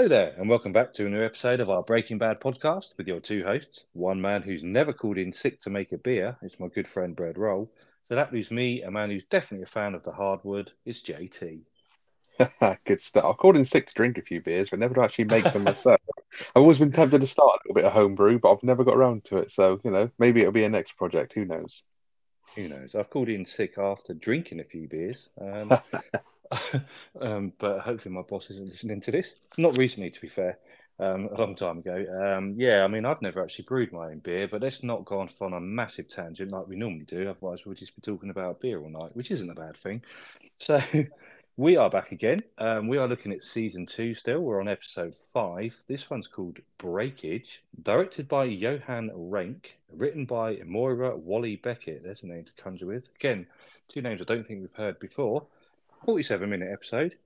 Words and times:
Hello 0.00 0.08
there, 0.08 0.34
and 0.38 0.48
welcome 0.48 0.72
back 0.72 0.94
to 0.94 1.04
a 1.04 1.10
new 1.10 1.22
episode 1.22 1.60
of 1.60 1.68
our 1.68 1.82
Breaking 1.82 2.16
Bad 2.16 2.40
podcast 2.40 2.96
with 2.96 3.06
your 3.06 3.20
two 3.20 3.44
hosts. 3.44 3.84
One 3.92 4.18
man 4.18 4.40
who's 4.40 4.62
never 4.62 4.94
called 4.94 5.18
in 5.18 5.30
sick 5.30 5.60
to 5.60 5.68
make 5.68 5.92
a 5.92 5.98
beer 5.98 6.38
is 6.40 6.58
my 6.58 6.68
good 6.68 6.88
friend 6.88 7.14
Brad 7.14 7.36
Roll. 7.36 7.70
So 8.08 8.14
that 8.14 8.32
leaves 8.32 8.50
me, 8.50 8.80
a 8.80 8.90
man 8.90 9.10
who's 9.10 9.26
definitely 9.26 9.64
a 9.64 9.66
fan 9.66 9.94
of 9.94 10.02
the 10.02 10.12
hardwood, 10.12 10.72
is 10.86 11.02
JT. 11.02 11.60
good 12.86 12.98
stuff. 12.98 13.26
I've 13.26 13.36
called 13.36 13.56
in 13.56 13.64
sick 13.66 13.88
to 13.88 13.94
drink 13.94 14.16
a 14.16 14.22
few 14.22 14.40
beers, 14.40 14.70
but 14.70 14.78
never 14.78 14.94
to 14.94 15.02
actually 15.02 15.26
make 15.26 15.44
them 15.52 15.64
myself. 15.64 16.00
I've 16.56 16.62
always 16.62 16.78
been 16.78 16.92
tempted 16.92 17.20
to 17.20 17.26
start 17.26 17.50
a 17.50 17.68
little 17.68 17.74
bit 17.74 17.84
of 17.84 17.92
homebrew, 17.92 18.38
but 18.38 18.52
I've 18.52 18.62
never 18.62 18.84
got 18.84 18.96
around 18.96 19.24
to 19.24 19.36
it. 19.36 19.50
So, 19.50 19.82
you 19.84 19.90
know, 19.90 20.10
maybe 20.18 20.40
it'll 20.40 20.50
be 20.50 20.64
a 20.64 20.70
next 20.70 20.96
project. 20.96 21.34
Who 21.34 21.44
knows? 21.44 21.82
Who 22.56 22.68
knows? 22.68 22.94
I've 22.94 23.10
called 23.10 23.28
in 23.28 23.44
sick 23.44 23.76
after 23.76 24.14
drinking 24.14 24.60
a 24.60 24.64
few 24.64 24.88
beers. 24.88 25.28
Um, 25.38 25.70
um, 27.20 27.52
but 27.58 27.80
hopefully 27.80 28.14
my 28.14 28.22
boss 28.22 28.50
isn't 28.50 28.68
listening 28.68 29.00
to 29.02 29.10
this. 29.10 29.34
Not 29.58 29.76
recently, 29.78 30.10
to 30.10 30.20
be 30.20 30.28
fair. 30.28 30.58
Um, 30.98 31.30
a 31.32 31.40
long 31.40 31.54
time 31.54 31.78
ago. 31.78 32.04
Um, 32.36 32.56
yeah, 32.58 32.84
I 32.84 32.86
mean, 32.86 33.06
I've 33.06 33.22
never 33.22 33.42
actually 33.42 33.64
brewed 33.64 33.90
my 33.90 34.08
own 34.08 34.18
beer, 34.18 34.46
but 34.46 34.60
let's 34.60 34.82
not 34.82 35.06
go 35.06 35.20
off 35.20 35.40
on 35.40 35.54
a 35.54 35.60
massive 35.60 36.10
tangent 36.10 36.52
like 36.52 36.68
we 36.68 36.76
normally 36.76 37.06
do. 37.06 37.30
Otherwise, 37.30 37.64
we'll 37.64 37.74
just 37.74 37.96
be 37.96 38.02
talking 38.02 38.28
about 38.28 38.60
beer 38.60 38.82
all 38.82 38.90
night, 38.90 39.16
which 39.16 39.30
isn't 39.30 39.50
a 39.50 39.54
bad 39.54 39.76
thing. 39.76 40.02
So, 40.62 40.78
we 41.56 41.76
are 41.76 41.90
back 41.90 42.12
again. 42.12 42.42
Um, 42.58 42.88
we 42.88 42.96
are 42.96 43.08
looking 43.08 43.32
at 43.32 43.42
season 43.42 43.84
two 43.86 44.14
still. 44.14 44.40
We're 44.40 44.60
on 44.60 44.68
episode 44.68 45.14
five. 45.32 45.74
This 45.88 46.08
one's 46.08 46.26
called 46.26 46.58
Breakage, 46.78 47.62
directed 47.82 48.28
by 48.28 48.44
Johan 48.44 49.10
Renck, 49.14 49.78
written 49.92 50.24
by 50.24 50.60
Moira 50.64 51.16
Walley-Beckett. 51.16 52.02
There's 52.02 52.22
a 52.22 52.26
name 52.26 52.44
to 52.44 52.62
conjure 52.62 52.86
with. 52.86 53.08
Again, 53.16 53.46
two 53.88 54.00
names 54.00 54.20
I 54.20 54.24
don't 54.24 54.46
think 54.46 54.60
we've 54.60 54.72
heard 54.72 54.98
before. 55.00 55.46
47 56.04 56.48
minute 56.48 56.68
episode. 56.72 57.16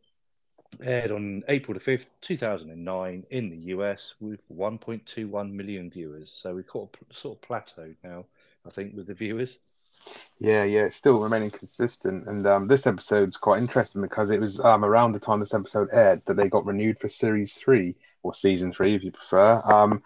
Aired 0.83 1.13
on 1.13 1.45
April 1.49 1.79
the 1.79 1.85
5th, 1.85 2.07
2009, 2.21 3.25
in 3.31 3.51
the 3.51 3.57
US 3.67 4.15
with 4.21 4.41
1.21 4.53 5.53
million 5.53 5.89
viewers. 5.89 6.31
So 6.31 6.55
we've 6.55 6.67
got 6.67 6.89
a 7.11 7.15
sort 7.15 7.39
of 7.39 7.49
plateaued 7.49 7.95
now, 8.03 8.25
I 8.67 8.71
think, 8.71 8.97
with 8.97 9.07
the 9.07 9.15
viewers. 9.15 9.59
Yeah, 10.41 10.65
yeah, 10.65 10.87
it's 10.87 10.97
still 10.97 11.21
remaining 11.21 11.51
consistent. 11.51 12.27
And 12.27 12.47
um, 12.47 12.67
this 12.67 12.87
episode's 12.87 13.37
quite 13.37 13.63
interesting 13.63 14.03
because 14.03 14.31
it 14.31 14.41
was 14.41 14.59
um, 14.61 14.85
around 14.85 15.13
the 15.13 15.21
time 15.21 15.39
this 15.39 15.55
episode 15.55 15.89
aired 15.93 16.23
that 16.27 16.37
they 16.37 16.49
got 16.49 16.67
renewed 16.67 16.99
for 16.99 17.09
series 17.09 17.55
three 17.55 17.95
or 18.25 18.35
season 18.35 18.73
three, 18.73 18.95
if 18.95 19.05
you 19.05 19.13
prefer. 19.13 19.63
Um, 19.65 20.03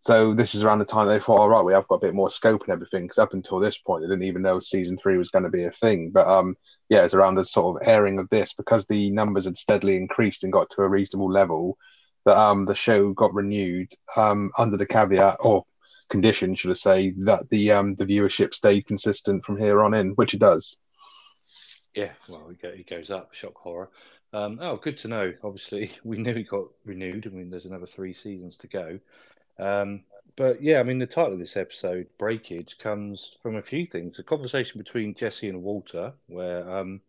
so 0.00 0.32
this 0.32 0.54
is 0.54 0.62
around 0.62 0.78
the 0.78 0.84
time 0.84 1.06
they 1.06 1.18
thought, 1.18 1.40
all 1.40 1.48
right, 1.48 1.64
we 1.64 1.72
have 1.72 1.88
got 1.88 1.96
a 1.96 2.06
bit 2.06 2.14
more 2.14 2.30
scope 2.30 2.62
and 2.62 2.70
everything. 2.70 3.04
Because 3.04 3.18
up 3.18 3.34
until 3.34 3.58
this 3.58 3.78
point, 3.78 4.02
they 4.02 4.08
didn't 4.08 4.24
even 4.24 4.42
know 4.42 4.60
season 4.60 4.96
three 4.96 5.18
was 5.18 5.30
going 5.30 5.44
to 5.44 5.50
be 5.50 5.64
a 5.64 5.70
thing. 5.70 6.10
But 6.10 6.26
um, 6.26 6.56
yeah, 6.88 7.04
it's 7.04 7.14
around 7.14 7.34
the 7.34 7.44
sort 7.44 7.82
of 7.82 7.88
airing 7.88 8.18
of 8.18 8.28
this 8.30 8.52
because 8.52 8.86
the 8.86 9.10
numbers 9.10 9.44
had 9.44 9.58
steadily 9.58 9.96
increased 9.96 10.44
and 10.44 10.52
got 10.52 10.68
to 10.70 10.82
a 10.82 10.88
reasonable 10.88 11.30
level. 11.30 11.76
That 12.24 12.36
um, 12.36 12.66
the 12.66 12.74
show 12.74 13.12
got 13.12 13.32
renewed 13.32 13.92
um, 14.16 14.50
under 14.58 14.76
the 14.76 14.86
caveat 14.86 15.36
or 15.40 15.64
condition, 16.10 16.54
should 16.54 16.70
I 16.70 16.74
say, 16.74 17.14
that 17.18 17.48
the 17.50 17.72
um, 17.72 17.94
the 17.94 18.06
viewership 18.06 18.54
stayed 18.54 18.86
consistent 18.86 19.44
from 19.44 19.56
here 19.56 19.82
on 19.82 19.94
in, 19.94 20.10
which 20.10 20.34
it 20.34 20.40
does. 20.40 20.76
Yeah, 21.94 22.12
well, 22.28 22.52
it 22.62 22.88
goes 22.88 23.10
up. 23.10 23.34
Shock 23.34 23.56
horror. 23.56 23.90
Um, 24.32 24.58
oh, 24.60 24.76
good 24.76 24.96
to 24.98 25.08
know. 25.08 25.32
Obviously, 25.42 25.92
we 26.04 26.18
knew 26.18 26.32
it 26.32 26.48
got 26.48 26.66
renewed. 26.84 27.26
I 27.26 27.30
mean, 27.30 27.50
there's 27.50 27.64
another 27.64 27.86
three 27.86 28.14
seasons 28.14 28.58
to 28.58 28.68
go. 28.68 28.98
Um, 29.58 30.02
but 30.36 30.62
yeah, 30.62 30.78
I 30.78 30.84
mean, 30.84 30.98
the 30.98 31.06
title 31.06 31.32
of 31.32 31.38
this 31.38 31.56
episode, 31.56 32.06
Breakage, 32.16 32.78
comes 32.78 33.36
from 33.42 33.56
a 33.56 33.62
few 33.62 33.84
things. 33.86 34.18
A 34.18 34.22
conversation 34.22 34.78
between 34.78 35.14
Jesse 35.14 35.48
and 35.48 35.62
Walter, 35.62 36.12
where 36.28 36.70
um, 36.70 37.00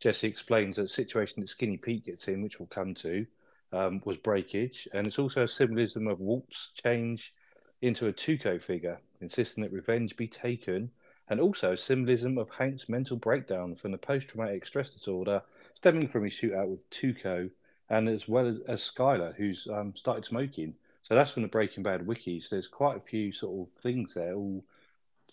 Jesse 0.00 0.28
explains 0.28 0.76
that 0.76 0.82
the 0.82 0.88
situation 0.88 1.40
that 1.40 1.48
Skinny 1.48 1.78
Pete 1.78 2.04
gets 2.04 2.28
in, 2.28 2.42
which 2.42 2.58
we'll 2.58 2.66
come 2.66 2.94
to, 2.96 3.26
um, 3.72 4.02
was 4.04 4.18
breakage. 4.18 4.86
And 4.92 5.06
it's 5.06 5.18
also 5.18 5.44
a 5.44 5.48
symbolism 5.48 6.06
of 6.06 6.20
Walt's 6.20 6.72
change 6.82 7.32
into 7.80 8.06
a 8.06 8.12
Tuco 8.12 8.62
figure, 8.62 9.00
insisting 9.20 9.62
that 9.62 9.72
revenge 9.72 10.16
be 10.16 10.28
taken, 10.28 10.90
and 11.28 11.40
also 11.40 11.72
a 11.72 11.78
symbolism 11.78 12.36
of 12.36 12.50
Hank's 12.50 12.88
mental 12.88 13.16
breakdown 13.16 13.76
from 13.76 13.92
the 13.92 13.98
post 13.98 14.28
traumatic 14.28 14.66
stress 14.66 14.90
disorder 14.90 15.42
stemming 15.74 16.08
from 16.08 16.24
his 16.24 16.32
shootout 16.34 16.68
with 16.68 16.88
Tuco, 16.90 17.50
and 17.90 18.08
as 18.08 18.28
well 18.28 18.46
as, 18.46 18.56
as 18.68 18.80
Skyler, 18.82 19.34
who's 19.34 19.66
um, 19.70 19.94
started 19.96 20.24
smoking. 20.24 20.74
So 21.04 21.14
that's 21.14 21.30
from 21.30 21.42
the 21.42 21.48
Breaking 21.48 21.82
Bad 21.82 22.06
wikis. 22.06 22.48
There's 22.48 22.66
quite 22.66 22.96
a 22.96 23.00
few 23.00 23.30
sort 23.30 23.68
of 23.68 23.82
things 23.82 24.14
there, 24.14 24.34
all 24.34 24.64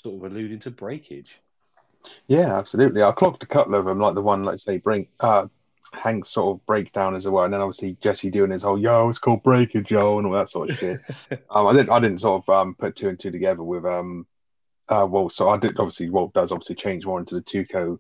sort 0.02 0.16
of 0.16 0.32
alluding 0.32 0.60
to 0.60 0.72
breakage. 0.72 1.40
Yeah, 2.28 2.58
absolutely. 2.58 3.04
I 3.04 3.12
clocked 3.12 3.44
a 3.44 3.48
couple 3.48 3.76
of 3.76 3.86
them, 3.86 4.00
like 4.00 4.14
the 4.14 4.22
one, 4.22 4.44
like 4.44 4.60
say, 4.60 4.78
bring 4.78 5.08
uh, 5.22 5.48
Hank's 5.94 6.32
sort 6.32 6.58
of 6.58 6.66
breakdown 6.66 7.16
as 7.16 7.26
well, 7.26 7.46
and 7.46 7.54
then 7.54 7.62
obviously 7.62 7.98
Jesse 8.02 8.30
doing 8.30 8.52
his 8.52 8.64
whole 8.64 8.78
"yo, 8.78 9.10
it's 9.10 9.20
called 9.20 9.44
breakage, 9.44 9.92
yo," 9.92 10.18
and 10.18 10.28
all 10.28 10.34
that 10.34 10.50
sort 10.50 10.72
of 10.72 10.78
shit. 10.78 11.00
um, 11.50 11.68
I 11.68 11.74
didn't, 11.74 11.90
I 11.90 12.00
didn't 12.00 12.20
sort 12.20 12.44
of 12.44 12.50
um, 12.54 12.76
put 12.76 12.96
two 12.96 13.08
and 13.08 13.20
two 13.20 13.32
together 13.32 13.64
with 13.64 13.86
um, 13.86 14.28
uh, 14.90 15.08
Walt. 15.10 15.32
So 15.32 15.50
I 15.50 15.58
did 15.58 15.80
obviously 15.80 16.10
Walt 16.10 16.34
does 16.34 16.52
obviously 16.52 16.76
change 16.76 17.06
more 17.06 17.20
into 17.20 17.36
the 17.36 17.44
Tuco 17.44 18.00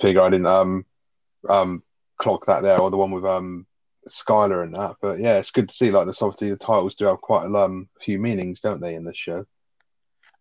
figure. 0.00 0.22
I 0.22 0.30
didn't 0.30 0.46
um, 0.46 0.86
um, 1.48 1.82
clock 2.18 2.46
that 2.46 2.62
there, 2.62 2.80
or 2.80 2.90
the 2.90 2.96
one 2.96 3.12
with 3.12 3.24
um, 3.24 3.66
Skyler 4.08 4.62
and 4.62 4.74
that. 4.74 4.96
But 5.00 5.18
yeah, 5.18 5.38
it's 5.38 5.50
good 5.50 5.68
to 5.68 5.74
see. 5.74 5.90
Like 5.90 6.06
this, 6.06 6.22
obviously 6.22 6.50
the 6.50 6.56
titles 6.56 6.94
do 6.94 7.06
have 7.06 7.20
quite 7.20 7.46
a 7.46 7.54
um, 7.54 7.88
few 8.00 8.18
meanings, 8.18 8.60
don't 8.60 8.80
they, 8.80 8.94
in 8.94 9.04
this 9.04 9.16
show? 9.16 9.46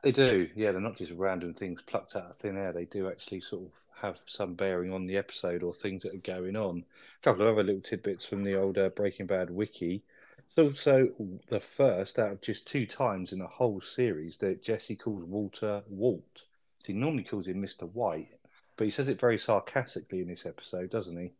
They 0.04 0.12
do. 0.12 0.50
Yeah, 0.56 0.72
they're 0.72 0.82
not 0.82 0.98
just 0.98 1.12
random 1.12 1.54
things 1.54 1.82
plucked 1.82 2.16
out 2.16 2.32
of 2.32 2.36
thin 2.36 2.58
air. 2.58 2.74
They 2.74 2.86
do 2.86 3.08
actually 3.08 3.42
sort 3.42 3.66
of 3.66 3.72
have 4.02 4.20
some 4.26 4.56
bearing 4.56 4.92
on 4.92 5.06
the 5.06 5.18
episode 5.18 5.62
or 5.62 5.74
things 5.74 6.04
that 6.04 6.16
are 6.16 6.18
going 6.18 6.56
on. 6.56 6.84
A 7.22 7.24
couple 7.24 7.44
of 7.44 7.54
other 7.54 7.64
little 7.64 7.82
tidbits 7.82 8.26
from 8.26 8.44
the 8.44 8.56
older 8.56 8.90
Breaking 8.90 9.28
Bad 9.28 9.52
wiki. 9.52 10.04
It's 10.40 10.58
also 10.58 11.10
the 11.50 11.60
first 11.60 12.18
out 12.20 12.32
of 12.32 12.42
just 12.42 12.66
two 12.66 12.86
times 12.86 13.32
in 13.32 13.40
the 13.40 13.48
whole 13.48 13.80
series 13.80 14.38
that 14.40 14.64
Jesse 14.64 14.96
calls 14.96 15.24
Walter 15.24 15.84
Walt. 15.88 16.44
He 16.84 16.94
normally 16.94 17.24
calls 17.24 17.48
him 17.48 17.62
Mr. 17.62 17.84
White, 17.94 18.28
but 18.76 18.86
he 18.86 18.92
says 18.92 19.08
it 19.08 19.20
very 19.20 19.38
sarcastically 19.38 20.20
in 20.20 20.28
this 20.28 20.48
episode, 20.48 20.90
doesn't 20.90 21.18
he? 21.18 21.32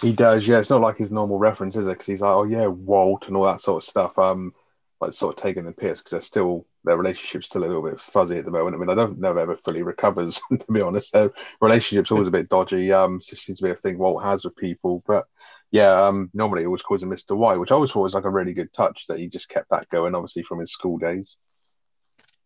He 0.00 0.12
does, 0.12 0.46
yeah. 0.46 0.58
It's 0.58 0.70
not 0.70 0.80
like 0.80 0.96
his 0.96 1.12
normal 1.12 1.38
reference, 1.38 1.76
is 1.76 1.86
it? 1.86 1.90
Because 1.90 2.06
he's 2.06 2.20
like, 2.20 2.34
"Oh 2.34 2.44
yeah, 2.44 2.66
Walt" 2.66 3.26
and 3.28 3.36
all 3.36 3.44
that 3.44 3.60
sort 3.60 3.82
of 3.82 3.88
stuff. 3.88 4.18
Um, 4.18 4.52
like 5.00 5.12
sort 5.12 5.36
of 5.36 5.42
taking 5.42 5.64
the 5.64 5.72
piss 5.72 5.98
because 5.98 6.10
they're 6.10 6.20
still 6.20 6.66
their 6.84 6.96
relationship's 6.96 7.46
still 7.46 7.62
a 7.62 7.66
little 7.66 7.82
bit 7.82 8.00
fuzzy 8.00 8.38
at 8.38 8.44
the 8.44 8.50
moment. 8.50 8.74
I 8.74 8.78
mean, 8.78 8.90
I 8.90 8.94
don't 8.94 9.18
know 9.20 9.30
if 9.32 9.36
ever 9.36 9.56
fully 9.56 9.82
recovers 9.82 10.40
to 10.50 10.72
be 10.72 10.80
honest. 10.80 11.12
Their 11.12 11.30
relationship's 11.60 12.10
always 12.10 12.28
a 12.28 12.32
bit 12.32 12.48
dodgy. 12.48 12.92
Um, 12.92 13.20
seems 13.20 13.58
to 13.58 13.64
be 13.64 13.70
a 13.70 13.74
thing 13.74 13.98
Walt 13.98 14.22
has 14.22 14.44
with 14.44 14.56
people, 14.56 15.02
but 15.06 15.26
yeah, 15.70 16.06
um, 16.06 16.30
normally 16.34 16.62
it 16.62 16.66
always 16.66 16.82
calls 16.82 17.02
him 17.02 17.10
Mr. 17.10 17.36
White, 17.36 17.58
which 17.60 17.70
I 17.70 17.74
always 17.74 17.90
thought 17.90 18.02
was 18.02 18.14
like 18.14 18.24
a 18.24 18.30
really 18.30 18.54
good 18.54 18.72
touch 18.72 19.06
that 19.06 19.18
he 19.18 19.28
just 19.28 19.48
kept 19.48 19.70
that 19.70 19.88
going, 19.90 20.14
obviously 20.14 20.42
from 20.42 20.60
his 20.60 20.72
school 20.72 20.98
days. 20.98 21.36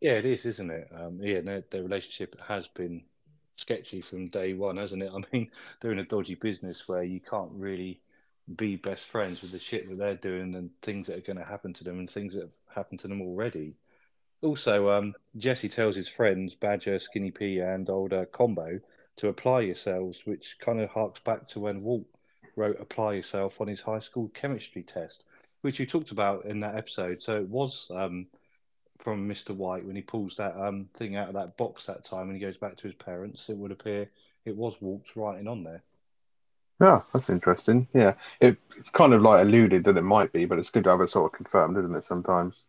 Yeah, 0.00 0.12
it 0.12 0.26
is, 0.26 0.44
isn't 0.44 0.70
it? 0.70 0.88
Um, 0.93 1.20
yeah, 1.22 1.41
their, 1.41 1.62
their 1.70 1.82
relationship 1.84 2.34
has 2.49 2.66
been 2.66 3.04
sketchy 3.62 4.00
from 4.00 4.27
day 4.27 4.53
one, 4.53 4.77
hasn't 4.77 5.03
it? 5.03 5.11
I 5.15 5.21
mean, 5.33 5.50
they're 5.81 5.93
in 5.93 6.00
a 6.00 6.05
dodgy 6.05 6.34
business 6.34 6.87
where 6.89 7.03
you 7.03 7.21
can't 7.21 7.53
really 7.55 8.00
be 8.56 8.77
best 8.77 9.06
friends 9.06 9.41
with 9.41 9.53
the 9.53 9.59
shit 9.59 9.89
that 9.89 9.97
they're 9.97 10.17
doing 10.17 10.55
and 10.55 10.71
things 10.83 11.06
that 11.06 11.17
are 11.17 11.23
going 11.23 11.39
to 11.39 11.45
happen 11.45 11.73
to 11.73 11.84
them 11.84 11.99
and 11.99 12.11
things 12.11 12.34
that 12.34 12.43
have 12.43 12.56
happened 12.75 13.00
to 13.00 13.09
them 13.09 13.23
already. 13.23 13.75
Also, 14.43 14.91
um, 14.91 15.15
Jesse 15.37 15.69
tells 15.69 15.95
his 15.95 16.09
friends 16.09 16.55
Badger, 16.56 16.99
Skinny 16.99 17.31
P, 17.31 17.61
and 17.61 17.89
older 17.89 18.27
Combo 18.27 18.81
to 19.17 19.28
apply 19.28 19.61
yourselves, 19.61 20.23
which 20.25 20.56
kind 20.61 20.81
of 20.81 20.91
harks 20.91 21.21
back 21.21 21.47
to 21.49 21.61
when 21.61 21.83
Walt 21.83 22.06
wrote 22.56 22.81
"Apply 22.81 23.15
Yourself" 23.15 23.61
on 23.61 23.69
his 23.69 23.81
high 23.81 24.00
school 24.00 24.29
chemistry 24.34 24.83
test, 24.83 25.23
which 25.61 25.79
we 25.79 25.87
talked 25.87 26.11
about 26.11 26.44
in 26.44 26.59
that 26.61 26.76
episode. 26.76 27.23
So 27.23 27.37
it 27.37 27.49
was 27.49 27.88
um, 27.94 28.26
from 29.02 29.28
Mister 29.28 29.52
White 29.52 29.84
when 29.84 29.96
he 29.96 30.02
pulls 30.02 30.37
that 30.37 30.56
um, 30.56 30.88
thing 30.94 31.16
out 31.16 31.28
of 31.28 31.34
that 31.34 31.56
box 31.56 31.87
that 31.87 32.04
time 32.04 32.28
and 32.28 32.34
he 32.34 32.40
goes 32.40 32.56
back 32.56 32.76
to 32.76 32.84
his 32.84 32.94
parents. 32.94 33.49
It 33.49 33.56
would 33.56 33.72
appear 33.72 34.08
it 34.44 34.56
was 34.56 34.75
Walt's 34.81 35.16
writing 35.16 35.49
on 35.49 35.64
there. 35.64 35.82
Yeah, 36.81 37.02
that's 37.12 37.28
interesting. 37.28 37.87
Yeah, 37.94 38.14
it, 38.40 38.56
it's 38.76 38.90
kind 38.90 39.12
of 39.12 39.22
like 39.22 39.43
alluded 39.43 39.84
that 39.84 39.96
it 39.96 40.02
might 40.02 40.32
be, 40.32 40.46
but 40.46 40.58
it's 40.58 40.70
good 40.70 40.84
to 40.84 40.90
have 40.90 41.00
it 41.00 41.10
sort 41.10 41.32
of 41.32 41.37
confirmed, 41.37 41.76
isn't 41.78 41.94
it? 41.94 42.04
Sometimes. 42.04 42.64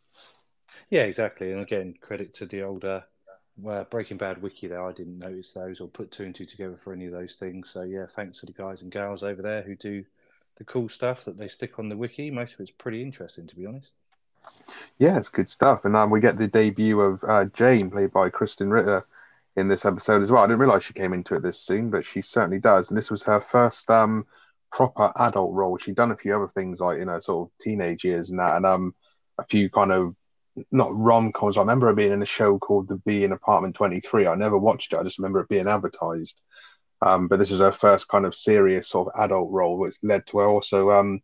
Yeah, 0.90 1.04
exactly. 1.04 1.52
And 1.52 1.62
again, 1.62 1.96
credit 2.00 2.34
to 2.36 2.46
the 2.46 2.62
older 2.62 3.04
uh, 3.68 3.84
Breaking 3.86 4.18
Bad 4.18 4.42
wiki 4.42 4.68
there. 4.68 4.84
I 4.84 4.92
didn't 4.92 5.18
notice 5.18 5.54
those 5.54 5.80
or 5.80 5.88
put 5.88 6.12
two 6.12 6.24
and 6.24 6.36
two 6.36 6.46
together 6.46 6.78
for 6.84 6.94
any 6.94 7.06
of 7.06 7.12
those 7.12 7.38
things. 7.38 7.72
So 7.72 7.82
yeah, 7.82 8.06
thanks 8.06 8.40
to 8.40 8.46
the 8.46 8.54
guys 8.54 8.82
and 8.82 8.92
gals 8.92 9.24
over 9.24 9.42
there 9.42 9.64
who 9.64 9.76
do 9.76 10.04
the 10.58 10.64
cool 10.64 10.90
stuff 10.90 11.26
that 11.26 11.38
they 11.38 11.48
stick 11.48 11.80
on 11.80 11.90
the 11.90 11.98
wiki. 11.98 12.30
Most 12.30 12.54
of 12.54 12.60
it's 12.60 12.72
pretty 12.72 13.02
interesting, 13.02 13.48
to 13.48 13.56
be 13.56 13.66
honest. 13.66 13.92
Yeah, 15.00 15.18
it's 15.18 15.30
good 15.30 15.50
stuff. 15.50 15.86
And 15.86 15.96
um, 15.96 16.10
we 16.10 16.20
get 16.20 16.38
the 16.38 16.48
debut 16.48 17.00
of 17.00 17.24
uh, 17.28 17.46
Jane, 17.46 17.90
played 17.90 18.12
by 18.12 18.30
Krysten 18.30 18.72
Ritter, 18.72 19.06
in 19.56 19.68
this 19.68 19.86
episode 19.86 20.24
as 20.24 20.32
well. 20.32 20.44
I 20.44 20.48
didn't 20.48 20.60
realize 20.60 20.84
she 20.84 20.94
came 20.94 21.14
into 21.14 21.36
it 21.36 21.44
this 21.44 21.60
soon, 21.60 21.90
but 21.90 22.06
she 22.06 22.22
certainly 22.22 22.60
does. 22.60 22.90
And 22.90 22.98
this 22.98 23.12
was 23.12 23.24
her 23.24 23.40
first 23.40 23.90
um, 23.90 24.26
proper 24.72 25.12
adult 25.18 25.54
role. 25.54 25.78
She'd 25.78 25.96
done 25.96 26.12
a 26.12 26.18
few 26.18 26.36
other 26.36 26.52
things 26.56 26.80
like 26.80 27.00
you 27.00 27.06
know 27.06 27.20
sort 27.20 27.48
of 27.48 27.52
teenage 27.64 28.04
years 28.04 28.30
and 28.30 28.40
that, 28.40 28.58
and 28.58 28.66
um, 28.66 28.96
a 29.38 29.46
few 29.46 29.70
kind 29.70 29.92
of 29.92 30.16
not 30.72 30.96
rom 30.96 31.32
coms. 31.32 31.58
I 31.58 31.62
remember 31.62 31.88
her 31.88 31.94
being 31.94 32.14
in 32.14 32.24
a 32.24 32.28
show 32.28 32.58
called 32.58 32.88
The 32.88 32.96
Bee 32.96 33.24
in 33.24 33.32
Apartment 33.32 33.76
Twenty 33.76 34.00
Three. 34.00 34.28
I 34.28 34.36
never 34.36 34.58
watched 34.58 34.94
it. 34.94 34.98
I 34.98 35.04
just 35.04 35.20
remember 35.20 35.42
it 35.42 35.50
being 35.50 35.68
advertised. 35.68 36.42
Um, 37.02 37.28
but 37.28 37.38
this 37.38 37.52
was 37.52 37.60
her 37.60 37.74
first 37.74 38.08
kind 38.08 38.26
of 38.26 38.34
serious 38.34 38.88
sort 38.88 39.10
of 39.10 39.22
adult 39.22 39.52
role, 39.52 39.78
which 39.78 39.98
led 40.04 40.26
to 40.28 40.38
her 40.40 40.46
also 40.46 40.90
um, 40.92 41.20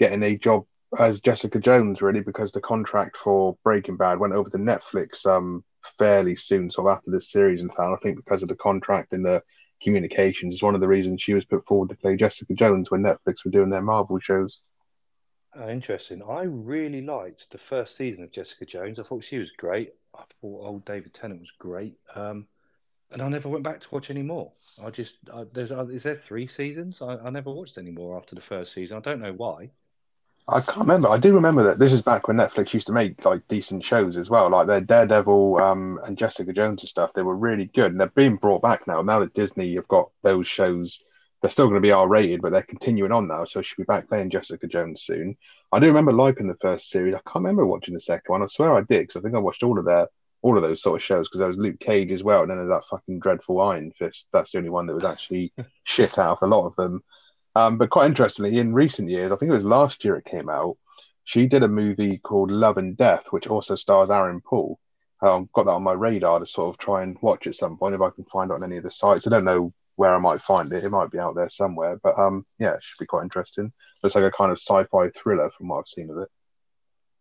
getting 0.00 0.22
a 0.24 0.36
job 0.36 0.64
as 0.98 1.20
Jessica 1.20 1.58
Jones, 1.58 2.02
really, 2.02 2.20
because 2.20 2.52
the 2.52 2.60
contract 2.60 3.16
for 3.16 3.56
Breaking 3.64 3.96
Bad 3.96 4.18
went 4.18 4.34
over 4.34 4.50
to 4.50 4.58
Netflix 4.58 5.26
um 5.26 5.64
fairly 5.98 6.36
soon, 6.36 6.70
sort 6.70 6.88
of 6.88 6.96
after 6.96 7.10
this 7.10 7.30
series. 7.30 7.60
And 7.60 7.74
found 7.74 7.94
I 7.94 7.98
think 7.98 8.16
because 8.16 8.42
of 8.42 8.48
the 8.48 8.56
contract 8.56 9.12
and 9.12 9.24
the 9.24 9.42
communications 9.82 10.54
is 10.54 10.62
one 10.62 10.74
of 10.74 10.80
the 10.80 10.88
reasons 10.88 11.22
she 11.22 11.34
was 11.34 11.44
put 11.44 11.66
forward 11.66 11.90
to 11.90 11.96
play 11.96 12.16
Jessica 12.16 12.54
Jones 12.54 12.90
when 12.90 13.02
Netflix 13.02 13.44
were 13.44 13.50
doing 13.50 13.70
their 13.70 13.82
Marvel 13.82 14.18
shows. 14.18 14.62
Uh, 15.58 15.68
interesting. 15.68 16.22
I 16.28 16.42
really 16.42 17.02
liked 17.02 17.50
the 17.50 17.58
first 17.58 17.96
season 17.96 18.24
of 18.24 18.32
Jessica 18.32 18.64
Jones. 18.64 18.98
I 18.98 19.04
thought 19.04 19.24
she 19.24 19.38
was 19.38 19.52
great. 19.52 19.92
I 20.14 20.22
thought 20.40 20.66
old 20.66 20.84
David 20.84 21.14
Tennant 21.14 21.40
was 21.40 21.52
great. 21.58 21.96
Um, 22.14 22.48
and 23.12 23.22
I 23.22 23.28
never 23.28 23.48
went 23.48 23.62
back 23.62 23.80
to 23.80 23.88
watch 23.92 24.10
any 24.10 24.22
more. 24.22 24.50
I 24.84 24.90
just 24.90 25.16
I, 25.32 25.44
there's 25.52 25.70
uh, 25.70 25.86
is 25.86 26.02
there 26.02 26.16
three 26.16 26.48
seasons? 26.48 27.00
I, 27.00 27.16
I 27.16 27.30
never 27.30 27.50
watched 27.50 27.78
any 27.78 27.92
more 27.92 28.16
after 28.16 28.34
the 28.34 28.40
first 28.40 28.72
season. 28.72 28.96
I 28.96 29.00
don't 29.00 29.20
know 29.20 29.32
why. 29.32 29.70
I 30.46 30.60
can't 30.60 30.80
remember. 30.80 31.08
I 31.08 31.16
do 31.16 31.32
remember 31.32 31.62
that 31.62 31.78
this 31.78 31.92
is 31.92 32.02
back 32.02 32.28
when 32.28 32.36
Netflix 32.36 32.74
used 32.74 32.86
to 32.88 32.92
make 32.92 33.24
like 33.24 33.46
decent 33.48 33.82
shows 33.82 34.18
as 34.18 34.28
well, 34.28 34.50
like 34.50 34.66
their 34.66 34.82
Daredevil 34.82 35.56
um, 35.62 35.98
and 36.04 36.18
Jessica 36.18 36.52
Jones 36.52 36.82
and 36.82 36.88
stuff. 36.88 37.14
They 37.14 37.22
were 37.22 37.34
really 37.34 37.70
good, 37.74 37.92
and 37.92 38.00
they're 38.00 38.08
being 38.08 38.36
brought 38.36 38.60
back 38.60 38.86
now. 38.86 39.00
Now 39.00 39.20
that 39.20 39.32
Disney 39.32 39.74
have 39.76 39.88
got 39.88 40.10
those 40.22 40.46
shows, 40.46 41.02
they're 41.40 41.50
still 41.50 41.66
going 41.66 41.76
to 41.76 41.86
be 41.86 41.92
R 41.92 42.06
rated, 42.06 42.42
but 42.42 42.52
they're 42.52 42.62
continuing 42.62 43.10
on 43.10 43.26
now. 43.26 43.46
So 43.46 43.62
she'll 43.62 43.82
be 43.82 43.84
back 43.84 44.06
playing 44.06 44.30
Jessica 44.30 44.66
Jones 44.66 45.02
soon. 45.02 45.34
I 45.72 45.78
do 45.78 45.86
remember 45.86 46.12
liking 46.12 46.46
the 46.46 46.56
first 46.60 46.90
series. 46.90 47.14
I 47.14 47.20
can't 47.20 47.36
remember 47.36 47.64
watching 47.64 47.94
the 47.94 48.00
second 48.00 48.30
one. 48.30 48.42
I 48.42 48.46
swear 48.46 48.74
I 48.74 48.82
did 48.82 49.08
because 49.08 49.16
I 49.16 49.20
think 49.20 49.34
I 49.34 49.40
watched 49.40 49.62
all 49.62 49.78
of 49.78 49.86
their 49.86 50.08
all 50.42 50.58
of 50.58 50.62
those 50.62 50.82
sort 50.82 51.00
of 51.00 51.02
shows 51.02 51.26
because 51.26 51.38
there 51.38 51.48
was 51.48 51.56
Luke 51.56 51.80
Cage 51.80 52.12
as 52.12 52.22
well, 52.22 52.42
and 52.42 52.50
then 52.50 52.58
there's 52.58 52.68
that 52.68 52.86
fucking 52.90 53.18
dreadful 53.20 53.62
Iron 53.62 53.92
Fist. 53.98 54.28
That's 54.30 54.52
the 54.52 54.58
only 54.58 54.68
one 54.68 54.86
that 54.88 54.94
was 54.94 55.06
actually 55.06 55.54
shit 55.84 56.18
out 56.18 56.36
of 56.42 56.42
a 56.42 56.54
lot 56.54 56.66
of 56.66 56.76
them. 56.76 57.02
Um, 57.54 57.78
but 57.78 57.90
quite 57.90 58.06
interestingly, 58.06 58.58
in 58.58 58.74
recent 58.74 59.08
years, 59.08 59.30
I 59.30 59.36
think 59.36 59.50
it 59.50 59.54
was 59.54 59.64
last 59.64 60.04
year 60.04 60.16
it 60.16 60.24
came 60.24 60.48
out. 60.48 60.76
She 61.24 61.46
did 61.46 61.62
a 61.62 61.68
movie 61.68 62.18
called 62.18 62.50
Love 62.50 62.78
and 62.78 62.96
Death, 62.96 63.26
which 63.30 63.46
also 63.46 63.76
stars 63.76 64.10
Aaron 64.10 64.40
Paul. 64.40 64.78
Um, 65.22 65.48
got 65.54 65.64
that 65.66 65.72
on 65.72 65.82
my 65.82 65.92
radar 65.92 66.38
to 66.38 66.46
sort 66.46 66.74
of 66.74 66.78
try 66.78 67.02
and 67.02 67.16
watch 67.22 67.46
at 67.46 67.54
some 67.54 67.78
point 67.78 67.94
if 67.94 68.02
I 68.02 68.10
can 68.10 68.24
find 68.24 68.50
it 68.50 68.54
on 68.54 68.64
any 68.64 68.76
of 68.76 68.82
the 68.82 68.90
sites. 68.90 69.26
I 69.26 69.30
don't 69.30 69.44
know 69.44 69.72
where 69.96 70.14
I 70.14 70.18
might 70.18 70.40
find 70.40 70.70
it. 70.72 70.84
It 70.84 70.90
might 70.90 71.10
be 71.10 71.18
out 71.18 71.36
there 71.36 71.48
somewhere, 71.48 71.98
but 72.02 72.18
um, 72.18 72.44
yeah, 72.58 72.74
it 72.74 72.80
should 72.82 73.02
be 73.02 73.06
quite 73.06 73.22
interesting. 73.22 73.72
Looks 74.02 74.16
like 74.16 74.24
a 74.24 74.30
kind 74.30 74.50
of 74.50 74.58
sci-fi 74.58 75.08
thriller 75.10 75.50
from 75.56 75.68
what 75.68 75.78
I've 75.78 75.88
seen 75.88 76.10
of 76.10 76.18
it. 76.18 76.28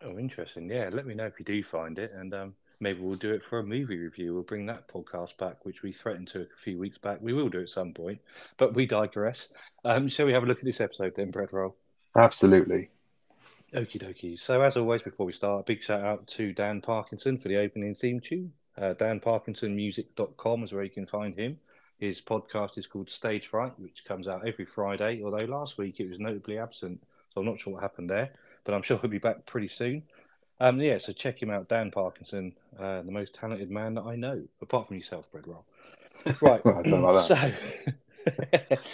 Oh, 0.04 0.18
interesting. 0.20 0.70
Yeah, 0.70 0.90
let 0.92 1.06
me 1.06 1.14
know 1.14 1.28
if 1.28 1.40
you 1.40 1.46
do 1.46 1.64
find 1.64 1.98
it, 1.98 2.12
and 2.12 2.34
um, 2.34 2.56
maybe 2.80 3.02
we'll 3.02 3.16
do 3.16 3.34
it 3.34 3.44
for 3.44 3.60
a 3.60 3.64
movie 3.64 3.98
review. 3.98 4.34
We'll 4.34 4.44
bring 4.44 4.66
that 4.68 4.88
podcast 4.88 5.38
back, 5.38 5.66
which 5.66 5.84
we 5.84 5.92
threatened 5.92 6.28
to 6.30 6.42
a 6.42 6.48
few 6.62 6.78
weeks 6.78 6.98
back. 6.98 7.20
We 7.22 7.34
will 7.34 7.50
do 7.50 7.62
at 7.62 7.70
some 7.70 7.94
point, 7.94 8.20
but 8.58 8.74
we 8.74 8.86
digress. 8.86 9.50
Um, 9.86 10.08
shall 10.08 10.26
we 10.26 10.34
have 10.34 10.44
a 10.44 10.46
look 10.46 10.60
at 10.60 10.66
this 10.66 10.82
episode 10.82 11.14
then, 11.16 11.32
Bread 11.32 11.54
Roll? 11.54 11.76
Absolutely. 12.16 12.90
Okie 13.74 13.98
dokie. 13.98 14.40
So, 14.40 14.62
as 14.62 14.78
always, 14.78 15.02
before 15.02 15.26
we 15.26 15.34
start, 15.34 15.62
a 15.62 15.64
big 15.64 15.82
shout 15.82 16.02
out 16.02 16.28
to 16.28 16.54
Dan 16.54 16.80
Parkinson 16.80 17.40
for 17.40 17.48
the 17.48 17.58
opening 17.58 17.96
theme 17.96 18.20
tune. 18.20 18.54
Uh, 18.78 18.94
DanParkinsonMusic.com 18.94 20.64
is 20.64 20.74
where 20.74 20.84
you 20.84 20.90
can 20.90 21.08
find 21.08 21.36
him. 21.36 21.60
His 21.98 22.22
podcast 22.22 22.78
is 22.78 22.86
called 22.86 23.10
Stage 23.10 23.48
Fright, 23.48 23.80
which 23.80 24.06
comes 24.06 24.28
out 24.28 24.48
every 24.48 24.66
Friday, 24.66 25.22
although 25.24 25.46
last 25.46 25.78
week 25.78 26.00
it 26.00 26.10
was 26.10 26.20
notably 26.20 26.60
absent. 26.60 27.02
So, 27.34 27.42
I'm 27.42 27.48
not 27.48 27.60
sure 27.60 27.74
what 27.74 27.82
happened 27.82 28.12
there, 28.12 28.32
but 28.64 28.76
I'm 28.76 28.84
sure 28.84 29.00
he'll 29.00 29.10
be 29.10 29.18
back 29.18 29.44
pretty 29.48 29.70
soon. 29.70 30.04
Um, 30.64 30.80
yeah, 30.80 30.98
so 30.98 31.12
check 31.12 31.42
him 31.42 31.50
out, 31.50 31.68
Dan 31.68 31.92
Parkinson, 31.92 32.54
uh, 32.80 33.02
the 33.02 33.12
most 33.12 33.36
talented 33.36 33.70
man 33.70 33.96
that 33.96 34.06
I 34.06 34.16
know, 34.16 34.42
apart 34.62 34.88
from 34.88 34.96
yourself, 34.96 35.30
Bread 35.30 35.46
Roll. 35.46 35.66
Right. 36.42 36.66
like 36.66 37.22
so, 37.22 37.52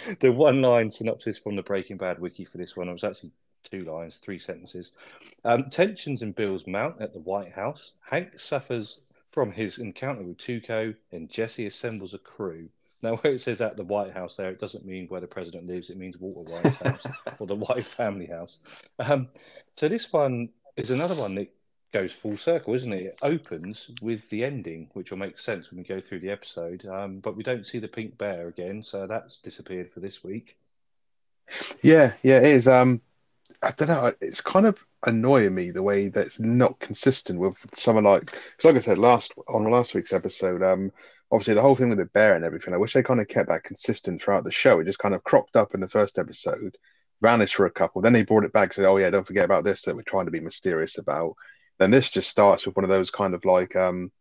the 0.20 0.32
one 0.32 0.62
line 0.62 0.90
synopsis 0.90 1.38
from 1.38 1.54
the 1.54 1.62
Breaking 1.62 1.96
Bad 1.96 2.18
wiki 2.18 2.44
for 2.44 2.58
this 2.58 2.76
one, 2.76 2.88
it 2.88 2.92
was 2.92 3.04
actually 3.04 3.30
two 3.62 3.84
lines, 3.84 4.18
three 4.20 4.40
sentences. 4.40 4.90
Um, 5.44 5.70
tensions 5.70 6.22
in 6.22 6.32
Bill's 6.32 6.66
mount 6.66 7.00
at 7.00 7.12
the 7.12 7.20
White 7.20 7.52
House. 7.52 7.92
Hank 8.00 8.40
suffers 8.40 9.04
from 9.30 9.52
his 9.52 9.78
encounter 9.78 10.24
with 10.24 10.38
Tuco, 10.38 10.92
and 11.12 11.30
Jesse 11.30 11.66
assembles 11.66 12.14
a 12.14 12.18
crew. 12.18 12.68
Now, 13.00 13.14
where 13.18 13.34
it 13.34 13.42
says 13.42 13.60
at 13.60 13.76
the 13.76 13.84
White 13.84 14.12
House 14.12 14.34
there, 14.34 14.50
it 14.50 14.58
doesn't 14.58 14.84
mean 14.84 15.06
where 15.06 15.20
the 15.20 15.28
president 15.28 15.68
lives, 15.68 15.88
it 15.88 15.96
means 15.96 16.18
Walter 16.18 16.50
White's 16.50 16.82
house 16.82 17.02
or 17.38 17.46
the 17.46 17.54
White 17.54 17.86
family 17.86 18.26
house. 18.26 18.58
Um, 18.98 19.28
so, 19.76 19.86
this 19.86 20.12
one 20.12 20.48
is 20.76 20.90
another 20.90 21.14
one 21.14 21.36
that 21.36 21.48
goes 21.92 22.12
full 22.12 22.36
circle, 22.36 22.74
isn't 22.74 22.92
it? 22.92 23.02
It 23.02 23.18
opens 23.22 23.90
with 24.02 24.28
the 24.30 24.44
ending, 24.44 24.88
which 24.94 25.10
will 25.10 25.18
make 25.18 25.38
sense 25.38 25.70
when 25.70 25.78
we 25.78 25.84
go 25.84 26.00
through 26.00 26.20
the 26.20 26.30
episode. 26.30 26.86
Um, 26.86 27.18
but 27.18 27.36
we 27.36 27.42
don't 27.42 27.66
see 27.66 27.78
the 27.78 27.88
pink 27.88 28.16
bear 28.18 28.48
again, 28.48 28.82
so 28.82 29.06
that's 29.06 29.38
disappeared 29.38 29.90
for 29.92 30.00
this 30.00 30.22
week. 30.22 30.56
Yeah, 31.82 32.12
yeah, 32.22 32.38
it 32.38 32.44
is. 32.44 32.68
Um, 32.68 33.00
I 33.62 33.72
don't 33.72 33.88
know. 33.88 34.12
It's 34.20 34.40
kind 34.40 34.66
of 34.66 34.84
annoying 35.06 35.54
me 35.54 35.70
the 35.70 35.82
way 35.82 36.08
that's 36.08 36.38
not 36.38 36.78
consistent 36.78 37.38
with 37.40 37.56
someone 37.74 38.04
like 38.04 38.26
because, 38.26 38.64
like 38.64 38.76
I 38.76 38.80
said 38.80 38.98
last 38.98 39.34
on 39.48 39.70
last 39.70 39.94
week's 39.94 40.12
episode, 40.12 40.62
um, 40.62 40.92
obviously 41.32 41.54
the 41.54 41.62
whole 41.62 41.74
thing 41.74 41.88
with 41.88 41.98
the 41.98 42.06
bear 42.06 42.34
and 42.34 42.44
everything. 42.44 42.74
I 42.74 42.78
wish 42.78 42.92
they 42.92 43.02
kind 43.02 43.20
of 43.20 43.28
kept 43.28 43.48
that 43.48 43.64
consistent 43.64 44.22
throughout 44.22 44.44
the 44.44 44.52
show. 44.52 44.78
It 44.80 44.84
just 44.84 44.98
kind 44.98 45.14
of 45.14 45.24
cropped 45.24 45.56
up 45.56 45.74
in 45.74 45.80
the 45.80 45.88
first 45.88 46.18
episode, 46.18 46.76
vanished 47.20 47.56
for 47.56 47.66
a 47.66 47.70
couple, 47.70 48.00
then 48.02 48.12
they 48.12 48.22
brought 48.22 48.44
it 48.44 48.52
back, 48.52 48.72
said, 48.72 48.84
"Oh 48.84 48.96
yeah, 48.98 49.10
don't 49.10 49.26
forget 49.26 49.44
about 49.44 49.64
this 49.64 49.82
that 49.82 49.96
we're 49.96 50.02
trying 50.02 50.26
to 50.26 50.30
be 50.32 50.40
mysterious 50.40 50.98
about." 50.98 51.34
Then 51.80 51.90
this 51.90 52.10
just 52.10 52.28
starts 52.28 52.66
with 52.66 52.76
one 52.76 52.84
of 52.84 52.90
those 52.90 53.10
kind 53.10 53.34
of 53.34 53.44
like, 53.44 53.74
um, 53.74 54.12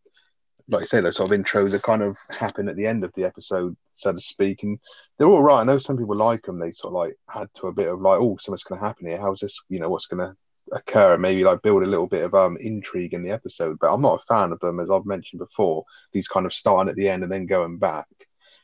like 0.69 0.83
I 0.83 0.85
say, 0.85 1.01
those 1.01 1.17
sort 1.17 1.29
of 1.29 1.37
intros 1.37 1.71
that 1.71 1.83
kind 1.83 2.01
of 2.01 2.17
happen 2.31 2.69
at 2.69 2.77
the 2.77 2.87
end 2.87 3.03
of 3.03 3.11
the 3.15 3.25
episode, 3.25 3.75
so 3.83 4.13
to 4.13 4.19
speak, 4.19 4.63
and 4.63 4.79
they're 5.17 5.27
all 5.27 5.43
right. 5.43 5.59
I 5.59 5.63
know 5.65 5.77
some 5.77 5.97
people 5.97 6.15
like 6.15 6.43
them. 6.43 6.57
They 6.57 6.71
sort 6.71 6.93
of 6.93 6.95
like 6.95 7.15
add 7.35 7.49
to 7.55 7.67
a 7.67 7.73
bit 7.73 7.89
of 7.89 7.99
like, 7.99 8.19
oh, 8.19 8.37
something's 8.39 8.63
going 8.63 8.79
to 8.79 8.85
happen 8.87 9.07
here. 9.07 9.19
How's 9.19 9.41
this? 9.41 9.61
You 9.67 9.79
know, 9.79 9.89
what's 9.89 10.07
going 10.07 10.25
to 10.25 10.35
occur? 10.71 11.13
And 11.13 11.21
maybe 11.21 11.43
like 11.43 11.61
build 11.61 11.83
a 11.83 11.87
little 11.87 12.07
bit 12.07 12.23
of 12.23 12.33
um 12.33 12.57
intrigue 12.61 13.13
in 13.13 13.23
the 13.23 13.31
episode. 13.31 13.77
But 13.79 13.93
I'm 13.93 14.01
not 14.01 14.21
a 14.21 14.25
fan 14.25 14.53
of 14.53 14.59
them, 14.61 14.79
as 14.79 14.89
I've 14.89 15.05
mentioned 15.05 15.39
before. 15.39 15.83
These 16.13 16.29
kind 16.29 16.45
of 16.45 16.53
starting 16.53 16.89
at 16.89 16.95
the 16.95 17.09
end 17.09 17.23
and 17.23 17.31
then 17.31 17.45
going 17.45 17.77
back. 17.77 18.07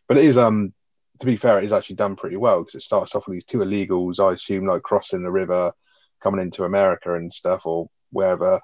But 0.08 0.18
it 0.18 0.24
is 0.24 0.38
um 0.38 0.74
to 1.20 1.26
be 1.26 1.38
fair, 1.38 1.58
it 1.58 1.64
is 1.66 1.74
actually 1.74 1.96
done 1.96 2.16
pretty 2.16 2.38
well 2.38 2.60
because 2.60 2.76
it 2.76 2.82
starts 2.82 3.16
off 3.16 3.28
with 3.28 3.36
these 3.36 3.46
two 3.46 3.60
illegals, 3.60 4.20
I 4.20 4.34
assume, 4.34 4.66
like 4.66 4.84
crossing 4.84 5.24
the 5.24 5.32
river, 5.32 5.72
coming 6.22 6.42
into 6.42 6.66
America 6.66 7.16
and 7.16 7.32
stuff, 7.32 7.66
or 7.66 7.90
wherever. 8.16 8.60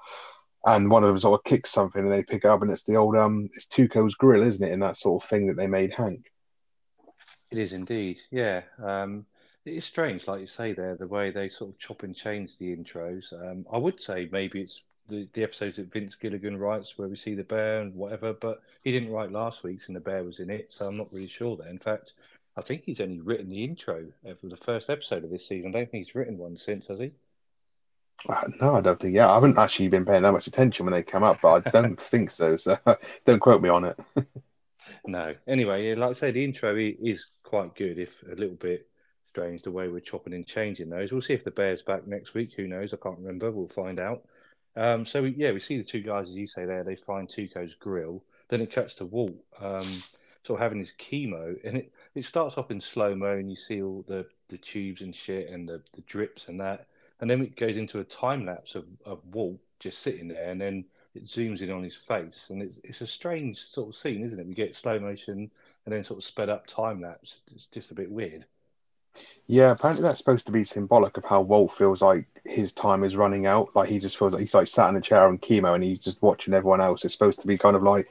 And 0.66 0.90
one 0.90 1.04
of 1.04 1.10
them 1.10 1.20
sort 1.20 1.40
of 1.40 1.44
kicks 1.44 1.72
something 1.72 2.04
and 2.04 2.12
they 2.12 2.24
pick 2.24 2.46
up, 2.46 2.62
and 2.62 2.72
it's 2.72 2.84
the 2.84 2.96
old 2.96 3.16
um, 3.16 3.50
it's 3.54 3.66
Tuco's 3.66 4.16
grill, 4.16 4.44
isn't 4.44 4.68
it? 4.68 4.72
And 4.72 4.82
that 4.84 4.98
sort 4.98 5.24
of 5.24 5.30
thing 5.30 5.48
that 5.48 5.58
they 5.58 5.68
made 5.68 5.94
Hank. 5.94 6.32
It 7.52 7.58
is 7.58 7.74
indeed, 7.74 8.20
yeah. 8.30 8.62
Um, 8.82 9.26
it 9.66 9.74
is 9.74 9.86
strange, 9.86 10.28
like 10.28 10.40
you 10.40 10.48
say 10.48 10.74
there, 10.74 10.96
the 10.96 11.08
way 11.08 11.32
they 11.32 11.50
sort 11.50 11.72
of 11.72 11.80
chop 11.80 12.04
and 12.04 12.16
change 12.16 12.58
the 12.58 12.76
intros. 12.76 13.34
Um, 13.34 13.66
I 13.72 13.78
would 13.78 14.02
say 14.02 14.30
maybe 14.32 14.62
it's 14.62 14.84
the, 15.08 15.28
the 15.34 15.44
episodes 15.44 15.76
that 15.76 15.92
Vince 15.92 16.16
Gilligan 16.16 16.58
writes 16.58 16.98
where 16.98 17.08
we 17.08 17.16
see 17.16 17.36
the 17.36 17.44
bear 17.44 17.82
and 17.82 17.94
whatever, 17.94 18.34
but 18.34 18.62
he 18.84 18.92
didn't 18.92 19.12
write 19.12 19.32
last 19.32 19.64
week's 19.64 19.88
and 19.88 19.96
the 19.96 20.00
bear 20.00 20.24
was 20.24 20.40
in 20.40 20.50
it, 20.50 20.68
so 20.70 20.88
I'm 20.88 20.98
not 20.98 21.12
really 21.12 21.28
sure 21.28 21.58
there. 21.58 21.68
In 21.68 21.80
fact, 21.80 22.14
I 22.56 22.62
think 22.62 22.84
he's 22.84 23.02
only 23.02 23.20
written 23.20 23.50
the 23.50 23.64
intro 23.64 24.08
for 24.40 24.48
the 24.48 24.58
first 24.58 24.90
episode 24.90 25.24
of 25.24 25.30
this 25.30 25.48
season. 25.48 25.72
I 25.72 25.80
don't 25.80 25.92
think 25.92 26.06
he's 26.06 26.16
written 26.16 26.38
one 26.38 26.58
since, 26.58 26.88
has 26.88 27.00
he? 27.00 27.12
Uh, 28.28 28.50
no, 28.60 28.76
I 28.76 28.82
don't 28.82 29.00
think. 29.00 29.16
Yeah, 29.16 29.30
I 29.30 29.36
haven't 29.36 29.58
actually 29.58 29.88
been 29.88 30.06
paying 30.06 30.24
that 30.24 30.32
much 30.32 30.48
attention 30.48 30.86
when 30.86 30.94
they 30.94 31.04
come 31.04 31.24
up, 31.24 31.40
but 31.42 31.68
I 31.68 31.70
don't 31.82 32.00
think 32.00 32.32
so. 32.32 32.58
So 32.58 32.78
don't 33.26 33.40
quote 33.40 33.62
me 33.62 33.70
on 33.70 33.86
it. 33.86 34.00
no. 35.06 35.34
Anyway, 35.48 35.94
like 35.96 36.10
I 36.10 36.14
say, 36.14 36.32
the 36.32 36.44
intro 36.44 36.76
is 36.78 37.26
quite 37.44 37.76
good, 37.76 37.98
if 37.98 38.24
a 38.24 38.36
little 38.36 38.56
bit 38.56 38.88
strange 39.30 39.62
the 39.64 39.72
way 39.72 39.88
we're 39.88 40.00
chopping 40.00 40.34
and 40.34 40.46
changing 40.46 40.90
those. 40.90 41.12
We'll 41.12 41.22
see 41.22 41.34
if 41.34 41.44
the 41.44 41.52
Bears 41.52 41.82
back 41.82 42.06
next 42.06 42.34
week. 42.34 42.54
Who 42.56 42.68
knows? 42.68 42.94
I 42.94 42.98
can't 42.98 43.18
remember. 43.18 43.52
We'll 43.52 43.68
find 43.68 44.00
out. 44.00 44.24
Um, 44.76 45.06
so 45.06 45.22
we, 45.24 45.32
yeah, 45.32 45.52
we 45.52 45.60
see 45.60 45.78
the 45.78 45.84
two 45.84 46.02
guys 46.02 46.30
as 46.30 46.36
you 46.36 46.48
say 46.48 46.66
there. 46.66 46.84
They 46.84 46.96
find 46.96 47.28
Tuco's 47.28 47.76
grill. 47.76 48.24
Then 48.50 48.62
it 48.62 48.74
cuts 48.74 48.96
to 48.96 49.06
Walt, 49.06 49.36
um, 49.62 49.86
sort 50.44 50.60
of 50.60 50.60
having 50.60 50.80
his 50.80 50.94
chemo, 51.00 51.56
and 51.64 51.78
it, 51.78 51.94
it 52.16 52.26
starts 52.26 52.58
off 52.58 52.70
in 52.70 52.82
slow 52.82 53.16
mo, 53.16 53.38
and 53.38 53.50
you 53.50 53.56
see 53.56 53.82
all 53.82 54.04
the, 54.10 54.26
the 54.50 54.58
tubes 54.58 55.02
and 55.02 55.16
shit 55.16 55.50
and 55.50 55.68
the, 55.70 55.82
the 55.96 56.02
drips 56.02 56.50
and 56.50 56.60
that 56.60 56.88
and 57.22 57.30
then 57.30 57.42
it 57.42 57.56
goes 57.56 57.78
into 57.78 58.00
a 58.00 58.04
time 58.04 58.46
lapse 58.46 58.76
of, 58.76 58.86
of 59.06 59.20
Walt 59.32 59.60
just 59.80 60.00
sitting 60.00 60.28
there, 60.28 60.50
and 60.50 60.60
then 60.60 60.86
it 61.16 61.26
zooms 61.26 61.62
in 61.62 61.72
on 61.72 61.84
his 61.84 61.96
face, 61.96 62.48
and 62.50 62.62
it's 62.62 62.80
it's 62.84 63.02
a 63.02 63.08
strange 63.08 63.60
sort 63.60 63.90
of 63.90 63.96
scene, 63.96 64.24
isn't 64.24 64.40
it? 64.40 64.48
We 64.48 64.54
get 64.54 64.76
slow 64.76 65.00
motion 65.00 65.52
and 65.86 65.94
then 65.94 66.04
sort 66.04 66.20
of 66.20 66.24
sped 66.24 66.50
up 66.50 66.68
time 66.68 67.02
lapse. 67.02 67.42
It's 67.54 67.66
just 67.66 67.92
a 67.92 67.96
bit 67.96 68.12
weird. 68.12 68.46
Yeah, 69.48 69.72
apparently 69.72 70.04
that's 70.04 70.20
supposed 70.20 70.46
to 70.46 70.52
be 70.52 70.64
symbolic 70.64 71.18
of 71.18 71.26
how 71.26 71.42
Walt 71.42 71.74
feels 71.74 72.02
like 72.02 72.28
his 72.46 72.74
time 72.74 73.04
is 73.04 73.16
running 73.16 73.46
out. 73.46 73.70
Like 73.76 73.90
he 73.90 74.00
just 74.00 74.18
feels 74.18 74.34
like 74.34 74.42
he's 74.42 74.54
like 74.54 74.68
sat 74.68 74.90
in 74.90 74.96
a 74.96 75.02
chair 75.02 75.28
on 75.28 75.38
chemo 75.40 75.76
and 75.76 75.84
he's 75.84 76.00
just 76.00 76.22
watching 76.22 76.54
everyone 76.54 76.82
else. 76.82 77.04
It's 77.04 77.14
supposed 77.14 77.42
to 77.42 77.48
be 77.48 77.58
kind 77.58 77.76
of 77.76 77.84
like 77.84 78.08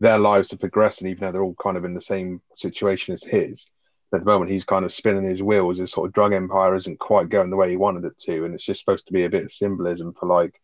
their 0.00 0.18
lives 0.18 0.52
are 0.52 0.58
progressing, 0.58 1.08
even 1.08 1.20
though 1.24 1.32
they're 1.32 1.42
all 1.42 1.54
kind 1.54 1.76
of 1.76 1.84
in 1.84 1.94
the 1.94 2.02
same 2.02 2.42
situation 2.56 3.14
as 3.14 3.24
his 3.24 3.70
at 4.12 4.20
the 4.20 4.26
moment 4.26 4.50
he's 4.50 4.64
kind 4.64 4.84
of 4.84 4.92
spinning 4.92 5.24
his 5.24 5.42
wheels. 5.42 5.78
His 5.78 5.90
sort 5.90 6.08
of 6.08 6.12
drug 6.12 6.32
empire 6.32 6.74
isn't 6.74 6.98
quite 6.98 7.28
going 7.28 7.50
the 7.50 7.56
way 7.56 7.70
he 7.70 7.76
wanted 7.76 8.04
it 8.04 8.18
to, 8.20 8.44
and 8.44 8.54
it's 8.54 8.64
just 8.64 8.80
supposed 8.80 9.06
to 9.06 9.12
be 9.12 9.24
a 9.24 9.30
bit 9.30 9.44
of 9.44 9.52
symbolism 9.52 10.12
for 10.12 10.26
like 10.26 10.60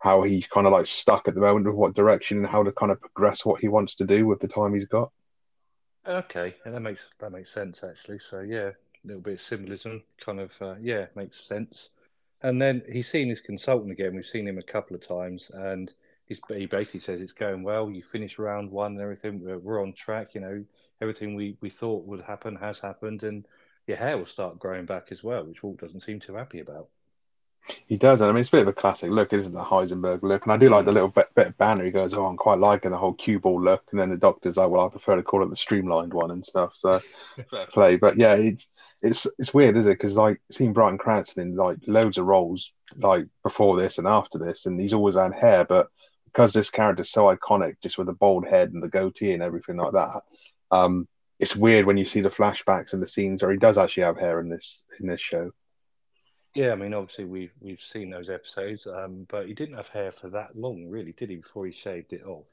how 0.00 0.22
he's 0.22 0.46
kind 0.46 0.66
of 0.66 0.72
like 0.72 0.86
stuck 0.86 1.28
at 1.28 1.34
the 1.34 1.40
moment 1.40 1.66
with 1.66 1.74
what 1.74 1.94
direction 1.94 2.38
and 2.38 2.46
how 2.46 2.62
to 2.62 2.72
kind 2.72 2.90
of 2.90 3.00
progress 3.00 3.44
what 3.44 3.60
he 3.60 3.68
wants 3.68 3.96
to 3.96 4.04
do 4.04 4.26
with 4.26 4.40
the 4.40 4.48
time 4.48 4.74
he's 4.74 4.86
got. 4.86 5.12
Okay, 6.06 6.56
and 6.64 6.74
that 6.74 6.80
makes 6.80 7.08
that 7.20 7.30
makes 7.30 7.50
sense 7.50 7.84
actually. 7.84 8.18
So 8.18 8.40
yeah, 8.40 8.70
a 8.70 9.06
little 9.06 9.22
bit 9.22 9.34
of 9.34 9.40
symbolism, 9.40 10.02
kind 10.18 10.40
of 10.40 10.60
uh, 10.60 10.74
yeah, 10.80 11.06
makes 11.14 11.46
sense. 11.46 11.90
And 12.42 12.60
then 12.60 12.82
he's 12.90 13.08
seen 13.08 13.28
his 13.28 13.42
consultant 13.42 13.92
again. 13.92 14.14
We've 14.14 14.24
seen 14.24 14.48
him 14.48 14.58
a 14.58 14.62
couple 14.62 14.96
of 14.96 15.06
times, 15.06 15.50
and 15.52 15.92
he's, 16.26 16.40
he 16.48 16.64
basically 16.64 17.00
says 17.00 17.20
it's 17.20 17.32
going 17.32 17.62
well. 17.62 17.90
You 17.90 18.02
finished 18.02 18.38
round 18.38 18.70
one 18.70 18.92
and 18.92 19.00
everything. 19.00 19.44
We're, 19.44 19.58
we're 19.58 19.82
on 19.82 19.92
track. 19.92 20.34
You 20.34 20.40
know, 20.40 20.64
everything 21.00 21.34
we, 21.34 21.56
we 21.60 21.70
thought 21.70 22.06
would 22.06 22.22
happen 22.22 22.56
has 22.56 22.80
happened, 22.80 23.22
and 23.22 23.46
your 23.86 23.96
hair 23.96 24.18
will 24.18 24.26
start 24.26 24.58
growing 24.58 24.86
back 24.86 25.08
as 25.10 25.24
well, 25.24 25.44
which 25.44 25.62
Walt 25.62 25.80
doesn't 25.80 26.00
seem 26.00 26.20
too 26.20 26.34
happy 26.34 26.60
about. 26.60 26.88
He 27.86 27.96
does, 27.96 28.20
and 28.20 28.30
I 28.30 28.32
mean 28.32 28.40
it's 28.40 28.48
a 28.48 28.52
bit 28.52 28.62
of 28.62 28.68
a 28.68 28.72
classic 28.72 29.10
look, 29.10 29.32
isn't 29.32 29.52
the 29.52 29.62
Heisenberg 29.62 30.22
look? 30.22 30.44
And 30.44 30.52
I 30.52 30.56
do 30.56 30.68
like 30.68 30.86
the 30.86 30.92
little 30.92 31.08
bit, 31.08 31.28
bit 31.34 31.48
of 31.48 31.58
banner. 31.58 31.84
He 31.84 31.90
goes, 31.90 32.14
"Oh, 32.14 32.26
I'm 32.26 32.36
quite 32.36 32.58
liking 32.58 32.90
the 32.90 32.96
whole 32.96 33.14
cue 33.14 33.38
ball 33.38 33.62
look," 33.62 33.84
and 33.90 34.00
then 34.00 34.10
the 34.10 34.16
doctor's 34.16 34.56
like, 34.56 34.70
"Well, 34.70 34.86
I 34.86 34.88
prefer 34.88 35.16
to 35.16 35.22
call 35.22 35.42
it 35.42 35.50
the 35.50 35.56
streamlined 35.56 36.12
one 36.12 36.30
and 36.30 36.44
stuff." 36.44 36.72
So 36.74 37.00
fair 37.50 37.66
play, 37.66 37.96
but 37.96 38.16
yeah, 38.16 38.34
it's 38.34 38.70
it's 39.02 39.26
it's 39.38 39.54
weird, 39.54 39.76
is 39.76 39.86
it? 39.86 39.98
Because 39.98 40.16
like 40.16 40.40
seeing 40.50 40.72
Bryan 40.72 40.98
Cranston 40.98 41.48
in 41.48 41.56
like 41.56 41.78
loads 41.86 42.18
of 42.18 42.26
roles 42.26 42.72
like 42.96 43.26
before 43.42 43.76
this 43.76 43.98
and 43.98 44.06
after 44.08 44.38
this, 44.38 44.66
and 44.66 44.80
he's 44.80 44.94
always 44.94 45.16
had 45.16 45.34
hair, 45.34 45.64
but 45.64 45.88
because 46.26 46.52
this 46.52 46.70
character's 46.70 47.10
so 47.10 47.34
iconic, 47.34 47.74
just 47.82 47.98
with 47.98 48.06
the 48.06 48.12
bald 48.12 48.46
head 48.46 48.72
and 48.72 48.82
the 48.82 48.88
goatee 48.88 49.32
and 49.32 49.42
everything 49.42 49.76
like 49.76 49.92
that, 49.92 50.22
um, 50.70 51.08
it's 51.38 51.56
weird 51.56 51.86
when 51.86 51.96
you 51.96 52.04
see 52.04 52.20
the 52.20 52.30
flashbacks 52.30 52.92
and 52.92 53.02
the 53.02 53.06
scenes 53.06 53.42
where 53.42 53.50
he 53.52 53.58
does 53.58 53.78
actually 53.78 54.02
have 54.02 54.18
hair 54.18 54.40
in 54.40 54.48
this 54.48 54.84
in 55.00 55.06
this 55.06 55.20
show. 55.20 55.50
Yeah, 56.54 56.72
I 56.72 56.74
mean, 56.74 56.94
obviously 56.94 57.24
we've 57.24 57.52
we've 57.60 57.80
seen 57.80 58.10
those 58.10 58.28
episodes, 58.28 58.86
um, 58.86 59.26
but 59.28 59.46
he 59.46 59.54
didn't 59.54 59.76
have 59.76 59.88
hair 59.88 60.10
for 60.10 60.28
that 60.30 60.56
long, 60.56 60.88
really, 60.88 61.12
did 61.12 61.30
he? 61.30 61.36
Before 61.36 61.66
he 61.66 61.72
shaved 61.72 62.12
it 62.12 62.24
off. 62.24 62.46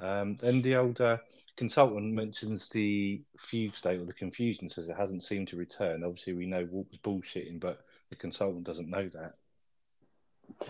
Um, 0.00 0.36
and 0.42 0.62
the 0.62 0.76
old 0.76 1.00
uh, 1.00 1.18
consultant 1.56 2.12
mentions 2.12 2.68
the 2.68 3.20
fugue 3.38 3.74
state 3.74 4.00
or 4.00 4.04
the 4.04 4.12
confusion, 4.12 4.68
says 4.68 4.88
it 4.88 4.96
hasn't 4.96 5.24
seemed 5.24 5.48
to 5.48 5.56
return. 5.56 6.04
Obviously, 6.04 6.34
we 6.34 6.46
know 6.46 6.68
Walt 6.70 6.86
was 6.90 7.00
bullshitting, 7.00 7.60
but 7.60 7.80
the 8.10 8.16
consultant 8.16 8.64
doesn't 8.64 8.90
know 8.90 9.08
that. 9.08 9.34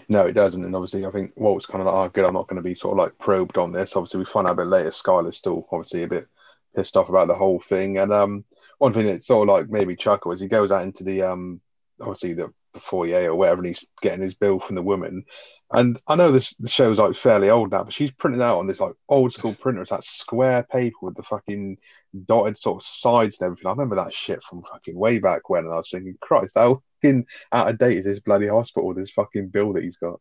No, 0.08 0.26
it 0.26 0.32
doesn't. 0.32 0.64
And 0.64 0.74
obviously, 0.74 1.06
I 1.06 1.10
think 1.10 1.32
Walt's 1.36 1.66
kind 1.66 1.80
of 1.80 1.86
like, 1.86 1.94
oh, 1.94 2.08
good, 2.08 2.24
I'm 2.24 2.34
not 2.34 2.48
going 2.48 2.56
to 2.56 2.62
be 2.62 2.74
sort 2.74 2.92
of 2.92 2.98
like 2.98 3.18
probed 3.18 3.58
on 3.58 3.72
this. 3.72 3.96
Obviously, 3.96 4.18
we 4.18 4.24
find 4.24 4.46
out 4.46 4.52
a 4.52 4.56
bit 4.56 4.66
later, 4.66 4.90
Skyler's 4.90 5.36
still 5.36 5.68
obviously 5.70 6.02
a 6.02 6.08
bit 6.08 6.26
pissed 6.74 6.96
off 6.96 7.08
about 7.08 7.28
the 7.28 7.34
whole 7.34 7.60
thing. 7.60 7.98
And 7.98 8.12
um, 8.12 8.44
one 8.78 8.92
thing 8.92 9.06
that 9.06 9.24
sort 9.24 9.48
of 9.48 9.54
like 9.54 9.70
maybe 9.70 9.96
chuckle 9.96 10.32
is 10.32 10.40
he 10.40 10.48
goes 10.48 10.70
out 10.70 10.82
into 10.82 11.04
the 11.04 11.22
um, 11.22 11.60
obviously 12.00 12.34
the 12.34 12.52
the 12.74 12.80
foyer 12.80 13.30
or 13.30 13.34
whatever, 13.34 13.60
and 13.60 13.68
he's 13.68 13.86
getting 14.02 14.22
his 14.22 14.34
bill 14.34 14.58
from 14.58 14.76
the 14.76 14.82
woman. 14.82 15.24
And 15.70 16.00
I 16.06 16.16
know 16.16 16.32
this 16.32 16.54
the 16.56 16.68
show's 16.68 16.98
like 16.98 17.14
fairly 17.16 17.50
old 17.50 17.70
now, 17.70 17.84
but 17.84 17.92
she's 17.92 18.10
printing 18.10 18.40
out 18.40 18.58
on 18.58 18.66
this 18.66 18.80
like 18.80 18.94
old 19.08 19.32
school 19.32 19.54
printer. 19.54 19.82
It's 19.82 19.90
that 19.90 20.04
square 20.04 20.66
paper 20.70 20.96
with 21.02 21.16
the 21.16 21.22
fucking 21.22 21.78
dotted 22.26 22.56
sort 22.56 22.82
of 22.82 22.86
sides 22.86 23.40
and 23.40 23.46
everything. 23.46 23.66
I 23.66 23.70
remember 23.70 23.96
that 23.96 24.14
shit 24.14 24.42
from 24.42 24.62
fucking 24.62 24.96
way 24.96 25.18
back 25.18 25.50
when, 25.50 25.64
and 25.64 25.72
I 25.72 25.76
was 25.76 25.90
thinking, 25.90 26.16
Christ, 26.20 26.56
how 26.56 26.82
fucking 27.02 27.26
out 27.52 27.68
of 27.68 27.78
date 27.78 27.98
is 27.98 28.06
this 28.06 28.20
bloody 28.20 28.48
hospital? 28.48 28.94
This 28.94 29.10
fucking 29.10 29.48
bill 29.48 29.74
that 29.74 29.84
he's 29.84 29.98
got. 29.98 30.20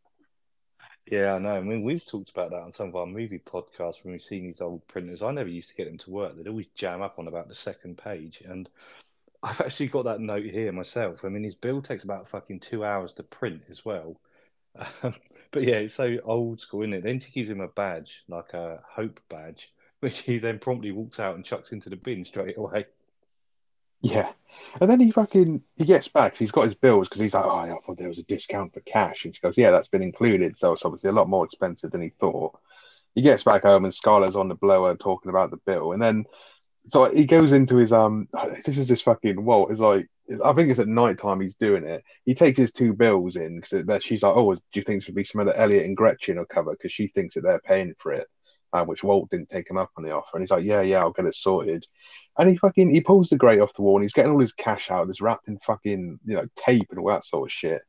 Yeah, 1.10 1.36
I 1.36 1.40
know. 1.40 1.56
I 1.56 1.62
mean, 1.62 1.84
we've 1.84 2.06
talked 2.06 2.30
about 2.30 2.50
that 2.52 2.62
on 2.62 2.74
some 2.74 2.90
of 2.90 2.96
our 2.96 3.06
movie 3.06 3.40
podcasts 3.40 4.04
when 4.04 4.12
we've 4.12 4.22
seen 4.22 4.46
these 4.46 4.60
old 4.62 4.86
printers. 4.88 5.22
I 5.22 5.32
never 5.32 5.50
used 5.50 5.70
to 5.70 5.76
get 5.76 5.86
them 5.86 5.98
to 6.00 6.10
work. 6.12 6.36
They'd 6.36 6.48
always 6.50 6.68
jam 6.76 7.02
up 7.02 7.18
on 7.18 7.28
about 7.28 7.48
the 7.48 7.56
second 7.56 7.98
page, 7.98 8.42
and 8.42 8.68
I've 9.44 9.62
actually 9.62 9.88
got 9.90 10.06
that 10.06 10.22
note 10.22 10.46
here 10.46 10.72
myself. 10.74 11.26
I 11.26 11.30
mean, 11.30 11.44
his 11.44 11.56
bill 11.56 11.82
takes 11.82 12.04
about 12.06 12.28
fucking 12.30 12.62
two 12.62 12.86
hours 12.86 13.14
to 13.16 13.24
print 13.24 13.64
as 13.70 13.86
well. 13.86 14.20
Um, 15.04 15.16
but 15.52 15.64
yeah, 15.64 15.78
it's 15.78 15.96
so 15.96 16.18
old 16.26 16.62
school, 16.62 16.84
isn't 16.84 16.94
it? 16.96 17.04
Then 17.04 17.20
she 17.20 17.32
gives 17.32 17.50
him 17.50 17.62
a 17.62 17.70
badge, 17.70 18.24
like 18.30 18.54
a 18.54 18.84
hope 18.90 19.22
badge, 19.30 19.74
which 20.02 20.20
he 20.22 20.40
then 20.40 20.60
promptly 20.60 20.92
walks 20.92 21.20
out 21.20 21.36
and 21.36 21.46
chucks 21.46 21.72
into 21.74 21.90
the 21.90 21.98
bin 21.98 22.26
straight 22.26 22.58
away. 22.58 22.88
Yeah, 24.02 24.32
and 24.80 24.90
then 24.90 25.00
he 25.00 25.12
fucking 25.12 25.64
he 25.76 25.86
gets 25.86 26.08
back. 26.08 26.36
So 26.36 26.40
he's 26.40 26.52
got 26.52 26.66
his 26.66 26.76
bills 26.76 27.10
because 27.10 27.22
he's 27.22 27.34
like, 27.34 27.46
"Oh, 27.46 27.50
I 27.50 27.70
thought 27.70 27.98
there 27.98 28.10
was 28.10 28.20
a 28.20 28.24
discount 28.24 28.74
for 28.74 28.80
cash," 28.82 29.26
and 29.26 29.36
she 29.36 29.42
goes, 29.42 29.58
"Yeah, 29.58 29.72
that's 29.72 29.88
been 29.88 30.04
included." 30.04 30.58
So 30.58 30.74
it's 30.74 30.86
obviously 30.86 31.10
a 31.10 31.14
lot 31.14 31.30
more 31.30 31.46
expensive 31.46 31.92
than 31.92 32.02
he 32.02 32.10
thought. 32.10 32.58
He 33.16 33.22
gets 33.24 33.44
back 33.44 33.64
home 33.64 33.86
and 33.86 33.94
Skyler's 33.94 34.36
on 34.36 34.48
the 34.48 34.56
blower 34.56 34.96
talking 34.96 35.30
about 35.30 35.52
the 35.52 35.58
bill, 35.58 35.94
and 35.94 36.02
then 36.02 36.26
so 36.86 37.10
he 37.10 37.26
goes 37.26 37.52
into 37.52 37.78
his 37.78 37.92
um. 37.92 38.28
This 38.66 38.78
is 38.78 38.88
just 38.88 39.04
fucking 39.04 39.44
Walt. 39.44 39.72
It's 39.72 39.80
like 39.82 40.08
I 40.44 40.54
think 40.54 40.70
it's 40.70 40.80
at 40.80 40.88
night 40.88 41.20
time 41.20 41.42
he's 41.42 41.58
doing 41.58 41.86
it. 41.86 42.04
He 42.26 42.34
takes 42.36 42.60
his 42.60 42.72
two 42.72 42.94
bills 42.94 43.36
in 43.36 43.60
because 43.60 44.04
she's 44.04 44.24
like, 44.24 44.36
"Oh, 44.36 44.54
do 44.54 44.62
you 44.76 44.84
think 44.84 45.02
this 45.02 45.08
would 45.08 45.16
be 45.16 45.24
some 45.24 45.42
of 45.42 45.48
the 45.48 45.60
Elliot 45.60 45.86
and 45.86 45.98
Gretchen 45.98 46.38
will 46.38 46.46
cover?" 46.46 46.72
Because 46.72 46.94
she 46.94 47.08
thinks 47.08 47.36
that 47.36 47.42
they're 47.42 47.60
paying 47.60 47.96
for 47.98 48.14
it, 48.14 48.28
uh, 48.74 48.84
which 48.84 49.04
Walt 49.04 49.30
didn't 49.30 49.50
take 49.50 49.70
him 49.70 49.78
up 49.78 49.92
on 49.98 50.04
the 50.04 50.12
offer. 50.12 50.30
And 50.34 50.42
he's 50.42 50.52
like, 50.52 50.66
"Yeah, 50.66 50.82
yeah, 50.82 51.00
I'll 51.00 51.12
get 51.12 51.26
it 51.26 51.36
sorted." 51.36 51.86
And 52.38 52.50
he 52.50 52.58
fucking 52.58 52.94
he 52.94 53.02
pulls 53.02 53.30
the 53.30 53.38
grate 53.38 53.60
off 53.60 53.74
the 53.74 53.82
wall 53.82 53.98
and 53.98 54.04
he's 54.04 54.14
getting 54.14 54.32
all 54.32 54.40
his 54.40 54.54
cash 54.54 54.92
out. 54.92 55.10
It's 55.10 55.22
wrapped 55.22 55.48
in 55.48 55.60
fucking 55.60 56.20
you 56.26 56.36
know 56.36 56.48
tape 56.56 56.88
and 56.90 57.00
all 57.00 57.10
that 57.10 57.26
sort 57.26 57.50
of 57.50 57.54
shit 57.54 57.82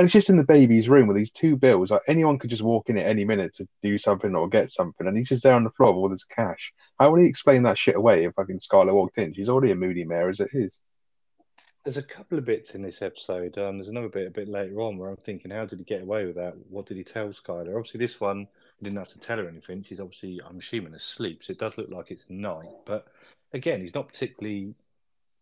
and 0.00 0.06
it's 0.06 0.14
just 0.14 0.30
in 0.30 0.38
the 0.38 0.44
baby's 0.44 0.88
room 0.88 1.06
with 1.08 1.16
these 1.18 1.30
two 1.30 1.56
bills. 1.56 1.90
Like 1.90 2.00
anyone 2.08 2.38
could 2.38 2.48
just 2.48 2.62
walk 2.62 2.88
in 2.88 2.96
at 2.96 3.06
any 3.06 3.24
minute 3.24 3.54
to 3.56 3.68
do 3.82 3.98
something 3.98 4.34
or 4.34 4.48
get 4.48 4.70
something, 4.70 5.06
and 5.06 5.14
he's 5.14 5.28
just 5.28 5.42
there 5.42 5.54
on 5.54 5.64
the 5.64 5.70
floor 5.70 5.92
with 5.92 5.98
all 5.98 6.08
this 6.08 6.24
cash. 6.24 6.72
How 6.98 7.10
would 7.10 7.20
he 7.20 7.28
explain 7.28 7.64
that 7.64 7.76
shit 7.76 7.96
away 7.96 8.24
if 8.24 8.34
fucking 8.34 8.60
Skyler 8.60 8.94
walked 8.94 9.18
in? 9.18 9.34
She's 9.34 9.50
already 9.50 9.72
a 9.72 9.76
moody 9.76 10.04
mare 10.04 10.30
as 10.30 10.40
it 10.40 10.50
is. 10.54 10.80
There's 11.84 11.98
a 11.98 12.02
couple 12.02 12.38
of 12.38 12.46
bits 12.46 12.74
in 12.74 12.80
this 12.80 13.02
episode. 13.02 13.58
Um, 13.58 13.76
there's 13.76 13.88
another 13.88 14.08
bit 14.08 14.26
a 14.26 14.30
bit 14.30 14.48
later 14.48 14.80
on 14.80 14.96
where 14.96 15.10
I'm 15.10 15.16
thinking, 15.16 15.50
how 15.50 15.66
did 15.66 15.80
he 15.80 15.84
get 15.84 16.02
away 16.02 16.24
with 16.24 16.36
that? 16.36 16.54
What 16.70 16.86
did 16.86 16.96
he 16.96 17.04
tell 17.04 17.28
Skyler? 17.28 17.76
Obviously, 17.76 17.98
this 17.98 18.20
one 18.20 18.48
didn't 18.82 18.98
have 18.98 19.08
to 19.08 19.20
tell 19.20 19.38
her 19.38 19.48
anything. 19.48 19.82
She's 19.82 20.00
obviously, 20.00 20.40
I'm 20.46 20.58
assuming, 20.58 20.94
asleep, 20.94 21.42
so 21.44 21.52
it 21.52 21.58
does 21.58 21.76
look 21.78 21.90
like 21.90 22.10
it's 22.10 22.28
night. 22.28 22.70
But 22.86 23.06
again, 23.52 23.80
he's 23.80 23.94
not 23.94 24.08
particularly 24.08 24.74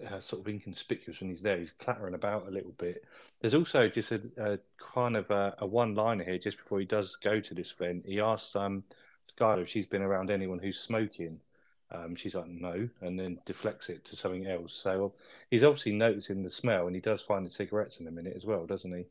uh, 0.07 0.21
sort 0.21 0.43
of 0.43 0.49
inconspicuous 0.49 1.21
when 1.21 1.31
he's 1.31 1.43
there. 1.43 1.59
He's 1.59 1.73
clattering 1.79 2.15
about 2.15 2.49
a 2.49 2.51
little 2.51 2.75
bit. 2.79 3.05
There's 3.41 3.55
also 3.55 3.89
just 3.89 4.13
a, 4.13 4.21
a 4.39 4.59
kind 4.79 5.17
of 5.17 5.31
a, 5.31 5.55
a 5.59 5.67
one-liner 5.67 6.25
here 6.25 6.39
just 6.39 6.59
before 6.59 6.81
he 6.81 6.87
does 6.87 7.17
go 7.17 7.41
to 7.41 7.55
this 7.55 7.73
event. 7.73 8.05
He 8.07 8.21
asks 8.21 8.55
um, 8.57 8.85
Skyler 9.39 9.63
if 9.63 9.69
she's 9.69 9.87
been 9.87 10.03
around 10.03 10.31
anyone 10.31 10.59
who's 10.59 10.81
smoking. 10.81 11.41
Um, 11.91 12.17
she's 12.17 12.35
like, 12.35 12.49
no, 12.49 12.89
and 13.01 13.19
then 13.19 13.39
deflects 13.47 13.89
it 13.89 14.05
to 14.07 14.17
something 14.17 14.47
else. 14.47 14.75
So 14.75 15.15
he's 15.51 15.65
obviously 15.65 15.93
noticing 15.93 16.43
the 16.43 16.51
smell, 16.51 16.87
and 16.87 16.95
he 16.95 17.01
does 17.01 17.23
find 17.23 17.47
the 17.47 17.51
cigarettes 17.51 17.99
in 17.99 18.07
a 18.07 18.11
minute 18.11 18.35
as 18.37 18.45
well, 18.45 18.67
doesn't 18.67 18.95
he? 18.95 19.07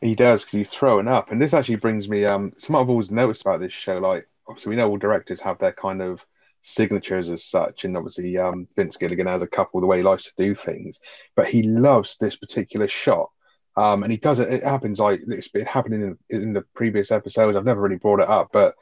He 0.00 0.14
does 0.14 0.42
because 0.42 0.56
he's 0.56 0.70
throwing 0.70 1.08
up, 1.08 1.30
and 1.30 1.40
this 1.40 1.54
actually 1.54 1.76
brings 1.76 2.08
me 2.08 2.24
um 2.24 2.52
something 2.58 2.80
I've 2.80 2.90
always 2.90 3.10
noticed 3.10 3.42
about 3.42 3.60
this 3.60 3.72
show. 3.72 3.98
Like, 3.98 4.26
obviously, 4.48 4.70
we 4.70 4.76
know 4.76 4.88
all 4.88 4.96
directors 4.96 5.40
have 5.40 5.58
their 5.58 5.72
kind 5.72 6.02
of 6.02 6.24
signatures 6.62 7.30
as 7.30 7.44
such. 7.44 7.84
And 7.84 7.96
obviously, 7.96 8.36
um, 8.38 8.66
Vince 8.76 8.96
Gilligan 8.96 9.26
has 9.26 9.42
a 9.42 9.46
couple 9.46 9.80
the 9.80 9.86
way 9.86 9.98
he 9.98 10.02
likes 10.02 10.24
to 10.24 10.32
do 10.36 10.54
things, 10.54 11.00
but 11.36 11.46
he 11.46 11.62
loves 11.62 12.16
this 12.16 12.36
particular 12.36 12.88
shot. 12.88 13.30
Um, 13.76 14.02
and 14.02 14.12
he 14.12 14.18
does 14.18 14.40
it. 14.40 14.52
It 14.52 14.62
happens 14.62 14.98
like 14.98 15.20
it's 15.26 15.48
been 15.48 15.64
happening 15.64 16.02
in, 16.02 16.42
in 16.42 16.52
the 16.52 16.62
previous 16.74 17.10
episodes. 17.12 17.56
I've 17.56 17.64
never 17.64 17.80
really 17.80 17.96
brought 17.96 18.20
it 18.20 18.28
up, 18.28 18.50
but 18.52 18.74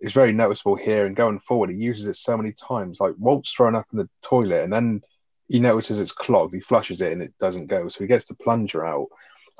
it's 0.00 0.12
very 0.12 0.32
noticeable 0.32 0.74
here. 0.74 1.06
And 1.06 1.16
going 1.16 1.38
forward, 1.38 1.70
he 1.70 1.76
uses 1.76 2.06
it 2.06 2.16
so 2.16 2.36
many 2.36 2.52
times. 2.52 3.00
Like 3.00 3.14
Walt's 3.18 3.52
thrown 3.52 3.76
up 3.76 3.86
in 3.92 3.98
the 3.98 4.08
toilet, 4.20 4.64
and 4.64 4.72
then 4.72 5.00
he 5.48 5.60
notices 5.60 6.00
it's 6.00 6.12
clogged. 6.12 6.54
He 6.54 6.60
flushes 6.60 7.00
it, 7.00 7.12
and 7.12 7.22
it 7.22 7.32
doesn't 7.38 7.68
go. 7.68 7.88
So 7.88 8.00
he 8.00 8.08
gets 8.08 8.26
the 8.26 8.34
plunger 8.34 8.84
out, 8.84 9.06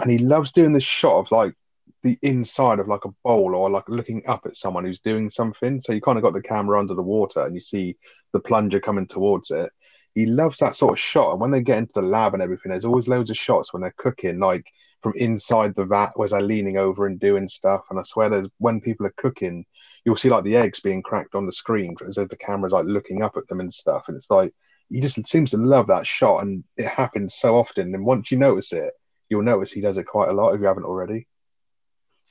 and 0.01 0.11
he 0.11 0.19
loves 0.19 0.53
doing 0.53 0.73
this 0.73 0.85
shot 0.85 1.19
of 1.19 1.31
like 1.31 1.55
the 2.03 2.19
inside 2.23 2.79
of 2.81 2.89
like 2.89 3.05
a 3.05 3.15
bowl 3.25 3.55
or 3.55 3.71
like 3.71 3.89
looking 3.89 4.23
up 4.27 4.45
at 4.45 4.57
someone 4.57 4.85
who's 4.85 5.01
doing 5.01 5.31
something. 5.31 5.81
So 5.81 5.93
you 5.93 6.01
kind 6.01 6.19
of 6.19 6.25
got 6.25 6.35
the 6.35 6.43
camera 6.43 6.79
under 6.79 6.95
the 6.95 7.03
water 7.03 7.41
and 7.41 7.55
you 7.55 7.61
see 7.61 7.97
the 8.33 8.41
plunger 8.41 8.81
coming 8.81 9.07
towards 9.07 9.51
it. 9.51 9.71
He 10.15 10.27
loves 10.27 10.59
that 10.59 10.75
sort 10.75 10.93
of 10.93 10.99
shot. 10.99 11.33
And 11.33 11.41
when 11.41 11.53
they 11.53 11.63
get 11.63 11.79
into 11.79 11.93
the 11.95 12.03
lab 12.03 12.35
and 12.35 12.43
everything, 12.43 12.71
there's 12.71 12.85
always 12.85 13.09
loads 13.09 13.31
of 13.31 13.37
shots 13.37 13.73
when 13.73 13.83
they're 13.83 13.95
cooking, 13.97 14.39
like 14.39 14.67
from 15.01 15.13
inside 15.17 15.75
the 15.75 15.85
vat 15.85 16.11
where 16.17 16.29
they're 16.29 16.43
leaning 16.43 16.77
over 16.77 17.07
and 17.07 17.19
doing 17.19 17.49
stuff. 17.49 17.83
And 17.91 17.99
I 17.99 18.03
swear 18.03 18.29
there's 18.29 18.49
when 18.59 18.81
people 18.81 19.07
are 19.07 19.15
cooking, 19.17 19.65
you'll 20.05 20.17
see 20.17 20.29
like 20.29 20.45
the 20.45 20.57
eggs 20.57 20.81
being 20.81 21.03
cracked 21.03 21.35
on 21.35 21.47
the 21.47 21.53
screen 21.53 21.95
as 22.07 22.19
if 22.19 22.29
the 22.29 22.37
camera's 22.37 22.73
like 22.73 22.85
looking 22.85 23.23
up 23.23 23.37
at 23.37 23.47
them 23.47 23.61
and 23.61 23.73
stuff. 23.73 24.05
And 24.09 24.17
it's 24.17 24.31
like 24.31 24.53
he 24.91 25.01
just 25.01 25.27
seems 25.27 25.53
to 25.53 25.57
love 25.57 25.87
that 25.87 26.07
shot 26.07 26.43
and 26.43 26.63
it 26.77 26.87
happens 26.87 27.37
so 27.37 27.57
often. 27.57 27.95
And 27.95 28.05
once 28.05 28.31
you 28.31 28.39
notice 28.39 28.73
it, 28.73 28.93
you'll 29.33 29.43
notice 29.43 29.73
he 29.73 29.81
does 29.81 29.99
it 29.99 30.05
quite 30.05 30.29
a 30.29 30.33
lot 30.33 30.53
if 30.53 30.61
you 30.61 30.67
haven't 30.67 30.85
already 30.85 31.27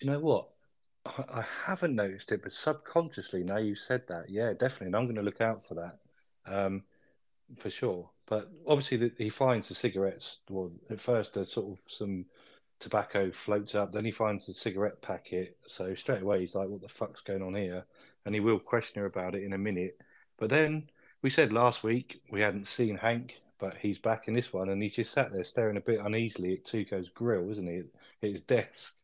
you 0.02 0.10
know 0.10 0.20
what? 0.20 0.50
I 1.06 1.44
haven't 1.66 1.96
noticed 1.96 2.32
it, 2.32 2.44
but 2.44 2.52
subconsciously, 2.52 3.44
now 3.44 3.58
you 3.58 3.76
said 3.76 4.04
that, 4.08 4.30
yeah, 4.30 4.54
definitely. 4.54 4.88
And 4.88 4.96
I'm 4.96 5.06
going 5.06 5.16
to 5.16 5.22
look 5.22 5.42
out 5.42 5.68
for 5.68 5.76
that 5.76 6.00
um, 6.46 6.84
for 7.58 7.70
sure. 7.70 8.10
But 8.28 8.52
obviously, 8.68 8.98
the, 8.98 9.12
he 9.18 9.30
finds 9.30 9.68
the 9.68 9.76
cigarettes. 9.76 10.38
Well, 10.50 10.72
at 10.90 11.02
first, 11.02 11.34
there's 11.34 11.52
sort 11.52 11.72
of 11.72 11.80
some 11.88 12.26
tobacco 12.80 13.32
floats 13.32 13.74
up. 13.76 13.92
Then 13.92 14.06
he 14.06 14.12
finds 14.12 14.46
the 14.46 14.54
cigarette 14.54 15.02
packet. 15.02 15.58
So 15.68 15.94
straight 15.96 16.22
away, 16.22 16.42
he's 16.42 16.56
like, 16.56 16.68
what 16.68 16.82
the 16.82 16.90
fuck's 16.90 17.22
going 17.22 17.42
on 17.42 17.56
here? 17.56 17.86
And 18.26 18.36
he 18.36 18.42
will 18.42 18.60
question 18.60 19.02
her 19.02 19.08
about 19.08 19.36
it 19.36 19.44
in 19.44 19.54
a 19.54 19.58
minute. 19.58 19.98
But 20.38 20.50
then 20.50 20.90
we 21.22 21.30
said 21.30 21.52
last 21.52 21.84
week 21.84 22.22
we 22.32 22.42
hadn't 22.42 22.68
seen 22.68 22.98
Hank, 22.98 23.40
but 23.62 23.78
he's 23.78 24.00
back 24.00 24.28
in 24.28 24.34
this 24.34 24.52
one. 24.52 24.70
And 24.70 24.84
he's 24.84 24.96
just 24.96 25.14
sat 25.14 25.32
there 25.32 25.46
staring 25.46 25.78
a 25.78 25.82
bit 25.82 26.02
uneasily 26.02 26.54
at 26.54 26.66
Tuco's 26.66 27.08
grill, 27.08 27.50
isn't 27.52 27.68
he? 27.68 27.78
At 28.24 28.32
his 28.32 28.42
desk. 28.42 28.96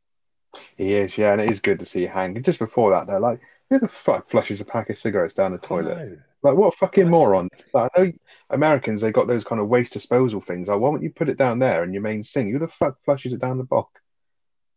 He 0.75 0.93
is, 0.93 1.17
yeah, 1.17 1.33
and 1.33 1.41
it 1.41 1.49
is 1.49 1.59
good 1.59 1.79
to 1.79 1.85
see 1.85 2.05
Hank. 2.05 2.35
And 2.35 2.43
just 2.43 2.59
before 2.59 2.91
that, 2.91 3.05
they're 3.07 3.19
like, 3.19 3.39
who 3.69 3.79
the 3.79 3.87
fuck 3.87 4.29
flushes 4.29 4.59
a 4.59 4.65
pack 4.65 4.89
of 4.89 4.97
cigarettes 4.97 5.35
down 5.35 5.51
the 5.51 5.59
toilet? 5.59 6.19
Like, 6.41 6.57
what 6.57 6.73
a 6.73 6.77
fucking 6.77 7.09
moron. 7.09 7.49
Like, 7.73 7.91
I 7.95 8.01
know 8.01 8.11
Americans, 8.49 9.01
they 9.01 9.11
got 9.11 9.27
those 9.27 9.43
kind 9.43 9.61
of 9.61 9.67
waste 9.67 9.93
disposal 9.93 10.41
things. 10.41 10.67
Like, 10.67 10.79
why 10.79 10.89
don't 10.89 11.03
you 11.03 11.11
put 11.11 11.29
it 11.29 11.37
down 11.37 11.59
there 11.59 11.83
in 11.83 11.93
your 11.93 12.01
main 12.01 12.23
sink? 12.23 12.51
Who 12.51 12.59
the 12.59 12.67
fuck 12.67 12.97
flushes 13.03 13.33
it 13.33 13.41
down 13.41 13.57
the 13.57 13.63
box? 13.63 14.01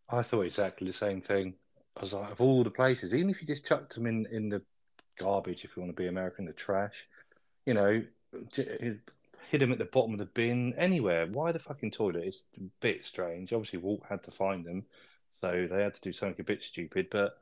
I 0.08 0.22
thought 0.22 0.42
exactly 0.42 0.86
the 0.86 0.92
same 0.92 1.20
thing. 1.20 1.54
I 1.96 2.00
was 2.00 2.12
like, 2.12 2.30
of 2.30 2.40
all 2.40 2.64
the 2.64 2.70
places, 2.70 3.14
even 3.14 3.30
if 3.30 3.40
you 3.40 3.46
just 3.46 3.64
chucked 3.64 3.94
them 3.94 4.06
in 4.06 4.26
in 4.30 4.48
the 4.48 4.62
garbage, 5.18 5.64
if 5.64 5.76
you 5.76 5.82
want 5.82 5.94
to 5.94 6.02
be 6.02 6.08
American, 6.08 6.44
the 6.44 6.52
trash, 6.52 7.06
you 7.64 7.74
know, 7.74 8.02
hit 9.50 9.58
them 9.58 9.72
at 9.72 9.78
the 9.78 9.84
bottom 9.84 10.12
of 10.12 10.18
the 10.18 10.26
bin, 10.26 10.74
anywhere. 10.78 11.26
Why 11.26 11.52
the 11.52 11.58
fucking 11.58 11.90
toilet? 11.90 12.24
It's 12.24 12.44
a 12.56 12.62
bit 12.80 13.04
strange. 13.04 13.52
Obviously, 13.52 13.80
Walt 13.80 14.02
had 14.08 14.22
to 14.24 14.30
find 14.30 14.64
them, 14.64 14.84
so 15.40 15.66
they 15.70 15.82
had 15.82 15.94
to 15.94 16.00
do 16.00 16.12
something 16.12 16.40
a 16.40 16.44
bit 16.44 16.62
stupid. 16.62 17.08
But 17.10 17.36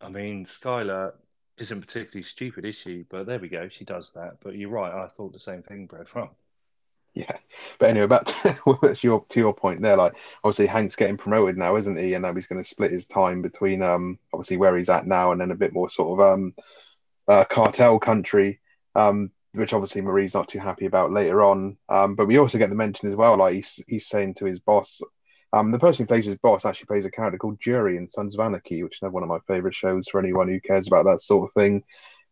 I 0.00 0.08
mean, 0.08 0.46
Skyler 0.46 1.14
isn't 1.58 1.80
particularly 1.80 2.22
stupid, 2.22 2.64
is 2.64 2.76
she? 2.76 3.04
But 3.08 3.26
there 3.26 3.38
we 3.40 3.48
go, 3.48 3.68
she 3.68 3.84
does 3.84 4.12
that. 4.14 4.38
But 4.42 4.54
you're 4.54 4.70
right, 4.70 4.92
I 4.92 5.08
thought 5.08 5.32
the 5.32 5.40
same 5.40 5.62
thing, 5.62 5.86
Brad. 5.86 6.08
From 6.08 6.30
yeah, 7.14 7.36
but 7.80 7.90
anyway, 7.90 8.06
back 8.06 8.24
to 8.42 8.96
your 9.02 9.24
to 9.28 9.40
your 9.40 9.52
point 9.52 9.82
there. 9.82 9.96
Like, 9.96 10.16
obviously, 10.44 10.66
Hank's 10.66 10.94
getting 10.94 11.16
promoted 11.16 11.56
now, 11.56 11.74
isn't 11.76 11.98
he? 11.98 12.14
And 12.14 12.22
now 12.22 12.32
he's 12.32 12.46
going 12.46 12.62
to 12.62 12.68
split 12.68 12.92
his 12.92 13.06
time 13.06 13.42
between 13.42 13.82
um 13.82 14.18
obviously 14.32 14.56
where 14.56 14.76
he's 14.76 14.88
at 14.88 15.06
now 15.06 15.32
and 15.32 15.40
then 15.40 15.50
a 15.50 15.56
bit 15.56 15.72
more 15.72 15.90
sort 15.90 16.20
of 16.20 16.32
um 16.32 16.54
uh, 17.26 17.44
cartel 17.44 17.98
country. 17.98 18.60
Um, 18.94 19.30
which 19.52 19.72
obviously 19.72 20.02
Marie's 20.02 20.34
not 20.34 20.48
too 20.48 20.58
happy 20.58 20.86
about 20.86 21.12
later 21.12 21.42
on. 21.42 21.76
Um, 21.88 22.14
but 22.14 22.26
we 22.26 22.38
also 22.38 22.58
get 22.58 22.70
the 22.70 22.76
mention 22.76 23.08
as 23.08 23.16
well, 23.16 23.36
like 23.36 23.54
he's 23.54 23.82
he's 23.86 24.06
saying 24.06 24.34
to 24.34 24.44
his 24.44 24.60
boss, 24.60 25.00
um, 25.52 25.70
the 25.70 25.78
person 25.78 26.04
who 26.04 26.08
plays 26.08 26.26
his 26.26 26.36
boss 26.36 26.64
actually 26.64 26.86
plays 26.86 27.04
a 27.04 27.10
character 27.10 27.38
called 27.38 27.60
Jury 27.60 27.96
in 27.96 28.06
Sons 28.06 28.34
of 28.34 28.40
Anarchy, 28.44 28.82
which 28.82 28.98
is 29.00 29.10
one 29.10 29.22
of 29.22 29.28
my 29.28 29.38
favorite 29.46 29.74
shows 29.74 30.06
for 30.08 30.20
anyone 30.20 30.48
who 30.48 30.60
cares 30.60 30.86
about 30.86 31.04
that 31.04 31.20
sort 31.20 31.48
of 31.48 31.54
thing. 31.54 31.82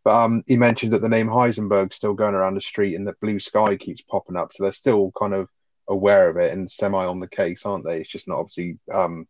But 0.04 0.14
um, 0.23 0.44
he 0.46 0.56
mentions 0.56 0.92
that 0.92 1.02
the 1.02 1.08
name 1.08 1.26
Heisenberg's 1.26 1.96
still 1.96 2.14
going 2.14 2.35
around 2.35 2.54
the 2.54 2.61
street 2.61 2.94
and 2.94 3.08
that 3.08 3.18
blue 3.20 3.40
sky 3.40 3.76
keeps 3.76 4.02
popping 4.02 4.37
up, 4.37 4.52
so 4.52 4.62
they're 4.62 4.73
still 4.73 5.12
kind 5.18 5.35
of 5.35 5.49
aware 5.88 6.28
of 6.28 6.37
it 6.37 6.52
and 6.52 6.70
semi 6.70 7.04
on 7.04 7.20
the 7.20 7.28
case, 7.28 7.64
aren't 7.64 7.85
they? 7.85 8.00
It's 8.00 8.11
just 8.11 8.28
not 8.28 8.38
obviously 8.38 8.78
um, 8.92 9.26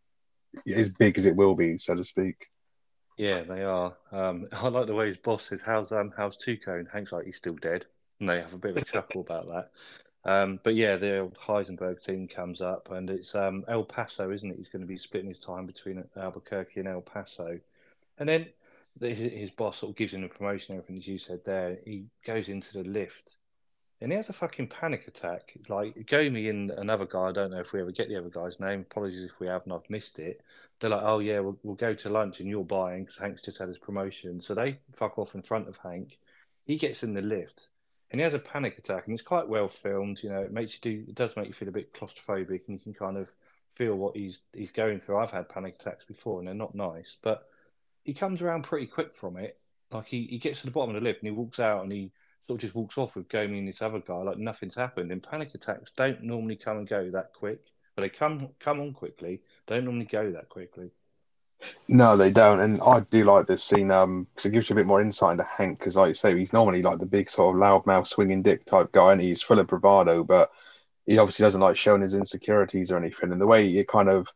as 0.75 0.91
big 0.91 1.17
as 1.19 1.27
it 1.27 1.37
will 1.37 1.55
be, 1.55 1.79
so 1.79 1.95
to 1.95 2.05
speak. 2.05 2.47
Yeah, 3.17 3.43
they 3.43 3.63
are. 3.63 3.97
Um, 4.13 4.49
I 4.53 4.69
like 4.69 4.87
the 4.87 4.95
way 4.95 5.07
his 5.07 5.17
boss 5.17 5.45
says, 5.49 5.63
"How's 5.63 5.93
um, 5.93 6.13
how's 6.17 6.37
Tuco?" 6.37 6.79
And 6.79 6.89
Hank's 6.89 7.13
like, 7.13 7.27
"He's 7.27 7.37
still 7.37 7.57
dead." 7.57 7.87
And 8.21 8.29
they 8.29 8.41
have 8.41 8.55
a 8.55 8.59
bit 8.59 8.73
of 8.73 8.79
a 8.79 8.85
chuckle 8.85 9.21
about 9.21 9.49
that. 9.49 9.71
Um, 10.25 10.59
but 10.63 10.75
yeah, 10.75 10.97
the 10.97 11.31
Heisenberg 11.47 12.03
thing 12.03 12.27
comes 12.29 12.61
up, 12.61 12.91
and 12.91 13.09
it's 13.11 13.35
um, 13.35 13.65
El 13.69 13.85
Paso, 13.85 14.31
isn't 14.31 14.51
it? 14.51 14.57
He's 14.57 14.69
going 14.69 14.83
to 14.83 14.87
be 14.89 14.97
splitting 14.97 15.29
his 15.29 15.39
time 15.39 15.67
between 15.67 16.03
Albuquerque 16.17 16.81
and 16.81 16.89
El 16.89 17.01
Paso, 17.01 17.61
and 18.19 18.29
then 18.29 18.47
his, 19.01 19.19
his 19.19 19.51
boss 19.51 19.79
sort 19.79 19.91
of 19.91 19.97
gives 19.97 20.15
him 20.15 20.25
a 20.25 20.29
promotion, 20.29 20.75
everything 20.75 20.97
as 20.97 21.07
you 21.07 21.19
said 21.19 21.45
there. 21.45 21.79
He 21.85 22.07
goes 22.25 22.49
into 22.49 22.73
the 22.83 22.89
lift, 22.89 23.37
and 24.01 24.11
he 24.11 24.17
has 24.17 24.29
a 24.29 24.33
fucking 24.33 24.69
panic 24.69 25.07
attack. 25.07 25.53
Like 25.69 25.95
Gomie 26.07 26.51
and 26.51 26.71
another 26.73 27.07
guy, 27.07 27.29
I 27.29 27.33
don't 27.33 27.53
know 27.53 27.61
if 27.61 27.73
we 27.73 27.81
ever 27.81 27.93
get 27.93 28.09
the 28.09 28.17
other 28.17 28.31
guy's 28.31 28.59
name. 28.59 28.81
Apologies 28.81 29.25
if 29.25 29.39
we 29.39 29.47
have 29.47 29.63
and 29.65 29.73
I've 29.73 29.89
missed 29.89 30.19
it. 30.19 30.43
They're 30.81 30.91
like, 30.91 31.03
oh 31.03 31.21
yeah, 31.21 31.41
we'll, 31.41 31.59
we'll 31.63 31.75
go 31.75 31.95
to 31.95 32.11
lunch 32.11 32.41
and 32.41 32.49
you're 32.49 32.65
buying 32.65 33.05
because 33.05 33.19
Hank's 33.19 33.43
just 33.43 33.59
had 33.59 33.69
his 33.69 33.79
promotion. 33.79 34.43
So 34.43 34.55
they 34.55 34.79
fuck 34.95 35.19
off 35.19 35.35
in 35.35 35.43
front 35.43 35.69
of 35.69 35.79
Hank. 35.83 36.19
He 36.65 36.77
gets 36.77 37.03
in 37.03 37.15
the 37.15 37.23
lift 37.23 37.69
and 38.11 38.21
he 38.21 38.25
has 38.25 38.35
a 38.35 38.39
panic 38.39 38.79
attack, 38.79 39.07
and 39.07 39.15
it's 39.15 39.23
quite 39.23 39.49
well 39.49 39.69
filmed. 39.69 40.23
You 40.23 40.31
know, 40.31 40.41
it 40.41 40.53
makes 40.53 40.75
you 40.75 40.81
do. 40.81 41.05
It 41.09 41.15
does 41.15 41.37
make 41.37 41.49
you 41.49 41.53
feel 41.53 41.69
a 41.69 41.73
bit 41.73 41.93
claustrophobic, 41.93 42.69
and 42.69 42.79
you 42.79 42.79
can 42.79 42.95
kind 42.95 43.17
of 43.17 43.29
feel 43.75 43.95
what 43.97 44.17
he's 44.17 44.41
he's 44.53 44.71
going 44.71 45.01
through. 45.01 45.19
I've 45.19 45.31
had 45.31 45.49
panic 45.49 45.77
attacks 45.81 46.05
before, 46.05 46.39
and 46.39 46.47
they're 46.47 46.55
not 46.55 46.75
nice, 46.75 47.17
but 47.23 47.49
he 48.05 48.15
comes 48.15 48.41
around 48.41 48.63
pretty 48.63 48.87
quick 48.87 49.17
from 49.17 49.37
it. 49.37 49.59
Like 49.91 50.07
he, 50.07 50.27
he 50.31 50.39
gets 50.39 50.61
to 50.61 50.67
the 50.67 50.73
bottom 50.73 50.95
of 50.95 51.03
the 51.03 51.07
lift 51.07 51.23
and 51.23 51.29
he 51.29 51.37
walks 51.37 51.61
out 51.61 51.83
and 51.83 51.93
he 51.93 52.11
sort 52.47 52.59
of 52.59 52.61
just 52.61 52.75
walks 52.75 52.99
off 52.99 53.17
with 53.17 53.29
Gomie 53.29 53.59
and 53.59 53.69
this 53.69 53.83
other 53.83 54.01
guy 54.01 54.17
like 54.17 54.39
nothing's 54.39 54.75
happened. 54.75 55.11
And 55.11 55.23
panic 55.23 55.55
attacks 55.55 55.91
don't 55.97 56.23
normally 56.23 56.57
come 56.57 56.79
and 56.79 56.89
go 56.89 57.11
that 57.11 57.33
quick, 57.35 57.61
but 57.95 58.03
they 58.03 58.09
come 58.09 58.51
come 58.61 58.81
on 58.81 58.93
quickly. 58.93 59.43
Don't 59.67 59.85
normally 59.85 60.05
go 60.05 60.31
that 60.33 60.49
quickly. 60.49 60.91
No, 61.89 62.17
they 62.17 62.31
don't, 62.31 62.61
and 62.61 62.81
I 62.83 63.01
do 63.01 63.25
like 63.25 63.47
this 63.47 63.65
scene 63.65 63.91
um 63.91 64.27
because 64.35 64.47
it 64.47 64.53
gives 64.53 64.69
you 64.69 64.75
a 64.75 64.77
bit 64.77 64.87
more 64.87 65.01
insight 65.01 65.33
into 65.33 65.45
Hank. 65.45 65.79
Because, 65.79 65.97
like 65.97 66.09
you 66.09 66.15
say, 66.15 66.37
he's 66.39 66.53
normally 66.53 66.83
like 66.83 66.99
the 66.99 67.07
big 67.07 67.31
sort 67.31 67.55
of 67.55 67.61
loudmouth, 67.61 68.07
swinging 68.07 68.43
dick 68.43 68.65
type 68.67 68.93
guy, 68.93 69.13
and 69.13 69.21
he's 69.21 69.43
full 69.43 69.59
of 69.59 69.67
bravado, 69.67 70.23
but 70.23 70.51
he 71.07 71.19
obviously 71.19 71.45
doesn't 71.45 71.61
like 71.61 71.77
showing 71.77 72.03
his 72.03 72.15
insecurities 72.15 72.91
or 72.91 72.99
anything. 72.99 73.33
And 73.33 73.41
the 73.41 73.47
way 73.47 73.69
it 73.69 73.89
kind 73.89 74.09
of 74.11 74.29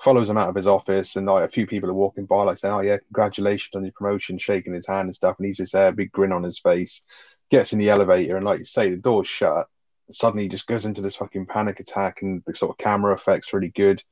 follows 0.00 0.30
him 0.30 0.36
out 0.36 0.48
of 0.48 0.54
his 0.54 0.66
office, 0.66 1.16
and 1.16 1.26
like 1.26 1.44
a 1.44 1.52
few 1.52 1.66
people 1.66 1.90
are 1.90 1.94
walking 1.94 2.26
by, 2.26 2.44
like 2.44 2.58
saying, 2.58 2.74
"Oh 2.74 2.80
yeah, 2.80 2.98
congratulations 2.98 3.74
on 3.74 3.84
your 3.84 3.92
promotion," 3.92 4.38
shaking 4.38 4.74
his 4.74 4.86
hand 4.86 5.06
and 5.06 5.16
stuff, 5.16 5.36
and 5.38 5.46
he's 5.46 5.58
just 5.58 5.72
there, 5.72 5.92
big 5.92 6.12
grin 6.12 6.32
on 6.32 6.42
his 6.44 6.58
face. 6.58 7.04
Gets 7.50 7.72
in 7.72 7.78
the 7.78 7.90
elevator, 7.90 8.36
and 8.36 8.46
like 8.46 8.60
you 8.60 8.64
say, 8.64 8.90
the 8.90 8.96
door's 8.96 9.28
shut. 9.28 9.66
Suddenly, 10.10 10.44
he 10.44 10.48
just 10.48 10.66
goes 10.66 10.86
into 10.86 11.00
this 11.02 11.16
fucking 11.16 11.46
panic 11.46 11.80
attack, 11.80 12.22
and 12.22 12.42
the 12.46 12.54
sort 12.54 12.70
of 12.70 12.78
camera 12.78 13.14
effects 13.14 13.52
really 13.52 13.72
good 13.74 14.02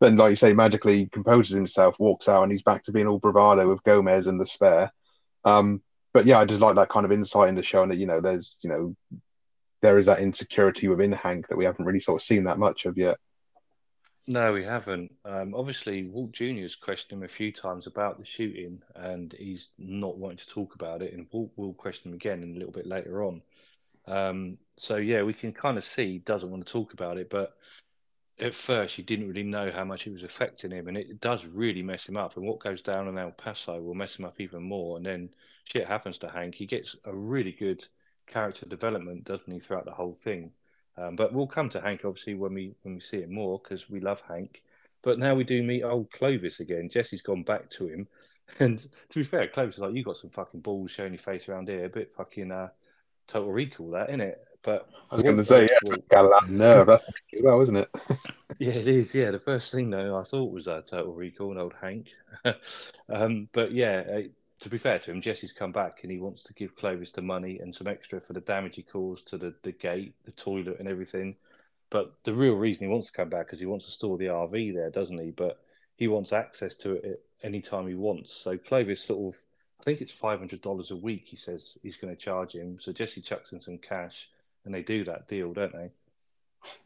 then, 0.00 0.16
like 0.16 0.30
you 0.30 0.36
say, 0.36 0.52
magically 0.52 1.06
composes 1.06 1.54
himself, 1.54 1.98
walks 1.98 2.28
out, 2.28 2.42
and 2.42 2.52
he's 2.52 2.62
back 2.62 2.84
to 2.84 2.92
being 2.92 3.06
all 3.06 3.18
bravado 3.18 3.68
with 3.68 3.82
Gomez 3.84 4.26
and 4.26 4.40
the 4.40 4.46
spare. 4.46 4.92
Um, 5.44 5.82
but 6.12 6.26
yeah, 6.26 6.38
I 6.38 6.44
just 6.44 6.60
like 6.60 6.76
that 6.76 6.88
kind 6.88 7.06
of 7.06 7.12
insight 7.12 7.48
into 7.48 7.62
showing 7.62 7.88
that 7.90 7.98
you 7.98 8.06
know 8.06 8.20
there's 8.20 8.58
you 8.62 8.70
know 8.70 8.96
there 9.82 9.98
is 9.98 10.06
that 10.06 10.20
insecurity 10.20 10.88
within 10.88 11.12
Hank 11.12 11.48
that 11.48 11.56
we 11.56 11.64
haven't 11.64 11.84
really 11.84 12.00
sort 12.00 12.20
of 12.20 12.26
seen 12.26 12.44
that 12.44 12.58
much 12.58 12.86
of 12.86 12.96
yet. 12.98 13.18
No, 14.28 14.52
we 14.52 14.64
haven't. 14.64 15.14
Um, 15.24 15.54
obviously, 15.54 16.08
Walt 16.08 16.36
has 16.38 16.74
questioned 16.74 17.18
him 17.18 17.24
a 17.24 17.28
few 17.28 17.52
times 17.52 17.86
about 17.86 18.18
the 18.18 18.24
shooting, 18.24 18.82
and 18.96 19.32
he's 19.38 19.68
not 19.78 20.18
wanting 20.18 20.38
to 20.38 20.48
talk 20.48 20.74
about 20.74 21.00
it. 21.00 21.12
And 21.12 21.28
Walt 21.30 21.52
will 21.54 21.74
question 21.74 22.10
him 22.10 22.16
again 22.16 22.42
a 22.42 22.58
little 22.58 22.72
bit 22.72 22.86
later 22.86 23.22
on. 23.22 23.42
Um, 24.08 24.58
so 24.76 24.96
yeah, 24.96 25.22
we 25.22 25.32
can 25.32 25.52
kind 25.52 25.78
of 25.78 25.84
see 25.84 26.12
he 26.12 26.18
doesn't 26.18 26.50
want 26.50 26.66
to 26.66 26.72
talk 26.72 26.92
about 26.92 27.18
it, 27.18 27.30
but 27.30 27.55
at 28.38 28.54
first 28.54 28.98
you 28.98 29.04
didn't 29.04 29.28
really 29.28 29.42
know 29.42 29.70
how 29.70 29.84
much 29.84 30.06
it 30.06 30.12
was 30.12 30.22
affecting 30.22 30.70
him, 30.70 30.88
and 30.88 30.96
it 30.96 31.20
does 31.20 31.46
really 31.46 31.82
mess 31.82 32.08
him 32.08 32.16
up. 32.16 32.36
And 32.36 32.46
what 32.46 32.60
goes 32.60 32.82
down 32.82 33.08
in 33.08 33.18
El 33.18 33.30
Paso 33.30 33.80
will 33.80 33.94
mess 33.94 34.18
him 34.18 34.24
up 34.24 34.40
even 34.40 34.62
more. 34.62 34.96
And 34.96 35.06
then 35.06 35.30
shit 35.64 35.86
happens 35.86 36.18
to 36.18 36.28
Hank. 36.28 36.54
He 36.54 36.66
gets 36.66 36.96
a 37.04 37.14
really 37.14 37.52
good 37.52 37.86
character 38.26 38.66
development, 38.66 39.24
doesn't 39.24 39.50
he, 39.50 39.60
throughout 39.60 39.86
the 39.86 39.92
whole 39.92 40.18
thing? 40.22 40.52
Um, 40.98 41.16
but 41.16 41.32
we'll 41.32 41.46
come 41.46 41.68
to 41.70 41.80
Hank 41.80 42.02
obviously 42.04 42.34
when 42.34 42.54
we 42.54 42.74
when 42.82 42.94
we 42.94 43.00
see 43.00 43.18
it 43.18 43.30
more 43.30 43.60
because 43.62 43.88
we 43.88 44.00
love 44.00 44.22
Hank. 44.28 44.62
But 45.02 45.18
now 45.18 45.34
we 45.34 45.44
do 45.44 45.62
meet 45.62 45.82
old 45.82 46.10
Clovis 46.10 46.60
again. 46.60 46.88
Jesse's 46.90 47.22
gone 47.22 47.42
back 47.42 47.70
to 47.70 47.86
him, 47.86 48.08
and 48.58 48.80
to 48.80 49.18
be 49.18 49.24
fair, 49.24 49.48
Clovis 49.48 49.76
is 49.76 49.80
like, 49.80 49.94
"You 49.94 50.02
got 50.02 50.16
some 50.16 50.30
fucking 50.30 50.60
balls 50.60 50.90
showing 50.90 51.12
your 51.12 51.22
face 51.22 51.48
around 51.48 51.68
here, 51.68 51.84
a 51.84 51.90
bit 51.90 52.12
fucking 52.16 52.50
uh, 52.50 52.68
total 53.28 53.52
recall, 53.52 53.90
that 53.90 54.10
it?" 54.10 54.42
But 54.66 54.88
I 55.12 55.14
was 55.14 55.22
going 55.22 55.36
to 55.36 55.44
say, 55.44 55.68
yeah, 55.84 55.96
got 56.10 56.24
a 56.24 56.28
lot 56.28 56.42
of 56.42 56.50
nerve. 56.50 56.88
That's 56.88 57.04
well, 57.40 57.60
isn't 57.60 57.76
it? 57.76 57.88
yeah, 58.58 58.72
it 58.72 58.88
is. 58.88 59.14
Yeah, 59.14 59.30
the 59.30 59.38
first 59.38 59.70
thing 59.70 59.90
though 59.90 60.18
I 60.18 60.24
thought 60.24 60.52
was 60.52 60.66
uh, 60.66 60.82
Total 60.82 61.14
Recall 61.14 61.52
and 61.52 61.60
old 61.60 61.74
Hank. 61.80 62.08
um, 63.08 63.48
but 63.52 63.70
yeah, 63.70 64.02
uh, 64.12 64.22
to 64.58 64.68
be 64.68 64.76
fair 64.76 64.98
to 64.98 65.12
him, 65.12 65.20
Jesse's 65.20 65.52
come 65.52 65.70
back 65.70 66.00
and 66.02 66.10
he 66.10 66.18
wants 66.18 66.42
to 66.42 66.52
give 66.52 66.74
Clovis 66.74 67.12
the 67.12 67.22
money 67.22 67.60
and 67.60 67.72
some 67.72 67.86
extra 67.86 68.20
for 68.20 68.32
the 68.32 68.40
damage 68.40 68.74
he 68.74 68.82
caused 68.82 69.28
to 69.28 69.38
the, 69.38 69.54
the 69.62 69.70
gate, 69.70 70.16
the 70.24 70.32
toilet, 70.32 70.80
and 70.80 70.88
everything. 70.88 71.36
But 71.88 72.14
the 72.24 72.34
real 72.34 72.54
reason 72.54 72.82
he 72.82 72.92
wants 72.92 73.06
to 73.06 73.12
come 73.12 73.28
back 73.28 73.52
is 73.52 73.60
he 73.60 73.66
wants 73.66 73.86
to 73.86 73.92
store 73.92 74.18
the 74.18 74.26
RV 74.26 74.74
there, 74.74 74.90
doesn't 74.90 75.18
he? 75.18 75.30
But 75.30 75.60
he 75.94 76.08
wants 76.08 76.32
access 76.32 76.74
to 76.78 76.94
it 76.94 77.24
any 77.44 77.60
time 77.60 77.86
he 77.86 77.94
wants. 77.94 78.34
So 78.34 78.58
Clovis 78.58 79.04
sort 79.04 79.32
of, 79.32 79.40
I 79.80 79.84
think 79.84 80.00
it's 80.00 80.10
five 80.10 80.40
hundred 80.40 80.60
dollars 80.60 80.90
a 80.90 80.96
week. 80.96 81.26
He 81.26 81.36
says 81.36 81.78
he's 81.84 81.96
going 81.96 82.12
to 82.12 82.20
charge 82.20 82.50
him. 82.50 82.78
So 82.80 82.90
Jesse 82.90 83.20
chucks 83.20 83.52
in 83.52 83.62
some 83.62 83.78
cash 83.78 84.28
and 84.66 84.74
they 84.74 84.82
do 84.82 85.04
that 85.04 85.28
deal, 85.28 85.54
don't 85.54 85.72
they? 85.72 85.90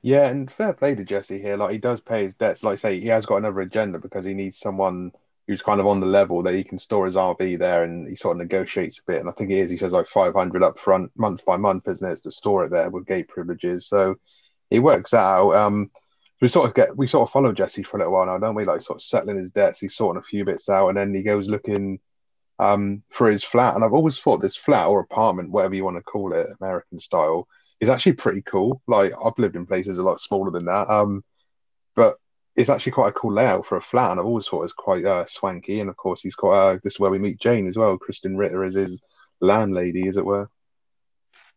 Yeah, 0.02 0.26
and 0.26 0.50
fair 0.50 0.74
play 0.74 0.94
to 0.94 1.04
Jesse 1.04 1.40
here. 1.40 1.56
Like 1.56 1.72
he 1.72 1.78
does 1.78 2.00
pay 2.00 2.22
his 2.22 2.34
debts. 2.34 2.62
Like 2.62 2.74
I 2.74 2.76
say, 2.76 3.00
he 3.00 3.08
has 3.08 3.26
got 3.26 3.38
another 3.38 3.60
agenda 3.60 3.98
because 3.98 4.24
he 4.24 4.34
needs 4.34 4.58
someone 4.58 5.12
who's 5.48 5.62
kind 5.62 5.80
of 5.80 5.86
on 5.86 6.00
the 6.00 6.06
level 6.06 6.42
that 6.42 6.54
he 6.54 6.62
can 6.62 6.78
store 6.78 7.06
his 7.06 7.16
RV 7.16 7.58
there, 7.58 7.82
and 7.82 8.08
he 8.08 8.14
sort 8.14 8.36
of 8.36 8.38
negotiates 8.38 8.98
a 8.98 9.10
bit. 9.10 9.20
And 9.20 9.28
I 9.28 9.32
think 9.32 9.50
it 9.50 9.58
is. 9.58 9.70
He 9.70 9.78
says 9.78 9.92
like 9.92 10.06
five 10.06 10.34
hundred 10.34 10.62
up 10.62 10.78
front, 10.78 11.10
month 11.16 11.44
by 11.44 11.56
month, 11.56 11.88
isn't 11.88 12.08
it? 12.08 12.22
To 12.22 12.30
store 12.30 12.66
it 12.66 12.70
there 12.70 12.90
with 12.90 13.06
gate 13.06 13.28
privileges. 13.28 13.88
So 13.88 14.16
he 14.68 14.78
works 14.78 15.14
out. 15.14 15.54
Um, 15.54 15.90
we 16.40 16.48
sort 16.48 16.68
of 16.68 16.74
get 16.74 16.96
we 16.96 17.06
sort 17.06 17.28
of 17.28 17.32
follow 17.32 17.52
Jesse 17.52 17.82
for 17.82 17.96
a 17.96 18.00
little 18.00 18.12
while 18.12 18.26
now, 18.26 18.38
don't 18.38 18.54
we? 18.54 18.64
Like 18.64 18.82
sort 18.82 18.98
of 18.98 19.02
settling 19.02 19.38
his 19.38 19.50
debts. 19.50 19.80
He's 19.80 19.96
sorting 19.96 20.20
a 20.20 20.22
few 20.22 20.44
bits 20.44 20.68
out, 20.68 20.88
and 20.88 20.98
then 20.98 21.14
he 21.14 21.22
goes 21.22 21.48
looking 21.48 21.98
um, 22.58 23.02
for 23.08 23.30
his 23.30 23.42
flat. 23.42 23.74
And 23.74 23.84
I've 23.84 23.94
always 23.94 24.18
thought 24.18 24.42
this 24.42 24.56
flat 24.56 24.88
or 24.88 25.00
apartment, 25.00 25.50
whatever 25.50 25.74
you 25.74 25.84
want 25.84 25.96
to 25.96 26.02
call 26.02 26.34
it, 26.34 26.46
American 26.60 27.00
style 27.00 27.48
is 27.80 27.88
actually 27.88 28.12
pretty 28.12 28.42
cool. 28.42 28.82
Like 28.86 29.12
I've 29.24 29.38
lived 29.38 29.56
in 29.56 29.66
places 29.66 29.98
a 29.98 30.02
lot 30.02 30.20
smaller 30.20 30.50
than 30.50 30.66
that, 30.66 30.88
um, 30.88 31.24
but 31.96 32.16
it's 32.56 32.68
actually 32.68 32.92
quite 32.92 33.08
a 33.08 33.12
cool 33.12 33.32
layout 33.32 33.66
for 33.66 33.76
a 33.76 33.82
flat, 33.82 34.10
and 34.10 34.20
I've 34.20 34.26
always 34.26 34.46
thought 34.46 34.64
it's 34.64 34.72
quite 34.72 35.04
uh, 35.04 35.26
swanky. 35.26 35.80
And 35.80 35.88
of 35.88 35.96
course, 35.96 36.20
he's 36.20 36.34
got 36.34 36.50
uh, 36.50 36.78
this 36.82 36.94
is 36.94 37.00
where 37.00 37.10
we 37.10 37.18
meet 37.18 37.40
Jane 37.40 37.66
as 37.66 37.76
well. 37.76 37.98
Krysten 37.98 38.36
Ritter 38.36 38.64
is 38.64 38.74
his 38.74 39.02
landlady, 39.40 40.06
as 40.08 40.16
it 40.16 40.24
were. 40.24 40.50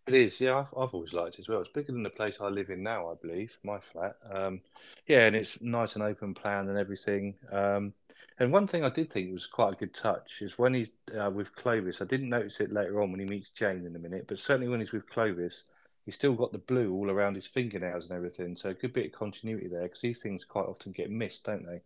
It 0.06 0.16
is, 0.16 0.42
yeah. 0.42 0.58
I've, 0.58 0.74
I've, 0.78 0.94
always 0.94 1.14
liked 1.14 1.36
it 1.36 1.42
as 1.42 1.48
well. 1.48 1.62
It's 1.62 1.70
bigger 1.70 1.94
than 1.94 2.04
the 2.04 2.10
place 2.10 2.40
I 2.42 2.50
live 2.50 2.70
in 2.70 2.84
now, 2.84 3.10
I 3.10 3.14
believe, 3.22 3.58
my 3.64 3.80
flat. 3.80 4.18
Um, 4.30 4.60
yeah, 5.08 5.28
and 5.28 5.36
it's 5.36 5.62
nice 5.62 5.96
and 5.96 6.04
open 6.04 6.34
plan 6.34 6.68
and 6.68 6.78
everything. 6.78 7.36
Um, 7.50 7.94
and 8.40 8.52
one 8.52 8.68
thing 8.68 8.84
I 8.84 8.90
did 8.90 9.10
think 9.10 9.32
was 9.32 9.48
quite 9.48 9.74
a 9.74 9.78
good 9.78 9.94
touch 9.94 10.42
is 10.42 10.58
when 10.58 10.74
he's 10.74 10.92
uh, 11.18 11.30
with 11.30 11.56
Clovis. 11.56 12.02
I 12.02 12.06
didn't 12.06 12.30
notice 12.30 12.60
it 12.60 12.74
later 12.74 13.02
on 13.02 13.12
when 13.12 13.22
he 13.22 13.26
meets 13.26 13.50
Jane 13.50 13.86
in 13.86 13.96
a 13.96 14.00
minute, 14.00 14.26
but 14.28 14.40
certainly 14.40 14.68
when 14.68 14.82
he's 14.82 14.92
with 14.92 15.08
Clovis, 15.08 15.64
he's 16.06 16.16
still 16.16 16.34
got 16.36 16.52
the 16.52 16.58
blue 16.60 16.94
all 16.94 17.10
around 17.12 17.36
his 17.36 17.48
fingernails 17.48 18.06
and 18.06 18.14
everything. 18.14 18.56
So 18.56 18.70
a 18.70 18.74
good 18.74 18.94
bit 18.94 19.08
of 19.08 19.12
continuity 19.12 19.68
there 19.68 19.84
because 19.84 20.02
these 20.02 20.22
things 20.22 20.46
quite 20.46 20.66
often 20.68 20.92
get 20.92 21.12
missed, 21.12 21.46
don't 21.46 21.66
they? 21.66 21.82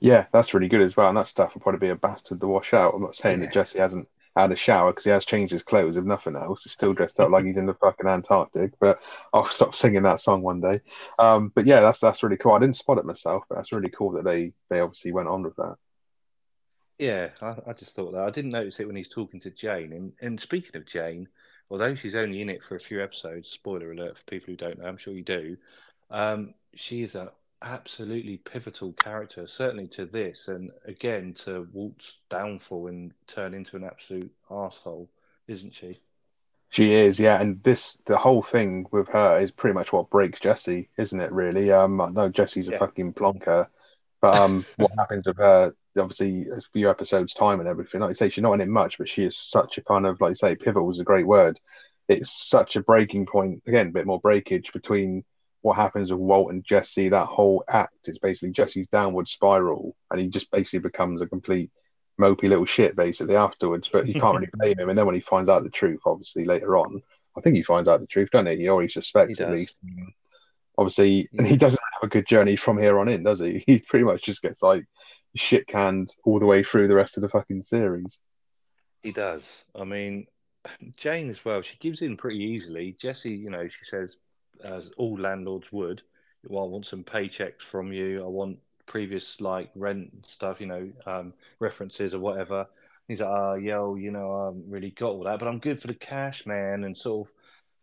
Yeah, 0.00 0.26
that's 0.32 0.54
really 0.54 0.68
good 0.68 0.82
as 0.82 0.96
well. 0.96 1.08
And 1.08 1.16
that 1.16 1.26
stuff 1.28 1.54
will 1.54 1.60
probably 1.62 1.80
be 1.80 1.88
a 1.90 1.96
bastard 1.96 2.40
to 2.40 2.46
wash 2.46 2.74
out. 2.74 2.94
I'm 2.94 3.02
not 3.02 3.16
saying 3.16 3.40
Yeah. 3.40 3.50
that 3.50 3.52
Jesse 3.52 3.78
hasn't 3.78 4.08
had 4.36 4.52
a 4.52 4.56
shower 4.56 4.92
because 4.92 5.04
he 5.04 5.10
has 5.10 5.24
changed 5.24 5.52
his 5.52 5.62
clothes, 5.62 5.96
if 5.96 6.04
nothing 6.04 6.36
else. 6.36 6.62
He's 6.64 6.72
still 6.72 6.94
dressed 6.94 7.18
up 7.20 7.30
like 7.30 7.44
he's 7.44 7.56
in 7.56 7.66
the 7.66 7.74
fucking 7.74 8.06
Antarctic. 8.06 8.72
But 8.80 9.00
I'll 9.32 9.44
stop 9.46 9.74
singing 9.74 10.02
that 10.04 10.20
song 10.20 10.42
one 10.42 10.60
day. 10.60 10.80
Um, 11.18 11.50
but 11.54 11.64
yeah, 11.66 11.80
that's 11.80 12.00
that's 12.00 12.22
really 12.22 12.36
cool. 12.36 12.52
I 12.52 12.60
didn't 12.60 12.76
spot 12.76 12.98
it 12.98 13.04
myself, 13.04 13.44
but 13.48 13.56
that's 13.56 13.72
really 13.72 13.90
cool 13.90 14.12
that 14.12 14.24
they 14.24 14.52
they 14.70 14.80
obviously 14.80 15.12
went 15.12 15.28
on 15.28 15.42
with 15.42 15.56
that. 15.56 15.76
Yeah, 16.98 17.30
I, 17.40 17.56
I 17.68 17.72
just 17.74 17.94
thought 17.94 18.12
that. 18.12 18.22
I 18.24 18.30
didn't 18.30 18.50
notice 18.50 18.80
it 18.80 18.86
when 18.86 18.96
he's 18.96 19.08
talking 19.08 19.40
to 19.40 19.50
Jane. 19.50 19.92
And, 19.92 20.12
and 20.20 20.40
speaking 20.40 20.76
of 20.76 20.86
Jane, 20.86 21.28
although 21.70 21.94
she's 21.94 22.14
only 22.14 22.40
in 22.42 22.48
it 22.50 22.62
for 22.64 22.76
a 22.76 22.80
few 22.80 23.02
episodes, 23.02 23.48
spoiler 23.48 23.92
alert 23.92 24.18
for 24.18 24.24
people 24.24 24.46
who 24.52 24.56
don't 24.56 24.78
know, 24.78 24.86
I'm 24.86 24.96
sure 24.98 25.14
you 25.14 25.22
do, 25.24 25.56
um, 26.10 26.54
she 26.74 27.02
is 27.02 27.14
an 27.14 27.28
absolutely 27.62 28.38
pivotal 28.38 28.92
character, 28.92 29.46
certainly 29.46 29.88
to 29.88 30.06
this, 30.06 30.48
and 30.48 30.70
again 30.84 31.34
to 31.34 31.68
Walt's 31.72 32.18
downfall 32.30 32.88
and 32.88 33.12
turn 33.26 33.54
into 33.54 33.76
an 33.76 33.84
absolute 33.84 34.32
asshole, 34.50 35.10
isn't 35.48 35.74
she? 35.74 36.00
She 36.70 36.92
is, 36.92 37.18
yeah, 37.18 37.40
and 37.40 37.62
this 37.62 37.96
the 38.06 38.18
whole 38.18 38.42
thing 38.42 38.86
with 38.90 39.08
her 39.08 39.38
is 39.38 39.50
pretty 39.50 39.74
much 39.74 39.92
what 39.92 40.10
breaks 40.10 40.38
Jesse, 40.40 40.90
isn't 40.98 41.20
it? 41.20 41.32
Really, 41.32 41.72
um, 41.72 42.00
I 42.00 42.10
know 42.10 42.28
Jesse's 42.28 42.68
a 42.68 42.72
Yeah. 42.72 42.78
fucking 42.78 43.14
plonker, 43.14 43.68
but 44.20 44.34
um, 44.36 44.66
what 44.76 44.92
happens 44.98 45.26
with 45.26 45.38
her? 45.38 45.74
Obviously, 45.98 46.46
a 46.48 46.60
few 46.72 46.88
episodes 46.88 47.34
time 47.34 47.60
and 47.60 47.68
everything. 47.68 48.00
Like 48.00 48.10
you 48.10 48.14
say, 48.14 48.28
she's 48.28 48.42
not 48.42 48.54
in 48.54 48.60
it 48.60 48.68
much, 48.68 48.98
but 48.98 49.08
she 49.08 49.24
is 49.24 49.36
such 49.36 49.78
a 49.78 49.84
kind 49.84 50.06
of 50.06 50.20
like 50.20 50.30
you 50.30 50.36
say, 50.36 50.56
pivot 50.56 50.84
was 50.84 51.00
a 51.00 51.04
great 51.04 51.26
word. 51.26 51.58
It's 52.08 52.48
such 52.48 52.76
a 52.76 52.82
breaking 52.82 53.26
point. 53.26 53.62
Again, 53.66 53.88
a 53.88 53.92
bit 53.92 54.06
more 54.06 54.20
breakage 54.20 54.72
between 54.72 55.24
what 55.62 55.76
happens 55.76 56.10
with 56.10 56.20
Walt 56.20 56.52
and 56.52 56.64
Jesse. 56.64 57.08
That 57.08 57.26
whole 57.26 57.64
act 57.68 57.96
is 58.06 58.18
basically 58.18 58.52
Jesse's 58.52 58.88
downward 58.88 59.28
spiral, 59.28 59.94
and 60.10 60.20
he 60.20 60.28
just 60.28 60.50
basically 60.50 60.80
becomes 60.80 61.22
a 61.22 61.26
complete 61.26 61.70
mopey 62.20 62.48
little 62.48 62.64
shit 62.64 62.96
basically 62.96 63.36
afterwards. 63.36 63.88
But 63.88 64.06
you 64.06 64.14
can't 64.14 64.36
really 64.36 64.50
blame 64.58 64.78
him. 64.78 64.88
And 64.88 64.98
then 64.98 65.06
when 65.06 65.14
he 65.14 65.20
finds 65.20 65.48
out 65.48 65.62
the 65.62 65.70
truth, 65.70 66.00
obviously 66.06 66.44
later 66.44 66.76
on, 66.76 67.02
I 67.36 67.40
think 67.40 67.56
he 67.56 67.62
finds 67.62 67.88
out 67.88 68.00
the 68.00 68.06
truth, 68.06 68.30
doesn't 68.30 68.46
he? 68.46 68.56
He 68.56 68.68
already 68.68 68.88
suspects 68.88 69.38
He 69.38 69.44
at 69.44 69.50
least. 69.50 69.78
Obviously, 70.78 71.28
and 71.36 71.46
he 71.46 71.56
doesn't 71.56 71.80
have 71.94 72.04
a 72.04 72.10
good 72.10 72.26
journey 72.26 72.56
from 72.56 72.78
here 72.78 72.98
on 72.98 73.08
in, 73.08 73.24
does 73.24 73.40
he? 73.40 73.64
He 73.66 73.80
pretty 73.80 74.04
much 74.04 74.22
just 74.22 74.42
gets 74.42 74.62
like 74.62 74.86
shit 75.34 75.66
canned 75.66 76.14
all 76.24 76.38
the 76.38 76.46
way 76.46 76.62
through 76.62 76.88
the 76.88 76.94
rest 76.94 77.16
of 77.16 77.22
the 77.22 77.28
fucking 77.28 77.64
series. 77.64 78.20
He 79.02 79.12
does. 79.12 79.64
I 79.78 79.84
mean, 79.84 80.26
Jane 80.96 81.30
as 81.30 81.44
well. 81.44 81.60
She 81.62 81.76
gives 81.78 82.02
in 82.02 82.16
pretty 82.16 82.38
easily. 82.38 82.96
Jesse, 82.98 83.32
you 83.32 83.50
know, 83.50 83.68
she 83.68 83.84
says, 83.84 84.16
as 84.64 84.90
all 84.96 85.18
landlords 85.18 85.72
would, 85.72 86.02
well, 86.46 86.64
I 86.64 86.68
want 86.68 86.86
some 86.86 87.04
paychecks 87.04 87.62
from 87.62 87.92
you. 87.92 88.22
I 88.22 88.28
want 88.28 88.58
previous 88.86 89.40
like 89.40 89.70
rent 89.74 90.26
stuff, 90.26 90.60
you 90.60 90.66
know, 90.66 90.88
um, 91.06 91.32
references 91.58 92.14
or 92.14 92.20
whatever. 92.20 92.66
He's 93.06 93.20
like, 93.20 93.30
oh, 93.30 93.54
yo, 93.54 93.94
you 93.94 94.10
know, 94.10 94.34
I 94.34 94.44
haven't 94.46 94.70
really 94.70 94.90
got 94.90 95.10
all 95.10 95.24
that, 95.24 95.38
but 95.38 95.48
I'm 95.48 95.58
good 95.58 95.80
for 95.80 95.86
the 95.86 95.94
cash, 95.94 96.46
man. 96.46 96.84
And 96.84 96.96
sort 96.96 97.28
of 97.28 97.34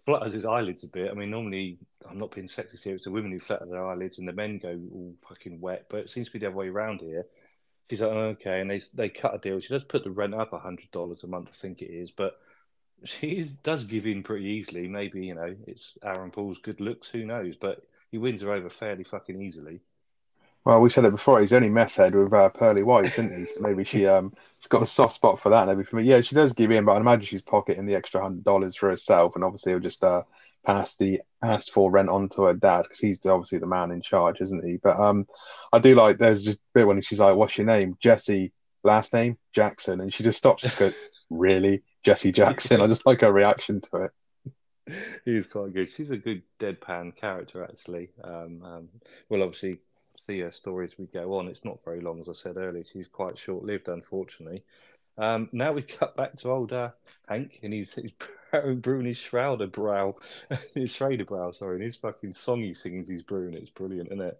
flutters 0.05 0.33
his 0.33 0.45
eyelids 0.45 0.83
a 0.83 0.87
bit. 0.87 1.11
I 1.11 1.13
mean, 1.13 1.31
normally, 1.31 1.77
I'm 2.09 2.19
not 2.19 2.31
being 2.33 2.47
sexist 2.47 2.83
here. 2.83 2.95
It's 2.95 3.05
the 3.05 3.11
women 3.11 3.31
who 3.31 3.39
flutter 3.39 3.65
their 3.65 3.85
eyelids 3.85 4.19
and 4.19 4.27
the 4.27 4.33
men 4.33 4.59
go 4.59 4.79
all 4.91 5.15
fucking 5.27 5.59
wet, 5.59 5.85
but 5.89 6.01
it 6.01 6.09
seems 6.09 6.27
to 6.27 6.33
be 6.33 6.39
the 6.39 6.47
other 6.47 6.55
way 6.55 6.67
around 6.67 7.01
here. 7.01 7.25
She's 7.89 8.01
like, 8.01 8.11
oh, 8.11 8.35
okay, 8.39 8.61
and 8.61 8.69
they 8.69 8.81
they 8.93 9.09
cut 9.09 9.35
a 9.35 9.37
deal. 9.37 9.59
She 9.59 9.69
does 9.69 9.83
put 9.83 10.03
the 10.03 10.11
rent 10.11 10.33
up 10.33 10.51
hundred 10.51 10.91
dollars 10.91 11.23
a 11.23 11.27
month, 11.27 11.49
I 11.53 11.57
think 11.57 11.81
it 11.81 11.91
is, 11.91 12.11
but 12.11 12.39
she 13.03 13.51
does 13.63 13.85
give 13.85 14.07
in 14.07 14.23
pretty 14.23 14.45
easily. 14.45 14.87
Maybe 14.87 15.25
you 15.25 15.35
know 15.35 15.55
it's 15.67 15.97
Aaron 16.03 16.31
Paul's 16.31 16.59
good 16.59 16.79
looks, 16.79 17.09
who 17.09 17.25
knows? 17.25 17.55
But 17.55 17.83
he 18.11 18.17
wins 18.17 18.41
her 18.41 18.51
over 18.51 18.69
fairly 18.69 19.03
fucking 19.03 19.41
easily. 19.41 19.81
Well, 20.65 20.81
we 20.81 20.89
said 20.89 21.05
it 21.05 21.11
before. 21.11 21.39
He's 21.39 21.53
only 21.53 21.69
meth 21.69 21.95
head 21.95 22.15
with 22.15 22.33
uh, 22.33 22.49
pearly 22.49 22.81
whites, 22.81 23.19
isn't 23.19 23.37
he? 23.37 23.45
So 23.45 23.59
maybe 23.61 23.83
she 23.83 24.07
um 24.07 24.33
she's 24.59 24.67
got 24.67 24.81
a 24.81 24.87
soft 24.87 25.13
spot 25.13 25.39
for 25.39 25.49
that 25.49 25.67
Maybe 25.67 25.83
for 25.83 25.97
me, 25.97 26.03
yeah, 26.03 26.21
she 26.21 26.35
does 26.35 26.53
give 26.53 26.71
in, 26.71 26.85
but 26.85 26.93
I 26.93 26.99
imagine 26.99 27.25
she's 27.25 27.41
pocketing 27.43 27.85
the 27.85 27.95
extra 27.95 28.21
hundred 28.21 28.43
dollars 28.43 28.75
for 28.75 28.89
herself, 28.89 29.35
and 29.35 29.43
obviously 29.43 29.71
he'll 29.71 29.79
just 29.79 30.03
uh 30.03 30.23
pass 30.65 30.95
the 30.95 31.21
asked 31.43 31.71
for 31.71 31.91
rent 31.91 32.09
on 32.09 32.27
to 32.29 32.43
her 32.43 32.53
dad 32.53 32.83
because 32.83 32.99
he's 32.99 33.23
obviously 33.25 33.59
the 33.59 33.67
man 33.67 33.91
in 33.91 34.01
charge, 34.01 34.41
isn't 34.41 34.65
he? 34.65 34.77
But 34.77 34.99
um, 34.99 35.27
I 35.71 35.79
do 35.79 35.93
like 35.93 36.17
there's 36.17 36.43
just 36.43 36.57
a 36.57 36.61
bit 36.73 36.87
when 36.87 36.99
she's 37.01 37.19
like, 37.19 37.35
"What's 37.35 37.57
your 37.57 37.67
name?" 37.67 37.95
Jesse, 37.99 38.51
last 38.83 39.13
name 39.13 39.37
Jackson, 39.53 40.01
and 40.01 40.11
she 40.13 40.23
just 40.23 40.39
stops, 40.39 40.63
just 40.63 40.79
goes, 40.79 40.93
"Really, 41.29 41.83
Jesse 42.03 42.31
Jackson?" 42.31 42.81
I 42.81 42.87
just 42.87 43.05
like 43.05 43.21
her 43.21 43.31
reaction 43.31 43.81
to 43.81 44.05
it. 44.05 44.11
He's 45.25 45.47
quite 45.47 45.73
good. 45.73 45.91
She's 45.91 46.11
a 46.11 46.17
good 46.17 46.43
deadpan 46.59 47.15
character, 47.15 47.63
actually. 47.63 48.09
Um, 48.23 48.61
um, 48.63 48.89
we'll 49.29 49.41
obviously 49.41 49.79
see 50.27 50.39
her 50.39 50.51
story 50.51 50.85
as 50.85 50.97
we 50.97 51.05
go 51.07 51.37
on. 51.37 51.47
It's 51.47 51.65
not 51.65 51.83
very 51.83 52.01
long, 52.01 52.21
as 52.21 52.29
I 52.29 52.33
said 52.33 52.57
earlier. 52.57 52.83
She's 52.83 53.07
quite 53.07 53.37
short 53.37 53.63
lived, 53.63 53.87
unfortunately. 53.87 54.63
Um, 55.17 55.49
now 55.51 55.71
we 55.71 55.81
cut 55.81 56.15
back 56.17 56.35
to 56.37 56.51
old 56.51 56.73
uh, 56.73 56.89
Hank 57.27 57.59
and 57.63 57.73
he's, 57.73 57.93
he's 57.93 58.11
brewing 58.51 59.05
his 59.05 59.17
Shrouder 59.17 59.67
brow, 59.71 60.15
his 60.73 60.91
Schrader 60.91 61.25
brow, 61.25 61.51
sorry, 61.51 61.75
and 61.75 61.83
his 61.83 61.95
fucking 61.95 62.33
song 62.33 62.61
he 62.61 62.73
sings 62.73 63.07
he's 63.07 63.23
brewing. 63.23 63.53
It's 63.53 63.69
brilliant, 63.69 64.09
isn't 64.09 64.21
it? 64.21 64.37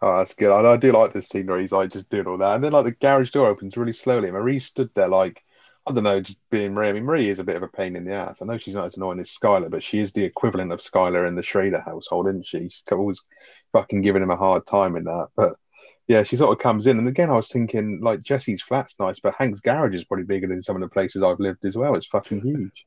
Oh, 0.00 0.18
that's 0.18 0.34
good. 0.34 0.50
I, 0.50 0.72
I 0.72 0.76
do 0.76 0.92
like 0.92 1.12
this 1.12 1.28
scene 1.28 1.46
where 1.46 1.58
he's 1.58 1.72
like 1.72 1.90
just 1.90 2.10
doing 2.10 2.26
all 2.26 2.38
that, 2.38 2.56
and 2.56 2.64
then 2.64 2.72
like 2.72 2.84
the 2.84 2.92
garage 2.92 3.30
door 3.30 3.48
opens 3.48 3.76
really 3.76 3.92
slowly. 3.92 4.30
Marie 4.30 4.60
stood 4.60 4.90
there 4.94 5.08
like 5.08 5.42
I 5.86 5.92
don't 5.92 6.04
know, 6.04 6.20
just 6.20 6.38
being 6.50 6.72
Marie. 6.72 6.88
I 6.88 6.92
mean, 6.94 7.04
Marie 7.04 7.28
is 7.28 7.40
a 7.40 7.44
bit 7.44 7.56
of 7.56 7.62
a 7.62 7.68
pain 7.68 7.94
in 7.94 8.04
the 8.04 8.14
ass. 8.14 8.40
I 8.40 8.46
know 8.46 8.56
she's 8.56 8.74
not 8.74 8.86
as 8.86 8.96
annoying 8.96 9.20
as 9.20 9.28
Skyler, 9.28 9.70
but 9.70 9.84
she 9.84 9.98
is 9.98 10.12
the 10.12 10.24
equivalent 10.24 10.72
of 10.72 10.80
Skyler 10.80 11.28
in 11.28 11.34
the 11.34 11.42
Schrader 11.42 11.80
household, 11.80 12.26
isn't 12.28 12.46
she? 12.46 12.70
She's 12.70 12.82
always 12.90 13.22
fucking 13.72 14.00
giving 14.00 14.22
him 14.22 14.30
a 14.30 14.36
hard 14.36 14.66
time 14.66 14.96
in 14.96 15.04
that. 15.04 15.28
But 15.36 15.56
yeah, 16.08 16.22
she 16.22 16.36
sort 16.36 16.56
of 16.56 16.62
comes 16.62 16.86
in, 16.86 16.98
and 16.98 17.08
again, 17.08 17.30
I 17.30 17.36
was 17.36 17.50
thinking 17.50 18.00
like 18.02 18.22
Jesse's 18.22 18.62
flat's 18.62 18.98
nice, 18.98 19.20
but 19.20 19.34
Hank's 19.34 19.60
garage 19.60 19.94
is 19.94 20.04
probably 20.04 20.24
bigger 20.24 20.46
than 20.46 20.62
some 20.62 20.76
of 20.76 20.82
the 20.82 20.88
places 20.88 21.22
I've 21.22 21.40
lived 21.40 21.64
as 21.66 21.76
well. 21.76 21.94
It's 21.96 22.06
fucking 22.06 22.40
huge. 22.40 22.86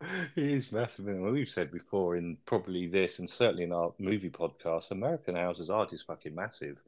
He 0.34 0.52
is 0.52 0.70
massive. 0.72 1.08
And 1.08 1.22
we've 1.22 1.48
said 1.48 1.72
before 1.72 2.16
in 2.16 2.36
probably 2.44 2.86
this 2.86 3.18
and 3.18 3.28
certainly 3.28 3.64
in 3.64 3.72
our 3.72 3.94
movie 3.98 4.28
podcast, 4.28 4.90
American 4.90 5.36
houses 5.36 5.70
are 5.70 5.86
just 5.86 6.06
fucking 6.06 6.34
massive. 6.34 6.82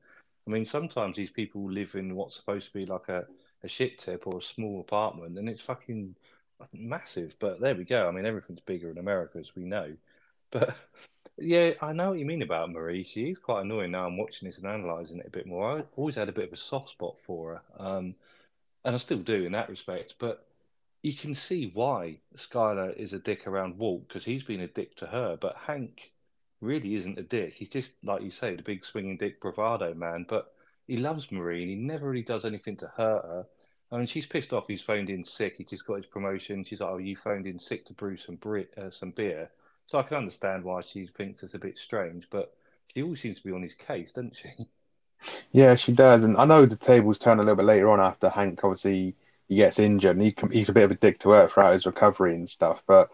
I 0.46 0.50
mean, 0.50 0.66
sometimes 0.66 1.16
these 1.16 1.30
people 1.30 1.70
live 1.70 1.94
in 1.94 2.14
what's 2.14 2.36
supposed 2.36 2.66
to 2.66 2.72
be 2.74 2.84
like 2.84 3.08
a, 3.08 3.24
a 3.62 3.68
shit 3.68 3.98
tip 3.98 4.26
or 4.26 4.38
a 4.38 4.42
small 4.42 4.80
apartment 4.80 5.38
and 5.38 5.48
it's 5.48 5.60
fucking 5.60 6.14
massive. 6.72 7.34
But 7.38 7.60
there 7.60 7.74
we 7.74 7.84
go. 7.84 8.08
I 8.08 8.10
mean, 8.10 8.26
everything's 8.26 8.60
bigger 8.60 8.90
in 8.90 8.98
America, 8.98 9.38
as 9.38 9.54
we 9.54 9.64
know. 9.64 9.94
But 10.50 10.74
yeah, 11.36 11.72
I 11.82 11.92
know 11.92 12.08
what 12.08 12.18
you 12.18 12.24
mean 12.24 12.40
about 12.40 12.72
Marie. 12.72 13.04
She 13.04 13.28
is 13.30 13.38
quite 13.38 13.60
annoying 13.60 13.90
now. 13.90 14.06
I'm 14.06 14.16
watching 14.16 14.48
this 14.48 14.56
and 14.56 14.66
analysing 14.66 15.18
it 15.18 15.26
a 15.26 15.30
bit 15.30 15.46
more. 15.46 15.78
I 15.78 15.84
always 15.94 16.14
had 16.14 16.30
a 16.30 16.32
bit 16.32 16.48
of 16.48 16.54
a 16.54 16.56
soft 16.56 16.90
spot 16.90 17.20
for 17.20 17.62
her. 17.78 17.86
Um, 17.86 18.14
and 18.84 18.94
I 18.94 18.98
still 18.98 19.18
do 19.18 19.44
in 19.44 19.52
that 19.52 19.68
respect. 19.68 20.14
But 20.18 20.46
you 21.02 21.12
can 21.14 21.34
see 21.34 21.70
why 21.74 22.16
Skyler 22.36 22.96
is 22.96 23.12
a 23.12 23.18
dick 23.18 23.46
around 23.46 23.78
Walt 23.78 24.08
because 24.08 24.24
he's 24.24 24.42
been 24.42 24.60
a 24.60 24.68
dick 24.68 24.96
to 24.96 25.06
her. 25.06 25.36
But 25.38 25.56
Hank 25.66 26.12
really 26.60 26.94
isn't 26.94 27.18
a 27.18 27.22
dick. 27.22 27.52
He's 27.52 27.68
just, 27.68 27.92
like 28.02 28.22
you 28.22 28.30
say, 28.30 28.56
the 28.56 28.62
big 28.62 28.84
swinging 28.84 29.18
dick 29.18 29.40
bravado 29.40 29.94
man. 29.94 30.24
But 30.28 30.54
he 30.88 30.96
loves 30.96 31.30
Marie 31.30 31.62
and 31.62 31.70
he 31.70 31.76
never 31.76 32.08
really 32.10 32.22
does 32.24 32.44
anything 32.44 32.76
to 32.78 32.88
hurt 32.96 33.24
her. 33.24 33.46
I 33.92 33.98
mean, 33.98 34.06
she's 34.06 34.26
pissed 34.26 34.52
off. 34.52 34.66
He's 34.66 34.82
phoned 34.82 35.10
in 35.10 35.24
sick. 35.24 35.56
He 35.58 35.64
just 35.64 35.86
got 35.86 35.96
his 35.96 36.06
promotion. 36.06 36.64
She's 36.64 36.80
like, 36.80 36.90
"Oh, 36.90 36.98
you 36.98 37.16
phoned 37.16 37.46
in 37.46 37.58
sick 37.60 37.86
to 37.86 37.94
brew 37.94 38.16
some 38.16 38.38
uh, 38.76 38.90
some 38.90 39.12
beer." 39.12 39.50
So 39.86 39.98
I 39.98 40.02
can 40.02 40.16
understand 40.18 40.64
why 40.64 40.82
she 40.82 41.06
thinks 41.06 41.42
it's 41.42 41.54
a 41.54 41.58
bit 41.58 41.78
strange, 41.78 42.28
but 42.30 42.54
she 42.88 43.02
always 43.02 43.20
seems 43.22 43.38
to 43.38 43.44
be 43.44 43.52
on 43.52 43.62
his 43.62 43.74
case, 43.74 44.12
doesn't 44.12 44.36
she? 44.36 44.50
Yeah, 45.52 45.74
she 45.74 45.92
does, 45.92 46.24
and 46.24 46.36
I 46.36 46.44
know 46.44 46.64
the 46.66 46.76
tables 46.76 47.18
turn 47.18 47.38
a 47.38 47.42
little 47.42 47.56
bit 47.56 47.64
later 47.66 47.90
on 47.90 48.00
after 48.00 48.28
Hank 48.28 48.62
obviously 48.62 49.16
he 49.48 49.56
gets 49.56 49.78
injured, 49.78 50.16
and 50.16 50.22
he, 50.22 50.34
he's 50.52 50.68
a 50.68 50.72
bit 50.72 50.84
of 50.84 50.90
a 50.90 50.94
dick 50.94 51.18
to 51.20 51.30
her 51.30 51.48
throughout 51.48 51.72
his 51.72 51.86
recovery 51.86 52.34
and 52.34 52.48
stuff. 52.48 52.82
But 52.86 53.10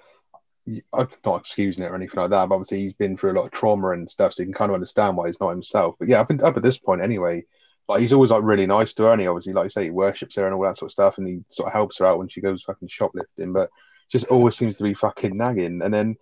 I'm 0.93 1.09
not 1.25 1.41
excusing 1.41 1.85
it 1.85 1.89
or 1.89 1.95
anything 1.95 2.21
like 2.21 2.31
that. 2.31 2.49
But 2.49 2.55
obviously, 2.55 2.81
he's 2.81 2.95
been 2.95 3.17
through 3.17 3.33
a 3.33 3.39
lot 3.39 3.47
of 3.47 3.53
trauma 3.53 3.91
and 3.91 4.11
stuff, 4.11 4.35
so 4.35 4.43
you 4.43 4.47
can 4.47 4.55
kind 4.55 4.71
of 4.71 4.75
understand 4.75 5.17
why 5.17 5.29
he's 5.29 5.41
not 5.41 5.51
himself. 5.51 5.97
But 5.99 6.09
yeah, 6.09 6.21
up, 6.21 6.31
up 6.43 6.57
at 6.57 6.63
this 6.63 6.79
point 6.79 7.03
anyway, 7.03 7.45
like 7.89 8.01
he's 8.01 8.13
always 8.13 8.31
like 8.31 8.43
really 8.43 8.67
nice 8.67 8.95
to 8.95 9.05
her, 9.05 9.13
and 9.13 9.21
he 9.21 9.27
obviously, 9.27 9.53
like 9.53 9.65
you 9.65 9.71
say, 9.71 9.85
he 9.85 9.91
worships 9.91 10.37
her 10.37 10.47
and 10.47 10.55
all 10.55 10.63
that 10.63 10.77
sort 10.77 10.89
of 10.89 10.93
stuff, 10.93 11.19
and 11.19 11.27
he 11.27 11.41
sort 11.51 11.67
of 11.67 11.73
helps 11.73 11.99
her 11.99 12.07
out 12.07 12.19
when 12.19 12.29
she 12.29 12.41
goes 12.41 12.63
fucking 12.63 12.89
shoplifting. 12.89 13.53
But 13.53 13.71
just 14.11 14.27
always 14.27 14.57
seems 14.57 14.77
to 14.77 14.85
be 14.85 14.95
fucking 14.95 15.37
nagging. 15.37 15.83
And 15.83 15.93
then 15.93 16.17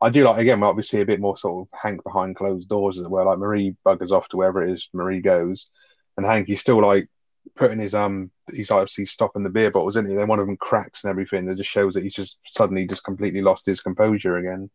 I 0.00 0.10
do 0.10 0.24
like 0.24 0.38
again, 0.40 0.62
obviously 0.62 1.00
a 1.00 1.06
bit 1.06 1.20
more 1.20 1.36
sort 1.36 1.66
of 1.66 1.78
Hank 1.80 2.02
behind 2.04 2.36
closed 2.36 2.68
doors 2.68 2.98
as 2.98 3.08
well. 3.08 3.26
Like 3.26 3.38
Marie 3.38 3.76
buggers 3.84 4.10
off 4.10 4.28
to 4.28 4.36
wherever 4.36 4.62
it 4.62 4.72
is 4.72 4.88
Marie 4.92 5.20
goes, 5.20 5.70
and 6.16 6.26
Hank 6.26 6.46
he's 6.46 6.60
still 6.60 6.80
like 6.80 7.08
putting 7.56 7.80
his 7.80 7.94
um 7.94 8.30
he's 8.52 8.70
obviously 8.70 9.06
stopping 9.06 9.42
the 9.42 9.50
beer 9.50 9.70
bottles, 9.70 9.96
isn't 9.96 10.08
he? 10.08 10.16
Then 10.16 10.28
one 10.28 10.38
of 10.38 10.46
them 10.46 10.56
cracks 10.56 11.04
and 11.04 11.10
everything. 11.10 11.46
That 11.46 11.56
just 11.56 11.70
shows 11.70 11.94
that 11.94 12.04
he's 12.04 12.14
just 12.14 12.38
suddenly 12.44 12.86
just 12.86 13.04
completely 13.04 13.42
lost 13.42 13.66
his 13.66 13.80
composure 13.80 14.36
again. 14.36 14.70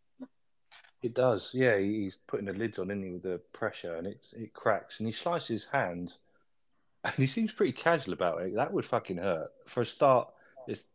It 1.02 1.14
does, 1.14 1.52
yeah. 1.54 1.78
He's 1.78 2.18
putting 2.28 2.46
the 2.46 2.54
lids 2.54 2.80
on, 2.80 2.90
isn't 2.90 3.04
he, 3.04 3.12
with 3.12 3.24
the 3.24 3.42
pressure, 3.52 3.96
and 3.96 4.08
it 4.08 4.26
it 4.34 4.54
cracks, 4.54 5.00
and 5.00 5.08
he 5.08 5.14
slices 5.14 5.48
his 5.48 5.66
hand, 5.72 6.16
and 7.04 7.14
he 7.16 7.28
seems 7.28 7.52
pretty 7.52 7.74
casual 7.74 8.14
about 8.14 8.42
it. 8.42 8.56
That 8.56 8.72
would 8.72 8.86
fucking 8.86 9.18
hurt. 9.18 9.50
For 9.68 9.82
a 9.82 9.86
start, 9.86 10.30
it's 10.68 10.86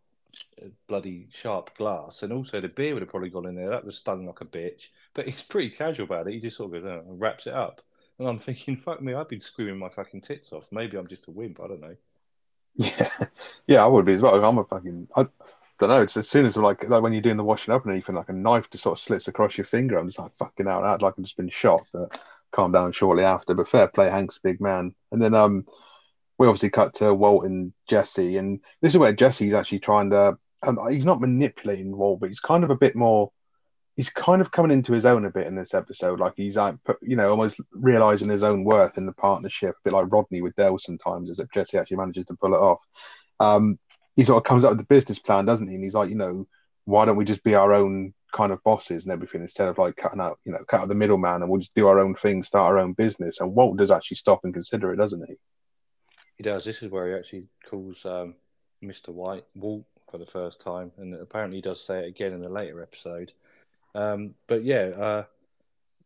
bloody 0.89 1.29
sharp 1.33 1.77
glass, 1.77 2.23
and 2.23 2.33
also 2.33 2.61
the 2.61 2.69
beer 2.69 2.95
would 2.95 3.03
have 3.03 3.11
probably 3.11 3.31
gone 3.31 3.47
in 3.47 3.55
there. 3.55 3.71
That 3.71 3.85
was 3.85 3.99
stung 3.99 4.27
like 4.27 4.41
a 4.41 4.45
bitch. 4.45 4.89
But 5.15 5.27
he's 5.27 5.43
pretty 5.43 5.71
casual 5.71 6.07
about 6.07 6.29
it. 6.29 6.35
He 6.35 6.41
just 6.41 6.57
sort 6.57 6.75
of 6.75 6.83
goes 6.83 6.91
oh, 6.91 7.11
and 7.11 7.21
wraps 7.21 7.47
it 7.47 7.55
up. 7.55 7.83
And 8.19 8.29
I'm 8.29 8.39
thinking, 8.39 8.77
fuck 8.77 9.01
me, 9.01 9.15
I've 9.15 9.29
been 9.29 9.41
screaming 9.41 9.79
my 9.79 9.89
fucking 9.89 10.23
tits 10.23 10.53
off. 10.53 10.67
Maybe 10.71 10.97
I'm 10.97 11.07
just 11.07 11.29
a 11.29 11.31
wimp. 11.31 11.61
I 11.61 11.69
don't 11.69 11.81
know. 11.81 11.97
Yeah, 12.81 13.11
yeah, 13.67 13.85
I 13.85 13.89
would 13.89 14.05
be 14.05 14.13
as 14.13 14.21
well. 14.21 14.45
I'm 14.45 14.59
a 14.59 14.65
fucking. 14.65 15.09
I 15.17 15.27
don't 15.81 15.89
know. 15.89 16.03
It's 16.03 16.17
as 16.17 16.29
soon 16.29 16.47
as 16.47 16.57
like 16.57 16.89
like 16.89 17.03
when 17.03 17.13
you're 17.13 17.23
doing 17.23 17.37
the 17.37 17.43
washing 17.43 17.75
up 17.75 17.85
and 17.85 17.93
anything, 17.93 18.15
like 18.15 18.29
a 18.29 18.33
knife 18.33 18.71
just 18.71 18.85
sort 18.85 18.97
of 18.97 19.03
slits 19.03 19.27
across 19.27 19.59
your 19.59 19.65
finger. 19.65 19.99
I'm 19.99 20.07
just 20.07 20.21
like 20.21 20.31
fucking 20.39 20.69
out. 20.69 20.85
I'd 20.85 21.03
like 21.03 21.15
I've 21.19 21.25
just 21.25 21.37
been 21.37 21.49
shot, 21.49 21.89
but 21.93 22.21
calm 22.53 22.71
down 22.71 22.93
shortly 22.93 23.25
after. 23.25 23.53
But 23.55 23.69
fair 23.69 23.89
play, 23.89 24.09
Hank's 24.11 24.39
big 24.39 24.61
man. 24.61 24.95
And 25.11 25.21
then 25.21 25.35
um, 25.35 25.67
we 26.39 26.47
obviously 26.47 26.71
cut 26.71 26.95
to 26.95 27.13
Walt 27.13 27.45
and 27.45 27.73
Jesse, 27.89 28.37
and 28.37 28.61
this 28.81 28.93
is 28.93 28.99
where 28.99 29.13
Jesse's 29.13 29.55
actually 29.55 29.81
trying 29.81 30.11
to. 30.11 30.39
Um, 30.63 30.79
he's 30.91 31.07
not 31.07 31.21
manipulating 31.21 31.97
Walt, 31.97 32.21
but 32.21 32.31
he's 32.31 32.41
kind 32.41 32.65
of 32.65 32.71
a 32.71 32.77
bit 32.77 32.97
more 32.97 33.31
he's 33.99 34.11
kind 34.11 34.41
of 34.41 34.53
coming 34.53 34.71
into 34.71 34.93
his 34.93 35.05
own 35.05 35.25
a 35.25 35.31
bit 35.31 35.49
in 35.49 35.57
this 35.57 35.75
episode. 35.75 36.21
Like 36.21 36.35
he's 36.37 36.55
like, 36.55 36.77
you 37.03 37.17
know, 37.17 37.31
almost 37.31 37.61
realizing 37.73 38.29
his 38.29 38.45
own 38.45 38.63
worth 38.63 38.97
in 38.97 39.07
the 39.07 39.13
partnership, 39.13 39.71
a 39.71 39.83
bit 39.83 39.93
like 39.93 40.07
Rodney 40.13 40.41
with 40.41 40.55
Del 40.55 40.79
sometimes, 40.79 41.29
as 41.29 41.41
if 41.41 41.51
Jesse 41.51 41.77
actually 41.77 41.97
manages 41.97 42.25
to 42.27 42.37
pull 42.37 42.55
it 42.55 42.61
off. 42.61 42.79
Um, 43.41 43.77
he 44.15 44.23
sort 44.23 44.37
of 44.37 44.45
comes 44.45 44.63
up 44.63 44.71
with 44.71 44.79
the 44.79 44.85
business 44.85 45.19
plan, 45.19 45.47
doesn't 45.47 45.67
he? 45.67 45.75
And 45.75 45.83
he's 45.83 45.95
like, 45.95 46.11
you 46.11 46.15
know, 46.15 46.47
why 46.85 47.07
don't 47.07 47.17
we 47.17 47.25
just 47.25 47.43
be 47.43 47.57
our 47.57 47.73
own 47.73 48.15
kind 48.33 48.53
of 48.53 48.63
bosses 48.63 49.05
and 49.05 49.13
everything 49.13 49.41
instead 49.43 49.67
of 49.67 49.79
like 49.79 49.97
cutting 49.97 50.21
out, 50.21 50.39
you 50.45 50.53
know, 50.53 50.63
cut 50.69 50.83
out 50.83 50.89
the 50.89 50.95
middleman 50.95 51.43
and 51.43 51.51
we'll 51.51 51.61
just 51.61 51.75
do 51.75 51.89
our 51.89 51.99
own 51.99 52.15
thing, 52.15 52.45
start 52.45 52.69
our 52.69 52.79
own 52.79 52.93
business. 52.93 53.41
And 53.41 53.53
Walt 53.53 53.79
does 53.79 53.91
actually 53.91 54.19
stop 54.19 54.45
and 54.45 54.55
consider 54.55 54.93
it, 54.93 54.97
doesn't 54.97 55.27
he? 55.27 55.35
He 56.39 56.45
does. 56.45 56.65
This 56.65 56.83
is 56.83 56.91
where 56.91 57.09
he 57.09 57.15
actually 57.15 57.49
calls 57.69 58.07
um, 58.07 58.37
Mr. 58.83 59.09
White 59.09 59.45
Walt 59.57 59.85
for 60.09 60.19
the 60.19 60.27
first 60.27 60.61
time, 60.61 60.93
and 60.97 61.13
apparently 61.15 61.59
he 61.59 61.63
does 61.63 61.85
say 61.85 62.05
it 62.05 62.09
again 62.09 62.33
in 62.33 62.41
the 62.41 62.49
later 62.49 62.81
episode. 62.81 63.33
Um, 63.95 64.35
but 64.47 64.63
yeah, 64.63 64.91
uh, 64.97 65.25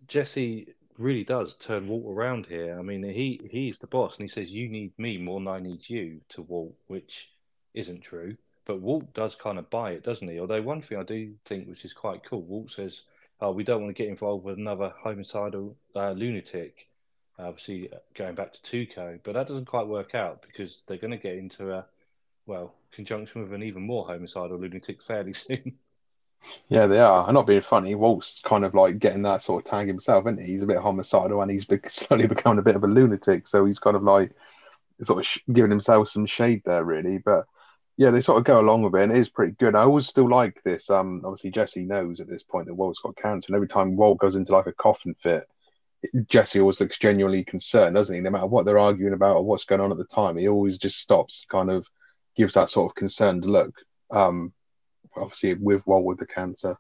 Jesse 0.09 0.75
really 0.97 1.23
does 1.23 1.55
turn 1.57 1.87
Walt 1.87 2.07
around 2.07 2.47
here. 2.47 2.79
I 2.79 2.83
mean, 2.83 3.03
he 3.03 3.43
he's 3.51 3.79
the 3.79 3.87
boss, 3.87 4.17
and 4.17 4.23
he 4.23 4.29
says, 4.29 4.51
"You 4.51 4.71
need 4.71 4.99
me 4.99 5.19
more 5.19 5.39
than 5.39 5.49
I 5.49 5.59
need 5.61 5.89
you." 5.89 6.23
To 6.31 6.43
Walt, 6.43 6.75
which 6.87 7.31
isn't 7.75 8.01
true, 8.01 8.37
but 8.65 8.81
Walt 8.81 9.13
does 9.13 9.37
kind 9.37 9.59
of 9.59 9.69
buy 9.69 9.93
it, 9.93 10.03
doesn't 10.03 10.29
he? 10.29 10.41
Although 10.41 10.63
one 10.63 10.81
thing 10.81 10.99
I 10.99 11.03
do 11.03 11.35
think, 11.45 11.69
which 11.69 11.85
is 11.85 11.93
quite 11.93 12.25
cool, 12.25 12.43
Walt 12.43 12.73
says, 12.73 13.03
"Oh, 13.39 13.53
we 13.53 13.65
don't 13.65 13.83
want 13.83 13.95
to 13.95 14.03
get 14.03 14.11
involved 14.11 14.45
with 14.45 14.57
another 14.57 14.95
homicidal 14.97 15.77
uh, 15.95 16.13
lunatic." 16.13 16.89
Obviously, 17.39 17.91
going 18.15 18.35
back 18.35 18.53
to 18.53 18.61
Tuco, 18.61 19.19
but 19.23 19.33
that 19.33 19.49
doesn't 19.49 19.65
quite 19.65 19.87
work 19.87 20.15
out 20.15 20.43
because 20.43 20.83
they're 20.87 20.99
going 20.99 21.13
to 21.13 21.17
get 21.17 21.37
into 21.37 21.73
a 21.73 21.87
well 22.47 22.75
conjunction 22.93 23.43
with 23.43 23.53
an 23.53 23.63
even 23.63 23.83
more 23.83 24.07
homicidal 24.07 24.59
lunatic 24.59 25.03
fairly 25.03 25.33
soon. 25.35 25.79
Yeah, 26.69 26.87
they 26.87 26.99
are. 26.99 27.27
I'm 27.27 27.35
not 27.35 27.47
being 27.47 27.63
funny. 27.63 27.95
Walt's 27.95 28.41
kind 28.41 28.65
of 28.65 28.75
like 28.75 28.99
getting 28.99 29.23
that 29.23 29.43
sort 29.43 29.65
of 29.65 29.71
tag 29.71 29.87
himself, 29.87 30.27
isn't 30.27 30.41
he? 30.41 30.53
He's 30.53 30.63
a 30.63 30.67
bit 30.67 30.79
homicidal 30.79 31.41
and 31.41 31.51
he's 31.51 31.67
slowly 31.89 32.27
becoming 32.27 32.59
a 32.59 32.63
bit 32.63 32.77
of 32.77 32.85
a 32.85 32.89
lunatic. 32.89 33.47
So 33.47 33.65
he's 33.65 33.79
kind 33.79 33.97
of 33.97 34.03
like 34.03 34.33
sort 35.03 35.21
of 35.21 35.27
sh- 35.27 35.39
giving 35.53 35.71
himself 35.71 36.09
some 36.09 36.27
shade 36.27 36.63
there, 36.65 36.85
really. 36.85 37.19
But 37.19 37.47
yeah, 37.97 38.11
they 38.11 38.21
sort 38.21 38.39
of 38.39 38.45
go 38.45 38.61
along 38.61 38.83
with 38.83 38.95
it, 38.95 39.05
and 39.05 39.13
it 39.13 39.19
is 39.19 39.29
pretty 39.29 39.55
good. 39.59 39.75
I 39.75 39.83
always 39.83 40.07
still 40.07 40.29
like 40.29 40.63
this. 40.65 40.91
Um, 40.91 41.23
obviously 41.25 41.51
Jesse 41.51 41.85
knows 41.85 42.21
at 42.21 42.29
this 42.29 42.43
point 42.43 42.67
that 42.67 42.75
Walt's 42.75 43.01
got 43.01 43.17
cancer, 43.17 43.47
and 43.49 43.57
every 43.57 43.69
time 43.69 43.97
Walt 43.97 44.19
goes 44.19 44.37
into 44.37 44.53
like 44.53 44.67
a 44.67 44.73
coffin 44.73 45.15
fit, 45.15 45.47
Jesse 46.29 46.61
always 46.61 46.81
looks 46.81 46.99
genuinely 46.99 47.45
concerned, 47.45 47.95
doesn't 47.95 48.15
he? 48.15 48.21
No 48.21 48.31
matter 48.31 48.47
what 48.47 48.67
they're 48.67 48.79
arguing 48.79 49.15
about 49.15 49.37
or 49.37 49.45
what's 49.45 49.65
going 49.65 49.81
on 49.81 49.93
at 49.93 49.99
the 49.99 50.05
time, 50.05 50.37
he 50.37 50.49
always 50.49 50.79
just 50.79 50.99
stops, 50.99 51.47
kind 51.49 51.71
of 51.71 51.87
gives 52.37 52.55
that 52.55 52.71
sort 52.71 52.91
of 52.91 52.95
concerned 52.97 53.45
look. 53.45 53.75
Um, 54.11 54.53
obviously 55.17 55.55
with 55.55 55.87
Walt 55.87 56.05
with 56.05 56.19
the 56.19 56.27
cancer. 56.27 56.77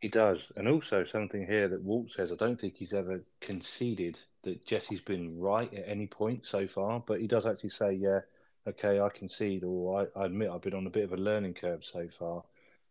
He 0.00 0.08
does, 0.08 0.52
and 0.56 0.68
also 0.68 1.02
something 1.02 1.44
here 1.44 1.66
that 1.68 1.82
Walt 1.82 2.12
says. 2.12 2.30
I 2.30 2.36
don't 2.36 2.60
think 2.60 2.76
he's 2.76 2.92
ever 2.92 3.20
conceded 3.40 4.18
that 4.42 4.64
Jesse's 4.64 5.00
been 5.00 5.38
right 5.40 5.72
at 5.74 5.88
any 5.88 6.06
point 6.06 6.46
so 6.46 6.68
far, 6.68 7.02
but 7.04 7.20
he 7.20 7.26
does 7.26 7.46
actually 7.46 7.70
say, 7.70 7.94
"Yeah, 7.94 8.20
okay, 8.68 9.00
I 9.00 9.08
concede, 9.08 9.64
or 9.64 10.08
I, 10.16 10.20
I 10.20 10.26
admit 10.26 10.50
I've 10.50 10.62
been 10.62 10.74
on 10.74 10.86
a 10.86 10.90
bit 10.90 11.04
of 11.04 11.12
a 11.12 11.16
learning 11.16 11.54
curve 11.54 11.84
so 11.84 12.06
far." 12.06 12.44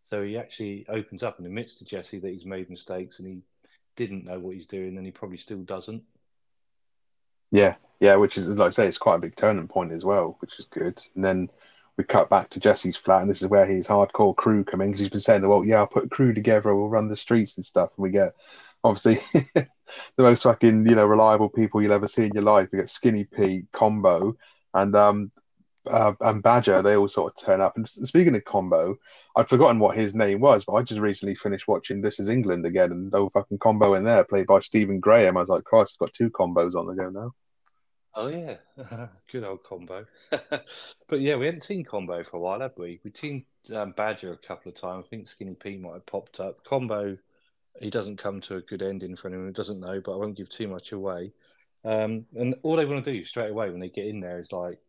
So 0.10 0.22
he 0.22 0.38
actually 0.38 0.86
opens 0.90 1.24
up 1.24 1.38
and 1.38 1.48
admits 1.48 1.76
to 1.76 1.86
Jesse 1.86 2.20
that 2.20 2.32
he's 2.32 2.46
made 2.46 2.70
mistakes 2.70 3.20
and 3.20 3.28
he 3.28 3.42
didn't 3.98 4.26
know 4.26 4.40
what 4.40 4.56
he's 4.56 4.68
doing, 4.68 4.96
and 4.96 5.06
he 5.06 5.12
probably 5.12 5.38
still 5.38 5.58
doesn't. 5.58 6.04
Yeah, 7.52 7.76
yeah, 8.00 8.16
which 8.16 8.38
is 8.38 8.48
like 8.48 8.70
I 8.70 8.72
say, 8.72 8.88
it's 8.88 8.98
quite 8.98 9.16
a 9.16 9.20
big 9.20 9.36
turning 9.36 9.68
point 9.68 9.92
as 9.92 10.06
well, 10.06 10.38
which 10.40 10.60
is 10.60 10.66
good. 10.66 11.02
And 11.16 11.26
then 11.26 11.50
we 11.98 12.04
cut 12.04 12.30
back 12.30 12.50
to 12.52 12.60
Jesse's 12.60 12.96
flat, 12.96 13.22
and 13.22 13.30
this 13.30 13.42
is 13.42 13.48
where 13.48 13.66
his 13.66 13.88
hardcore 13.88 14.36
crew 14.36 14.64
come 14.64 14.82
in 14.82 14.92
because 14.92 15.02
he's 15.02 15.10
been 15.10 15.20
saying, 15.20 15.48
"Well, 15.48 15.66
yeah, 15.66 15.78
I'll 15.78 15.88
put 15.88 16.06
a 16.06 16.10
crew 16.10 16.34
together, 16.34 16.74
we'll 16.74 16.90
run 16.90 17.10
the 17.10 17.16
streets 17.16 17.58
and 17.58 17.66
stuff." 17.66 17.92
And 17.98 18.04
we 18.04 18.12
get 18.12 18.34
obviously 18.84 19.20
the 19.54 19.68
most 20.24 20.44
fucking 20.44 20.86
you 20.86 20.96
know 20.96 21.06
reliable 21.06 21.50
people 21.50 21.82
you'll 21.82 21.94
ever 21.94 22.08
see 22.08 22.26
in 22.26 22.34
your 22.34 22.44
life. 22.44 22.70
We 22.72 22.80
get 22.80 22.90
Skinny 22.90 23.26
Pete, 23.26 23.66
Combo, 23.72 24.38
and 24.74 24.96
um 24.96 25.32
uh, 25.90 26.14
and 26.22 26.44
Badger. 26.44 26.82
They 26.82 26.96
all 26.96 27.08
sort 27.08 27.34
of 27.34 27.46
turn 27.46 27.62
up. 27.62 27.78
And 27.78 27.88
speaking 27.88 28.36
of 28.36 28.46
Combo, 28.46 28.98
I'd 29.36 29.50
forgotten 29.50 29.80
what 29.80 29.96
his 29.96 30.16
name 30.16 30.40
was, 30.40 30.66
but 30.66 30.74
I 30.74 30.84
just 30.84 31.00
recently 31.00 31.36
finished 31.36 31.68
watching 31.68 32.02
This 32.02 32.20
Is 32.20 32.30
England 32.30 32.66
again, 32.66 32.92
and 32.92 33.12
no 33.12 33.30
fucking 33.30 33.60
Combo 33.60 33.94
in 33.94 34.04
there, 34.04 34.24
played 34.24 34.48
by 34.48 34.60
Stephen 34.60 35.00
Graham. 35.00 35.38
I 35.38 35.42
was 35.42 35.50
like, 35.50 35.64
Christ, 35.64 35.96
I've 35.96 36.08
got 36.08 36.14
two 36.14 36.30
combos 36.30 36.76
on 36.76 36.88
the 36.88 36.94
go 36.94 37.10
now. 37.10 37.34
Oh 38.20 38.30
yeah, 38.30 38.56
good 39.32 39.44
old 39.44 39.64
combo. 39.64 40.06
but 40.30 41.22
yeah, 41.22 41.36
we 41.36 41.46
hadn't 41.46 41.64
seen 41.64 41.86
combo 41.86 42.24
for 42.24 42.38
a 42.38 42.40
while, 42.40 42.62
have 42.62 42.74
we? 42.76 43.00
We'd 43.04 43.16
seen 43.16 43.46
um, 43.72 43.92
Badger 43.92 44.34
a 44.34 44.48
couple 44.48 44.72
of 44.72 44.76
times. 44.76 45.06
I 45.06 45.10
think 45.10 45.28
Skinny 45.28 45.54
Pete 45.54 45.80
might 45.80 45.94
have 45.94 46.06
popped 46.08 46.40
up. 46.40 46.64
Combo, 46.64 47.16
he 47.80 47.92
doesn't 47.92 48.18
come 48.18 48.42
to 48.42 48.56
a 48.56 48.62
good 48.62 48.82
ending 48.82 49.16
for 49.16 49.28
anyone 49.28 49.46
who 49.46 49.54
doesn't 49.54 49.80
know, 49.80 50.02
but 50.04 50.14
I 50.14 50.18
won't 50.18 50.36
give 50.36 50.50
too 50.50 50.68
much 50.68 50.94
away. 50.94 51.32
Um, 51.86 52.26
and 52.36 52.56
all 52.64 52.76
they 52.76 52.86
want 52.86 53.06
to 53.06 53.12
do 53.12 53.24
straight 53.24 53.52
away 53.52 53.70
when 53.70 53.80
they 53.80 53.90
get 53.90 54.08
in 54.08 54.20
there 54.20 54.40
is 54.40 54.52
like 54.52 54.80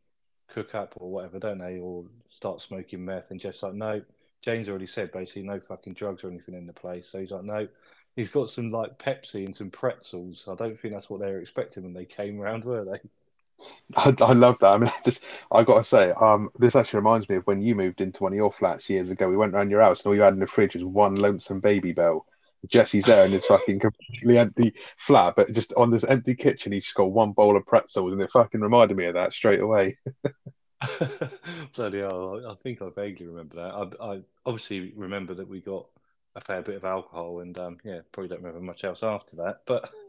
cook 0.48 0.74
up 0.74 0.94
or 0.96 1.10
whatever, 1.10 1.38
don't 1.38 1.58
they? 1.58 1.78
Or 1.78 2.04
start 2.30 2.60
smoking 2.62 3.04
meth. 3.04 3.30
And 3.30 3.40
just 3.40 3.62
like, 3.62 3.74
no, 3.74 4.02
James 4.42 4.68
already 4.68 4.86
said 4.86 5.12
basically 5.12 5.42
no 5.42 5.60
fucking 5.60 5.94
drugs 5.94 6.24
or 6.24 6.28
anything 6.28 6.54
in 6.54 6.66
the 6.66 6.72
place. 6.72 7.08
So 7.08 7.20
he's 7.20 7.30
like, 7.30 7.44
no. 7.44 7.68
He's 8.16 8.30
got 8.30 8.50
some 8.50 8.72
like 8.72 8.98
Pepsi 8.98 9.46
and 9.46 9.54
some 9.54 9.70
pretzels. 9.70 10.48
I 10.50 10.56
don't 10.56 10.78
think 10.80 10.92
that's 10.92 11.08
what 11.08 11.20
they 11.20 11.30
were 11.30 11.40
expecting 11.40 11.84
when 11.84 11.92
they 11.92 12.04
came 12.04 12.40
around, 12.40 12.64
were 12.64 12.84
they? 12.84 12.98
I, 13.96 14.14
I 14.20 14.32
love 14.32 14.58
that. 14.60 14.74
I 14.74 14.78
mean, 14.78 14.88
I, 14.88 14.98
just, 15.04 15.22
I 15.52 15.62
got 15.62 15.78
to 15.78 15.84
say, 15.84 16.10
um, 16.12 16.50
this 16.58 16.74
actually 16.74 16.98
reminds 16.98 17.28
me 17.28 17.36
of 17.36 17.46
when 17.46 17.62
you 17.62 17.74
moved 17.74 18.00
into 18.00 18.22
one 18.22 18.32
of 18.32 18.36
your 18.36 18.52
flats 18.52 18.90
years 18.90 19.10
ago. 19.10 19.28
We 19.28 19.36
went 19.36 19.54
around 19.54 19.70
your 19.70 19.82
house, 19.82 20.00
and 20.00 20.10
all 20.10 20.14
you 20.16 20.22
had 20.22 20.34
in 20.34 20.40
the 20.40 20.46
fridge 20.46 20.74
was 20.74 20.84
one 20.84 21.16
lonesome 21.16 21.60
Babybel. 21.60 22.22
Jesse's 22.66 23.04
there 23.04 23.24
in 23.24 23.32
his 23.32 23.46
fucking 23.46 23.78
completely 23.78 24.38
empty 24.38 24.74
flat, 24.96 25.34
but 25.36 25.52
just 25.52 25.72
on 25.74 25.90
this 25.90 26.04
empty 26.04 26.34
kitchen, 26.34 26.72
he's 26.72 26.84
just 26.84 26.96
got 26.96 27.12
one 27.12 27.32
bowl 27.32 27.56
of 27.56 27.66
pretzels, 27.66 28.12
and 28.12 28.20
it 28.20 28.30
fucking 28.30 28.60
reminded 28.60 28.96
me 28.96 29.06
of 29.06 29.14
that 29.14 29.32
straight 29.32 29.60
away. 29.60 29.96
Bloody 31.74 31.98
hell! 31.98 32.40
I 32.48 32.54
think 32.62 32.82
I 32.82 32.86
vaguely 32.94 33.26
remember 33.26 33.56
that. 33.56 33.98
I, 34.00 34.12
I 34.12 34.20
obviously 34.46 34.92
remember 34.94 35.34
that 35.34 35.48
we 35.48 35.60
got 35.60 35.86
a 36.36 36.40
fair 36.40 36.62
bit 36.62 36.76
of 36.76 36.84
alcohol, 36.84 37.40
and 37.40 37.58
um, 37.58 37.78
yeah, 37.84 38.00
probably 38.12 38.28
don't 38.28 38.42
remember 38.42 38.60
much 38.60 38.84
else 38.84 39.02
after 39.02 39.36
that. 39.36 39.62
But 39.66 39.90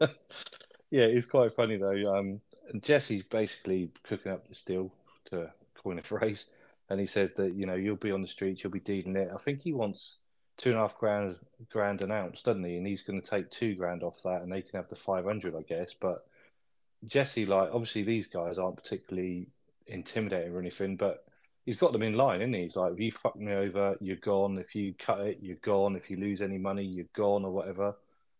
yeah, 0.90 1.04
it's 1.04 1.26
quite 1.26 1.52
funny 1.52 1.76
though. 1.76 2.16
Um, 2.16 2.40
Jesse's 2.80 3.24
basically 3.24 3.90
cooking 4.04 4.32
up 4.32 4.48
this 4.48 4.62
deal 4.62 4.92
to 5.30 5.50
coin 5.74 5.98
a 5.98 6.02
phrase, 6.02 6.46
and 6.88 7.00
he 7.00 7.06
says 7.06 7.34
that 7.34 7.54
you 7.54 7.66
know 7.66 7.74
you'll 7.74 7.96
be 7.96 8.12
on 8.12 8.22
the 8.22 8.28
streets, 8.28 8.62
you'll 8.62 8.72
be 8.72 8.80
dealing 8.80 9.16
it. 9.16 9.30
I 9.34 9.38
think 9.38 9.62
he 9.62 9.72
wants 9.72 10.18
two 10.60 10.70
and 10.70 10.78
a 10.78 10.82
half 10.82 10.98
grand 10.98 11.36
grand 11.70 12.02
an 12.02 12.12
ounce, 12.12 12.42
doesn't 12.42 12.64
he? 12.64 12.76
And 12.76 12.86
he's 12.86 13.02
going 13.02 13.20
to 13.20 13.26
take 13.26 13.50
two 13.50 13.74
grand 13.74 14.02
off 14.02 14.22
that, 14.24 14.42
and 14.42 14.52
they 14.52 14.60
can 14.60 14.76
have 14.76 14.90
the 14.90 14.96
five 14.96 15.24
hundred, 15.24 15.56
I 15.56 15.62
guess. 15.62 15.94
But 15.98 16.26
Jesse, 17.06 17.46
like, 17.46 17.70
obviously 17.72 18.02
these 18.02 18.26
guys 18.26 18.58
aren't 18.58 18.76
particularly 18.76 19.46
intimidating 19.86 20.52
or 20.54 20.60
anything, 20.60 20.96
but 20.96 21.24
he's 21.64 21.78
got 21.78 21.92
them 21.92 22.02
in 22.02 22.14
line, 22.14 22.42
isn't 22.42 22.52
he? 22.52 22.62
He's 22.62 22.76
like, 22.76 22.92
if 22.92 23.00
you 23.00 23.10
fuck 23.10 23.36
me 23.36 23.52
over, 23.52 23.96
you're 24.00 24.16
gone. 24.16 24.58
If 24.58 24.74
you 24.74 24.94
cut 24.98 25.20
it, 25.20 25.38
you're 25.40 25.56
gone. 25.56 25.96
If 25.96 26.10
you 26.10 26.18
lose 26.18 26.42
any 26.42 26.58
money, 26.58 26.84
you're 26.84 27.06
gone, 27.16 27.44
or 27.44 27.50
whatever. 27.50 27.96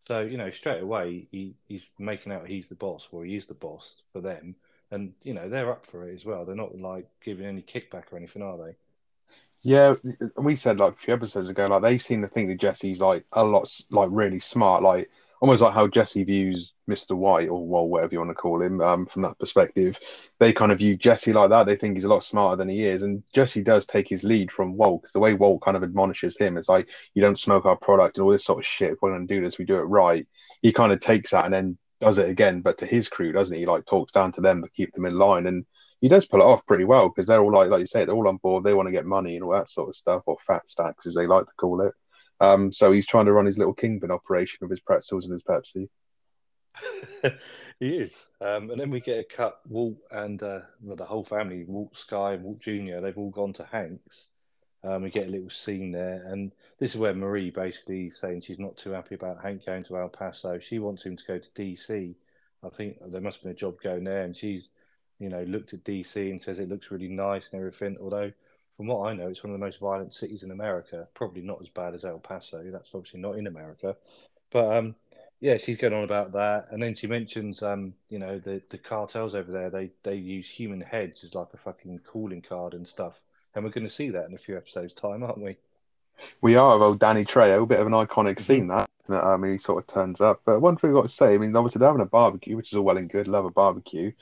So 0.06 0.20
you 0.20 0.36
know, 0.36 0.50
straight 0.50 0.82
away 0.82 1.26
he, 1.30 1.54
he's 1.68 1.86
making 1.98 2.32
out 2.32 2.46
he's 2.46 2.68
the 2.68 2.74
boss, 2.74 3.08
or 3.12 3.24
he 3.24 3.34
is 3.34 3.46
the 3.46 3.54
boss 3.54 4.02
for 4.12 4.20
them, 4.20 4.56
and 4.90 5.14
you 5.22 5.32
know 5.32 5.48
they're 5.48 5.72
up 5.72 5.86
for 5.86 6.06
it 6.06 6.14
as 6.14 6.26
well. 6.26 6.44
They're 6.44 6.54
not 6.54 6.78
like 6.78 7.08
giving 7.24 7.46
any 7.46 7.62
kickback 7.62 8.12
or 8.12 8.18
anything, 8.18 8.42
are 8.42 8.58
they? 8.58 8.74
Yeah, 9.62 9.94
we 10.38 10.56
said 10.56 10.78
like 10.78 10.94
a 10.94 10.96
few 10.96 11.12
episodes 11.12 11.50
ago, 11.50 11.66
like 11.66 11.82
they 11.82 11.98
seem 11.98 12.22
to 12.22 12.28
think 12.28 12.48
that 12.48 12.60
Jesse's 12.60 13.00
like 13.00 13.26
a 13.32 13.44
lot, 13.44 13.70
like 13.90 14.08
really 14.10 14.40
smart, 14.40 14.82
like 14.82 15.10
almost 15.42 15.60
like 15.60 15.74
how 15.74 15.86
Jesse 15.86 16.24
views 16.24 16.72
Mister 16.86 17.14
White 17.14 17.50
or 17.50 17.66
well, 17.66 17.86
whatever 17.86 18.14
you 18.14 18.20
want 18.20 18.30
to 18.30 18.34
call 18.34 18.62
him. 18.62 18.80
Um, 18.80 19.04
from 19.04 19.20
that 19.22 19.38
perspective, 19.38 19.98
they 20.38 20.54
kind 20.54 20.72
of 20.72 20.78
view 20.78 20.96
Jesse 20.96 21.34
like 21.34 21.50
that. 21.50 21.64
They 21.64 21.76
think 21.76 21.96
he's 21.96 22.04
a 22.04 22.08
lot 22.08 22.24
smarter 22.24 22.56
than 22.56 22.70
he 22.70 22.84
is, 22.84 23.02
and 23.02 23.22
Jesse 23.34 23.62
does 23.62 23.84
take 23.84 24.08
his 24.08 24.24
lead 24.24 24.50
from 24.50 24.76
Walt 24.78 25.02
because 25.02 25.12
the 25.12 25.20
way 25.20 25.34
Walt 25.34 25.60
kind 25.62 25.76
of 25.76 25.82
admonishes 25.82 26.38
him 26.38 26.56
is 26.56 26.68
like, 26.68 26.88
"You 27.12 27.20
don't 27.20 27.38
smoke 27.38 27.66
our 27.66 27.76
product 27.76 28.16
and 28.16 28.24
all 28.24 28.32
this 28.32 28.46
sort 28.46 28.60
of 28.60 28.66
shit. 28.66 28.92
If 28.92 28.98
we're 29.02 29.10
going 29.10 29.28
to 29.28 29.34
do 29.34 29.42
this, 29.42 29.58
we 29.58 29.66
do 29.66 29.76
it 29.76 29.82
right." 29.82 30.26
He 30.62 30.72
kind 30.72 30.92
of 30.92 31.00
takes 31.00 31.32
that 31.32 31.44
and 31.44 31.52
then 31.52 31.78
does 32.00 32.16
it 32.16 32.30
again, 32.30 32.62
but 32.62 32.78
to 32.78 32.86
his 32.86 33.10
crew, 33.10 33.32
doesn't 33.32 33.56
he? 33.56 33.66
Like 33.66 33.84
talks 33.84 34.12
down 34.12 34.32
to 34.32 34.40
them 34.40 34.62
to 34.62 34.70
keep 34.70 34.92
them 34.92 35.04
in 35.04 35.18
line 35.18 35.46
and 35.46 35.66
he 36.00 36.08
does 36.08 36.26
pull 36.26 36.40
it 36.40 36.44
off 36.44 36.66
pretty 36.66 36.84
well 36.84 37.08
because 37.08 37.26
they're 37.26 37.40
all 37.40 37.52
like, 37.52 37.70
like 37.70 37.80
you 37.80 37.86
say, 37.86 38.04
they're 38.04 38.14
all 38.14 38.28
on 38.28 38.38
board. 38.38 38.64
They 38.64 38.74
want 38.74 38.88
to 38.88 38.92
get 38.92 39.06
money 39.06 39.36
and 39.36 39.44
all 39.44 39.52
that 39.52 39.68
sort 39.68 39.88
of 39.88 39.96
stuff, 39.96 40.22
or 40.26 40.36
fat 40.46 40.68
stacks 40.68 41.06
as 41.06 41.14
they 41.14 41.26
like 41.26 41.46
to 41.46 41.54
call 41.58 41.82
it. 41.82 41.94
Um, 42.40 42.72
so 42.72 42.90
he's 42.90 43.06
trying 43.06 43.26
to 43.26 43.32
run 43.32 43.46
his 43.46 43.58
little 43.58 43.74
kingpin 43.74 44.10
operation 44.10 44.58
with 44.62 44.70
his 44.70 44.80
pretzels 44.80 45.26
and 45.26 45.32
his 45.32 45.42
Pepsi. 45.42 45.88
he 47.80 47.96
is. 47.96 48.28
Um, 48.40 48.70
and 48.70 48.80
then 48.80 48.90
we 48.90 49.00
get 49.00 49.18
a 49.18 49.24
cut. 49.24 49.60
Walt 49.68 49.98
and 50.10 50.42
uh, 50.42 50.60
well, 50.80 50.96
the 50.96 51.04
whole 51.04 51.24
family, 51.24 51.64
Walt 51.64 51.96
Sky 51.96 52.34
and 52.34 52.44
Walt 52.44 52.60
Junior, 52.60 53.00
they've 53.00 53.18
all 53.18 53.30
gone 53.30 53.52
to 53.54 53.64
Hanks. 53.64 54.28
Um, 54.82 55.02
we 55.02 55.10
get 55.10 55.26
a 55.26 55.30
little 55.30 55.50
scene 55.50 55.92
there, 55.92 56.24
and 56.26 56.52
this 56.78 56.92
is 56.92 56.96
where 56.96 57.14
Marie 57.14 57.50
basically 57.50 58.08
saying 58.08 58.40
she's 58.40 58.58
not 58.58 58.78
too 58.78 58.92
happy 58.92 59.14
about 59.14 59.42
Hank 59.42 59.66
going 59.66 59.84
to 59.84 59.98
El 59.98 60.08
Paso. 60.08 60.58
She 60.58 60.78
wants 60.78 61.04
him 61.04 61.16
to 61.16 61.24
go 61.26 61.38
to 61.38 61.50
DC. 61.50 62.14
I 62.62 62.68
think 62.70 62.96
there 63.06 63.20
must 63.20 63.38
have 63.38 63.42
been 63.42 63.52
a 63.52 63.54
job 63.54 63.76
going 63.82 64.04
there, 64.04 64.22
and 64.22 64.34
she's, 64.34 64.70
you 65.20 65.28
know, 65.28 65.42
looked 65.44 65.72
at 65.72 65.84
DC 65.84 66.16
and 66.16 66.42
says 66.42 66.58
it 66.58 66.68
looks 66.68 66.90
really 66.90 67.08
nice 67.08 67.50
and 67.52 67.60
everything. 67.60 67.96
Although, 68.00 68.32
from 68.76 68.88
what 68.88 69.08
I 69.08 69.14
know, 69.14 69.28
it's 69.28 69.44
one 69.44 69.52
of 69.52 69.60
the 69.60 69.64
most 69.64 69.78
violent 69.78 70.12
cities 70.12 70.42
in 70.42 70.50
America. 70.50 71.06
Probably 71.14 71.42
not 71.42 71.60
as 71.60 71.68
bad 71.68 71.94
as 71.94 72.04
El 72.04 72.18
Paso. 72.18 72.64
That's 72.72 72.90
obviously 72.94 73.20
not 73.20 73.38
in 73.38 73.46
America, 73.46 73.96
but 74.50 74.76
um, 74.76 74.96
yeah, 75.40 75.56
she's 75.56 75.78
going 75.78 75.94
on 75.94 76.04
about 76.04 76.32
that, 76.32 76.66
and 76.72 76.82
then 76.82 76.94
she 76.94 77.06
mentions, 77.06 77.62
um, 77.62 77.94
you 78.08 78.18
know, 78.18 78.40
the 78.40 78.60
the 78.70 78.78
cartels 78.78 79.36
over 79.36 79.52
there. 79.52 79.70
They 79.70 79.90
they 80.02 80.16
use 80.16 80.50
human 80.50 80.80
heads 80.80 81.22
as 81.22 81.34
like 81.34 81.48
a 81.54 81.58
fucking 81.58 82.00
calling 82.04 82.42
card 82.42 82.74
and 82.74 82.86
stuff 82.86 83.20
and 83.54 83.64
we're 83.64 83.70
going 83.70 83.86
to 83.86 83.92
see 83.92 84.10
that 84.10 84.28
in 84.28 84.34
a 84.34 84.38
few 84.38 84.56
episodes' 84.56 84.94
time, 84.94 85.22
aren't 85.22 85.42
we? 85.42 85.56
We 86.40 86.56
are 86.56 86.76
of 86.76 86.82
old 86.82 87.00
Danny 87.00 87.24
Trejo, 87.24 87.62
a 87.62 87.66
bit 87.66 87.80
of 87.80 87.86
an 87.86 87.92
iconic 87.92 88.36
mm-hmm. 88.36 88.40
scene 88.40 88.68
that. 88.68 88.88
I 89.08 89.36
mean, 89.36 89.52
he 89.52 89.58
sort 89.58 89.82
of 89.82 89.92
turns 89.92 90.20
up. 90.20 90.42
But 90.44 90.60
one 90.60 90.76
thing 90.76 90.90
I've 90.90 90.96
got 90.96 91.02
to 91.02 91.08
say, 91.08 91.34
I 91.34 91.38
mean, 91.38 91.56
obviously 91.56 91.80
they're 91.80 91.88
having 91.88 92.02
a 92.02 92.06
barbecue, 92.06 92.56
which 92.56 92.70
is 92.70 92.76
all 92.76 92.84
well 92.84 92.96
and 92.96 93.10
good. 93.10 93.26
Love 93.26 93.44
a 93.44 93.50
barbecue. 93.50 94.12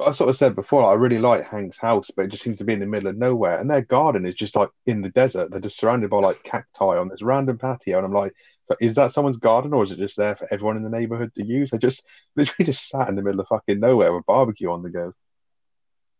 I 0.00 0.10
sort 0.10 0.30
of 0.30 0.36
said 0.36 0.56
before, 0.56 0.90
I 0.90 0.94
really 0.94 1.18
like 1.18 1.46
Hank's 1.46 1.78
house, 1.78 2.10
but 2.10 2.24
it 2.24 2.30
just 2.32 2.42
seems 2.42 2.58
to 2.58 2.64
be 2.64 2.72
in 2.72 2.80
the 2.80 2.86
middle 2.86 3.08
of 3.08 3.16
nowhere. 3.16 3.60
And 3.60 3.70
their 3.70 3.84
garden 3.84 4.26
is 4.26 4.34
just 4.34 4.56
like 4.56 4.70
in 4.86 5.02
the 5.02 5.10
desert. 5.10 5.50
They're 5.50 5.60
just 5.60 5.78
surrounded 5.78 6.10
by 6.10 6.18
like 6.18 6.42
cacti 6.42 6.98
on 6.98 7.08
this 7.08 7.22
random 7.22 7.58
patio. 7.58 7.98
And 7.98 8.06
I'm 8.06 8.12
like, 8.12 8.34
so 8.64 8.74
is 8.80 8.96
that 8.96 9.12
someone's 9.12 9.36
garden 9.36 9.72
or 9.72 9.84
is 9.84 9.92
it 9.92 9.98
just 9.98 10.16
there 10.16 10.34
for 10.34 10.48
everyone 10.50 10.76
in 10.76 10.82
the 10.82 10.90
neighborhood 10.90 11.32
to 11.36 11.44
use? 11.44 11.70
They 11.70 11.78
just 11.78 12.04
literally 12.36 12.66
just 12.66 12.88
sat 12.88 13.08
in 13.08 13.14
the 13.14 13.22
middle 13.22 13.40
of 13.40 13.48
fucking 13.48 13.78
nowhere 13.78 14.12
with 14.12 14.26
barbecue 14.26 14.70
on 14.70 14.82
the 14.82 14.90
go. 14.90 15.12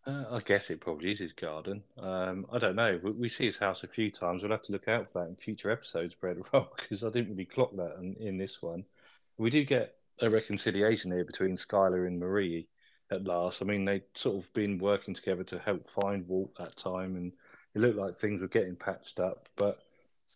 Uh, 0.06 0.24
I 0.30 0.38
guess 0.40 0.68
it 0.68 0.80
probably 0.80 1.10
is 1.10 1.18
his 1.18 1.32
garden. 1.32 1.82
Um, 1.98 2.46
I 2.52 2.58
don't 2.58 2.76
know. 2.76 3.00
We, 3.02 3.10
we, 3.12 3.28
see 3.28 3.46
his 3.46 3.56
house 3.56 3.84
a 3.84 3.88
few 3.88 4.10
times. 4.10 4.42
We'll 4.42 4.52
have 4.52 4.62
to 4.64 4.72
look 4.72 4.86
out 4.86 5.10
for 5.10 5.20
that 5.22 5.30
in 5.30 5.36
future 5.36 5.70
episodes, 5.70 6.14
Bread 6.14 6.36
Rock, 6.52 6.82
because 6.82 7.02
I 7.02 7.08
didn't 7.08 7.30
really 7.30 7.46
clock 7.46 7.74
that 7.76 7.96
in, 7.98 8.14
in, 8.20 8.36
this 8.36 8.60
one. 8.60 8.84
We 9.38 9.48
do 9.48 9.64
get 9.64 9.94
a 10.20 10.28
reconciliation 10.28 11.10
here 11.10 11.24
between 11.24 11.56
Skyler 11.56 12.06
and 12.06 12.20
Marie 12.20 12.68
at 13.10 13.24
last. 13.24 13.62
I 13.62 13.64
mean, 13.64 13.84
they'd 13.84 14.02
sort 14.14 14.42
of 14.42 14.52
been 14.54 14.78
working 14.78 15.14
together 15.14 15.44
to 15.44 15.58
help 15.58 15.88
find 15.88 16.26
Walt 16.26 16.54
that 16.58 16.76
time, 16.76 17.16
and 17.16 17.32
it 17.74 17.80
looked 17.80 17.98
like 17.98 18.14
things 18.14 18.40
were 18.40 18.48
getting 18.48 18.76
patched 18.76 19.20
up. 19.20 19.48
But 19.56 19.78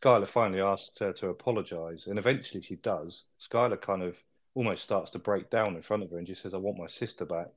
Skyler 0.01 0.29
finally 0.29 0.61
asks 0.61 0.99
her 0.99 1.13
to 1.15 1.29
apologise, 1.29 2.07
and 2.07 2.19
eventually 2.19 2.63
she 2.63 2.77
does. 2.77 3.25
Skyler 3.41 3.81
kind 3.81 4.03
of 4.03 4.17
almost 4.55 4.83
starts 4.83 5.11
to 5.13 5.19
break 5.19 5.51
down 5.51 5.77
in 5.77 5.83
front 5.83 6.03
of 6.03 6.11
her 6.11 6.19
and 6.19 6.27
just 6.27 6.43
says, 6.43 6.55
I 6.55 6.59
want 6.59 6.79
my 6.79 6.87
sister 6.89 7.25
back. 7.25 7.53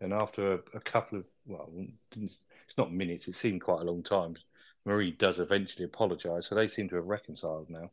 And 0.00 0.12
after 0.12 0.54
a, 0.54 0.58
a 0.74 0.80
couple 0.80 1.18
of, 1.18 1.24
well, 1.46 1.70
it's 2.16 2.40
not 2.76 2.92
minutes, 2.92 3.28
it 3.28 3.34
seemed 3.34 3.62
quite 3.62 3.80
a 3.80 3.84
long 3.84 4.02
time. 4.02 4.36
Marie 4.84 5.12
does 5.12 5.38
eventually 5.38 5.84
apologise, 5.84 6.46
so 6.46 6.54
they 6.54 6.66
seem 6.66 6.88
to 6.88 6.96
have 6.96 7.06
reconciled 7.06 7.70
now. 7.70 7.90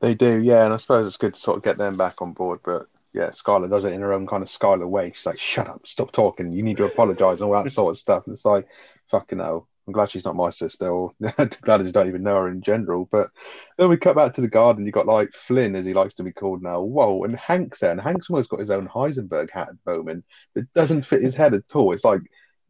They 0.00 0.14
do, 0.14 0.40
yeah, 0.40 0.64
and 0.64 0.74
I 0.74 0.76
suppose 0.76 1.06
it's 1.06 1.16
good 1.16 1.34
to 1.34 1.40
sort 1.40 1.56
of 1.56 1.64
get 1.64 1.78
them 1.78 1.96
back 1.96 2.22
on 2.22 2.32
board. 2.32 2.60
But 2.64 2.86
yeah, 3.16 3.30
Skyler 3.30 3.70
does 3.70 3.86
it 3.86 3.94
in 3.94 4.02
her 4.02 4.12
own 4.12 4.26
kind 4.26 4.42
of 4.42 4.50
Skyler 4.50 4.86
way. 4.86 5.10
She's 5.14 5.24
like, 5.24 5.38
"Shut 5.38 5.68
up, 5.68 5.86
stop 5.86 6.12
talking. 6.12 6.52
You 6.52 6.62
need 6.62 6.76
to 6.76 6.84
apologise 6.84 7.40
and 7.40 7.48
all 7.50 7.62
that 7.62 7.70
sort 7.70 7.92
of 7.92 7.98
stuff." 7.98 8.26
And 8.26 8.34
it's 8.34 8.44
like, 8.44 8.68
"Fucking 9.10 9.38
hell." 9.38 9.66
I'm 9.86 9.92
glad 9.92 10.10
she's 10.10 10.24
not 10.24 10.36
my 10.36 10.50
sister, 10.50 10.88
or 10.88 11.12
glad 11.20 11.58
I 11.66 11.78
just 11.78 11.94
don't 11.94 12.08
even 12.08 12.24
know 12.24 12.34
her 12.36 12.48
in 12.48 12.60
general. 12.60 13.08
But 13.10 13.30
then 13.78 13.88
we 13.88 13.96
cut 13.96 14.16
back 14.16 14.34
to 14.34 14.40
the 14.42 14.48
garden. 14.48 14.84
You 14.84 14.92
got 14.92 15.06
like 15.06 15.32
Flynn, 15.32 15.76
as 15.76 15.86
he 15.86 15.94
likes 15.94 16.14
to 16.14 16.24
be 16.24 16.32
called 16.32 16.62
now. 16.62 16.82
Whoa, 16.82 17.22
and 17.24 17.36
Hank's 17.36 17.80
there, 17.80 17.92
and 17.92 18.00
Hank's 18.00 18.28
almost 18.28 18.50
got 18.50 18.60
his 18.60 18.70
own 18.70 18.86
Heisenberg 18.86 19.50
hat 19.50 19.70
at 19.70 19.76
the 19.84 19.96
moment. 19.96 20.24
It 20.54 20.66
doesn't 20.74 21.06
fit 21.06 21.22
his 21.22 21.36
head 21.36 21.54
at 21.54 21.74
all. 21.74 21.94
It's 21.94 22.04
like 22.04 22.20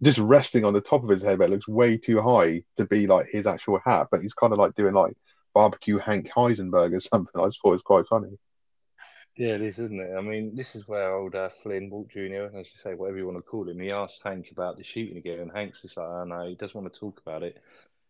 just 0.02 0.18
resting 0.18 0.64
on 0.64 0.74
the 0.74 0.80
top 0.80 1.02
of 1.02 1.08
his 1.08 1.22
head, 1.22 1.38
but 1.38 1.46
it 1.46 1.50
looks 1.50 1.66
way 1.66 1.96
too 1.96 2.22
high 2.22 2.62
to 2.76 2.84
be 2.84 3.08
like 3.08 3.26
his 3.26 3.48
actual 3.48 3.80
hat. 3.84 4.08
But 4.12 4.22
he's 4.22 4.34
kind 4.34 4.52
of 4.52 4.60
like 4.60 4.74
doing 4.76 4.94
like 4.94 5.16
barbecue 5.54 5.98
Hank 5.98 6.30
Heisenberg 6.30 6.94
or 6.94 7.00
something. 7.00 7.40
I 7.40 7.46
just 7.46 7.60
thought 7.60 7.70
it 7.70 7.72
was 7.72 7.82
quite 7.82 8.06
funny. 8.08 8.38
Yeah, 9.36 9.54
it 9.56 9.62
is, 9.62 9.78
isn't 9.78 10.00
it? 10.00 10.14
I 10.16 10.22
mean, 10.22 10.54
this 10.54 10.74
is 10.74 10.88
where 10.88 11.12
old 11.14 11.34
uh, 11.34 11.50
Flynn, 11.50 11.90
Walt 11.90 12.08
Jr., 12.08 12.48
as 12.56 12.70
you 12.72 12.78
say, 12.82 12.94
whatever 12.94 13.18
you 13.18 13.26
want 13.26 13.36
to 13.38 13.42
call 13.42 13.68
him, 13.68 13.78
he 13.80 13.90
asked 13.90 14.22
Hank 14.22 14.50
about 14.50 14.76
the 14.78 14.82
shooting 14.84 15.18
again, 15.18 15.40
and 15.40 15.52
Hank's 15.52 15.82
just 15.82 15.96
like, 15.98 16.06
oh 16.08 16.24
no, 16.24 16.46
he 16.46 16.54
doesn't 16.54 16.80
want 16.80 16.92
to 16.92 16.98
talk 16.98 17.20
about 17.20 17.42
it. 17.42 17.62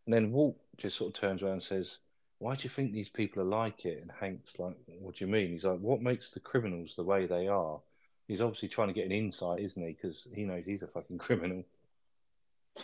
And 0.07 0.15
then 0.15 0.33
Walt 0.33 0.57
just 0.79 0.97
sort 0.99 1.15
of 1.15 1.21
turns 1.21 1.43
around 1.43 1.55
and 1.55 1.63
says, 1.63 1.99
why 2.39 2.55
do 2.57 2.65
you 2.65 2.71
think 2.71 2.93
these 2.93 3.09
people 3.09 3.43
are 3.43 3.47
like 3.47 3.85
it? 3.87 4.03
And 4.03 4.13
Hank's 4.21 4.59
like, 4.59 4.77
what 5.01 5.17
do 5.17 5.25
you 5.25 5.31
mean? 5.31 5.53
He's 5.53 5.65
like, 5.65 5.81
what 5.81 6.03
makes 6.03 6.31
the 6.31 6.41
criminals 6.41 6.95
the 6.97 7.05
way 7.05 7.27
they 7.27 7.49
are? 7.49 7.81
He's 8.29 8.43
obviously 8.43 8.69
trying 8.69 8.89
to 8.89 8.95
get 8.95 9.07
an 9.07 9.13
insight, 9.13 9.61
isn't 9.61 9.83
he? 9.83 9.95
Because 9.95 10.29
he 10.35 10.45
knows 10.45 10.67
he's 10.67 10.83
a 10.83 10.89
fucking 10.89 11.19
criminal. 11.21 11.65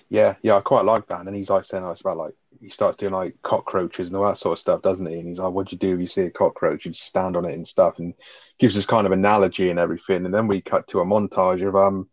Yeah, 0.09 0.37
yeah, 0.43 0.57
I 0.57 0.61
quite 0.61 0.85
like 0.85 1.07
that. 1.09 1.19
And 1.19 1.27
then 1.27 1.35
he's 1.35 1.51
like 1.51 1.65
saying, 1.65 1.85
oh, 1.85 1.91
it's 1.91 2.01
about 2.01 2.17
like 2.17 2.35
he 2.61 2.71
starts 2.71 2.97
doing 2.97 3.13
like 3.13 3.37
cockroaches 3.43 4.09
and 4.09 4.17
all 4.17 4.27
that 4.27 4.39
sort 4.39 4.55
of 4.55 4.59
stuff, 4.59 4.83
doesn't 4.83 5.07
he? 5.07 5.19
And 5.19 5.29
he's 5.29 5.39
like, 5.39 5.53
what 5.53 5.69
do 5.69 5.75
you 5.75 5.79
do 5.79 5.95
if 5.95 6.01
you 6.01 6.07
see 6.07 6.23
a 6.23 6.31
cockroach? 6.31 6.85
You 6.85 6.93
stand 6.93 7.37
on 7.37 7.45
it 7.45 7.55
and 7.55 7.67
stuff, 7.67 7.99
and 7.99 8.15
gives 8.59 8.75
this 8.75 8.87
kind 8.87 9.07
of 9.07 9.13
analogy 9.13 9.71
and 9.71 9.79
everything. 9.79 10.25
And 10.25 10.35
then 10.35 10.47
we 10.47 10.61
cut 10.61 10.89
to 10.89 11.01
a 11.01 11.05
montage 11.05 11.67
of 11.67 11.77
um, 11.77 12.09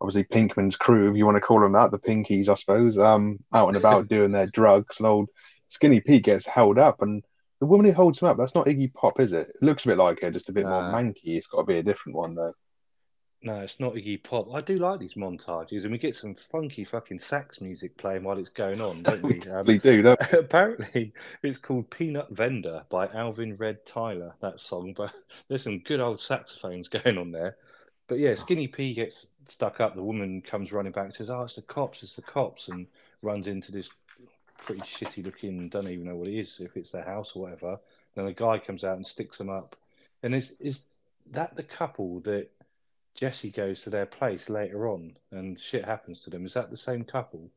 obviously 0.00 0.24
Pinkman's 0.24 0.76
crew, 0.76 1.10
if 1.10 1.16
you 1.16 1.24
want 1.24 1.36
to 1.36 1.40
call 1.40 1.60
them 1.60 1.72
that, 1.72 1.92
the 1.92 1.98
Pinkies, 1.98 2.48
I 2.48 2.54
suppose, 2.54 2.98
um, 2.98 3.38
out 3.52 3.68
and 3.68 3.76
about 3.76 4.08
doing 4.08 4.32
their 4.32 4.48
drugs. 4.48 4.98
And 4.98 5.06
old 5.06 5.28
Skinny 5.68 6.00
Pete 6.00 6.24
gets 6.24 6.46
held 6.46 6.78
up, 6.78 7.02
and 7.02 7.22
the 7.60 7.66
woman 7.66 7.86
who 7.86 7.92
holds 7.92 8.18
him 8.18 8.28
up, 8.28 8.36
that's 8.36 8.56
not 8.56 8.66
Iggy 8.66 8.92
Pop, 8.92 9.20
is 9.20 9.32
it? 9.32 9.50
It 9.50 9.62
looks 9.62 9.84
a 9.84 9.88
bit 9.88 9.98
like 9.98 10.20
her, 10.20 10.30
just 10.30 10.48
a 10.48 10.52
bit 10.52 10.66
more 10.66 10.82
manky. 10.82 11.36
It's 11.36 11.46
got 11.46 11.58
to 11.58 11.64
be 11.64 11.78
a 11.78 11.82
different 11.82 12.16
one 12.16 12.34
though. 12.34 12.54
No, 13.44 13.58
it's 13.60 13.80
not 13.80 13.94
Iggy 13.94 14.22
Pop. 14.22 14.54
I 14.54 14.60
do 14.60 14.76
like 14.76 15.00
these 15.00 15.14
montages, 15.14 15.82
and 15.82 15.90
we 15.90 15.98
get 15.98 16.14
some 16.14 16.32
funky 16.32 16.84
fucking 16.84 17.18
sax 17.18 17.60
music 17.60 17.96
playing 17.96 18.22
while 18.22 18.38
it's 18.38 18.50
going 18.50 18.80
on, 18.80 19.02
don't 19.02 19.22
we? 19.22 19.40
Um, 19.50 19.66
we 19.66 19.78
do. 19.78 20.02
Don't 20.02 20.32
we? 20.32 20.38
apparently, 20.38 21.12
it's 21.42 21.58
called 21.58 21.90
"Peanut 21.90 22.30
Vendor" 22.30 22.84
by 22.88 23.08
Alvin 23.08 23.56
Red 23.56 23.84
Tyler. 23.84 24.34
That 24.40 24.60
song, 24.60 24.94
but 24.96 25.12
there's 25.48 25.64
some 25.64 25.80
good 25.80 25.98
old 25.98 26.20
saxophones 26.20 26.86
going 26.86 27.18
on 27.18 27.32
there. 27.32 27.56
But 28.06 28.20
yeah, 28.20 28.36
Skinny 28.36 28.68
P 28.68 28.94
gets 28.94 29.26
stuck 29.48 29.80
up. 29.80 29.96
The 29.96 30.02
woman 30.02 30.40
comes 30.40 30.70
running 30.70 30.92
back, 30.92 31.12
says, 31.14 31.28
"Oh, 31.30 31.42
it's 31.42 31.56
the 31.56 31.62
cops! 31.62 32.04
It's 32.04 32.14
the 32.14 32.22
cops!" 32.22 32.68
and 32.68 32.86
runs 33.22 33.48
into 33.48 33.72
this 33.72 33.90
pretty 34.58 34.82
shitty 34.82 35.24
looking. 35.24 35.68
Don't 35.68 35.88
even 35.88 36.06
know 36.06 36.14
what 36.16 36.28
it 36.28 36.38
is, 36.38 36.60
if 36.60 36.76
it's 36.76 36.92
their 36.92 37.04
house 37.04 37.32
or 37.34 37.42
whatever. 37.42 37.80
Then 38.14 38.26
the 38.26 38.32
guy 38.32 38.58
comes 38.58 38.84
out 38.84 38.96
and 38.96 39.06
sticks 39.06 39.38
them 39.38 39.50
up. 39.50 39.74
And 40.22 40.32
is 40.32 40.52
is 40.60 40.82
that 41.32 41.56
the 41.56 41.64
couple 41.64 42.20
that? 42.20 42.48
Jesse 43.14 43.50
goes 43.50 43.82
to 43.82 43.90
their 43.90 44.06
place 44.06 44.48
later 44.48 44.88
on 44.88 45.16
and 45.30 45.60
shit 45.60 45.84
happens 45.84 46.20
to 46.20 46.30
them. 46.30 46.46
Is 46.46 46.54
that 46.54 46.70
the 46.70 46.76
same 46.76 47.04
couple? 47.04 47.50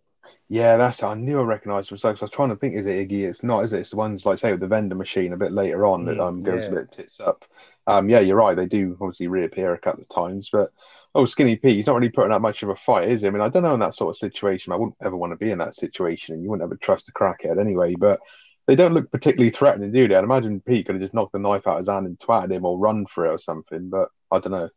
Yeah, 0.50 0.78
that's 0.78 1.04
I 1.04 1.14
knew 1.14 1.40
I 1.40 1.44
recognised 1.44 1.92
them. 1.92 1.98
So 1.98 2.10
I 2.10 2.12
was 2.12 2.32
trying 2.32 2.50
to 2.50 2.56
think, 2.56 2.76
is 2.76 2.88
it 2.88 3.08
Iggy? 3.08 3.28
It's 3.28 3.44
not, 3.44 3.64
is 3.64 3.74
it? 3.74 3.82
It's 3.82 3.92
the 3.92 3.98
ones 3.98 4.26
like 4.26 4.40
say 4.40 4.52
with 4.52 4.60
the 4.60 4.68
vendor 4.68 4.96
machine 4.96 5.34
a 5.34 5.38
bit 5.38 5.52
later 5.52 5.86
on 5.86 6.06
that 6.06 6.20
um 6.20 6.42
goes 6.42 6.66
yeah. 6.66 6.72
a 6.72 6.76
bit 6.76 6.92
tits 6.92 7.20
up. 7.20 7.46
Um, 7.88 8.10
yeah, 8.10 8.20
you're 8.20 8.38
right. 8.38 8.56
They 8.56 8.66
do 8.66 8.98
obviously 9.00 9.28
reappear 9.28 9.74
a 9.74 9.80
couple 9.80 10.02
of 10.02 10.10
times, 10.10 10.50
but 10.52 10.72
oh, 11.14 11.26
Skinny 11.26 11.56
Pete, 11.56 11.76
he's 11.76 11.88
not 11.88 11.96
really 11.96 12.10
putting 12.10 12.32
up 12.32 12.42
much 12.42 12.64
of 12.64 12.70
a 12.70 12.76
fight, 12.76 13.10
is 13.10 13.22
he? 13.22 13.28
I 13.28 13.32
mean, 13.32 13.42
I 13.42 13.50
don't 13.50 13.64
know 13.64 13.76
in 13.76 13.80
that 13.80 13.96
sort 13.96 14.10
of 14.10 14.18
situation. 14.18 14.74
I 14.74 14.76
wouldn't 14.76 14.98
ever 15.04 15.16
want 15.16 15.32
to 15.32 15.38
be 15.38 15.52
in 15.52 15.60
that 15.60 15.76
situation, 15.76 16.34
and 16.34 16.44
you 16.44 16.50
wouldn't 16.50 16.66
ever 16.66 16.78
trust 16.78 17.10
a 17.10 17.14
crackhead 17.14 17.60
anyway. 17.60 17.94
But 17.98 18.20
they 18.68 18.76
don't 18.76 18.94
look 18.94 19.12
particularly 19.12 19.52
threatening, 19.52 19.92
do 19.92 20.08
they? 20.08 20.16
I'd 20.16 20.24
imagine 20.24 20.62
Pete 20.62 20.88
could 20.88 20.96
have 20.96 21.02
just 21.02 21.14
knocked 21.14 21.34
the 21.34 21.40
knife 21.40 21.68
out 21.68 21.74
of 21.74 21.80
his 21.80 21.90
hand 21.90 22.08
and 22.08 22.18
twatted 22.18 22.52
him 22.52 22.66
or 22.66 22.80
run 22.80 23.06
for 23.06 23.28
it 23.28 23.32
or 23.32 23.40
something. 23.40 23.90
But 23.90 24.10
I 24.32 24.40
don't 24.40 24.52
know 24.52 24.70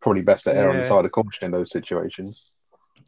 probably 0.00 0.22
best 0.22 0.44
to 0.44 0.54
err 0.54 0.64
yeah. 0.64 0.70
on 0.70 0.76
the 0.76 0.84
side 0.84 1.04
of 1.04 1.12
caution 1.12 1.46
in 1.46 1.50
those 1.50 1.70
situations. 1.70 2.50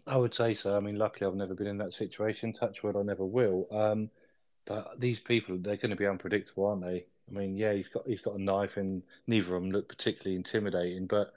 I 0.07 0.17
would 0.17 0.35
say 0.35 0.55
so. 0.55 0.77
I 0.77 0.81
mean, 0.81 0.97
luckily, 0.97 1.29
I've 1.29 1.37
never 1.37 1.55
been 1.55 1.67
in 1.67 1.79
that 1.79 1.93
situation. 1.93 2.53
Touch 2.53 2.83
wood, 2.83 2.97
I 2.97 3.03
never 3.03 3.25
will. 3.25 3.67
Um, 3.71 4.11
but 4.67 4.99
these 4.99 5.21
people, 5.21 5.59
they're 5.59 5.77
going 5.77 5.91
to 5.91 5.97
be 5.97 6.07
unpredictable, 6.07 6.67
aren't 6.67 6.83
they? 6.83 7.07
I 7.29 7.33
mean, 7.33 7.57
yeah, 7.57 7.73
he's 7.73 7.89
got 7.89 8.07
he's 8.07 8.21
got 8.21 8.35
a 8.35 8.43
knife, 8.43 8.77
and 8.77 9.03
neither 9.27 9.55
of 9.55 9.63
them 9.63 9.71
look 9.71 9.89
particularly 9.89 10.37
intimidating, 10.37 11.07
but 11.07 11.33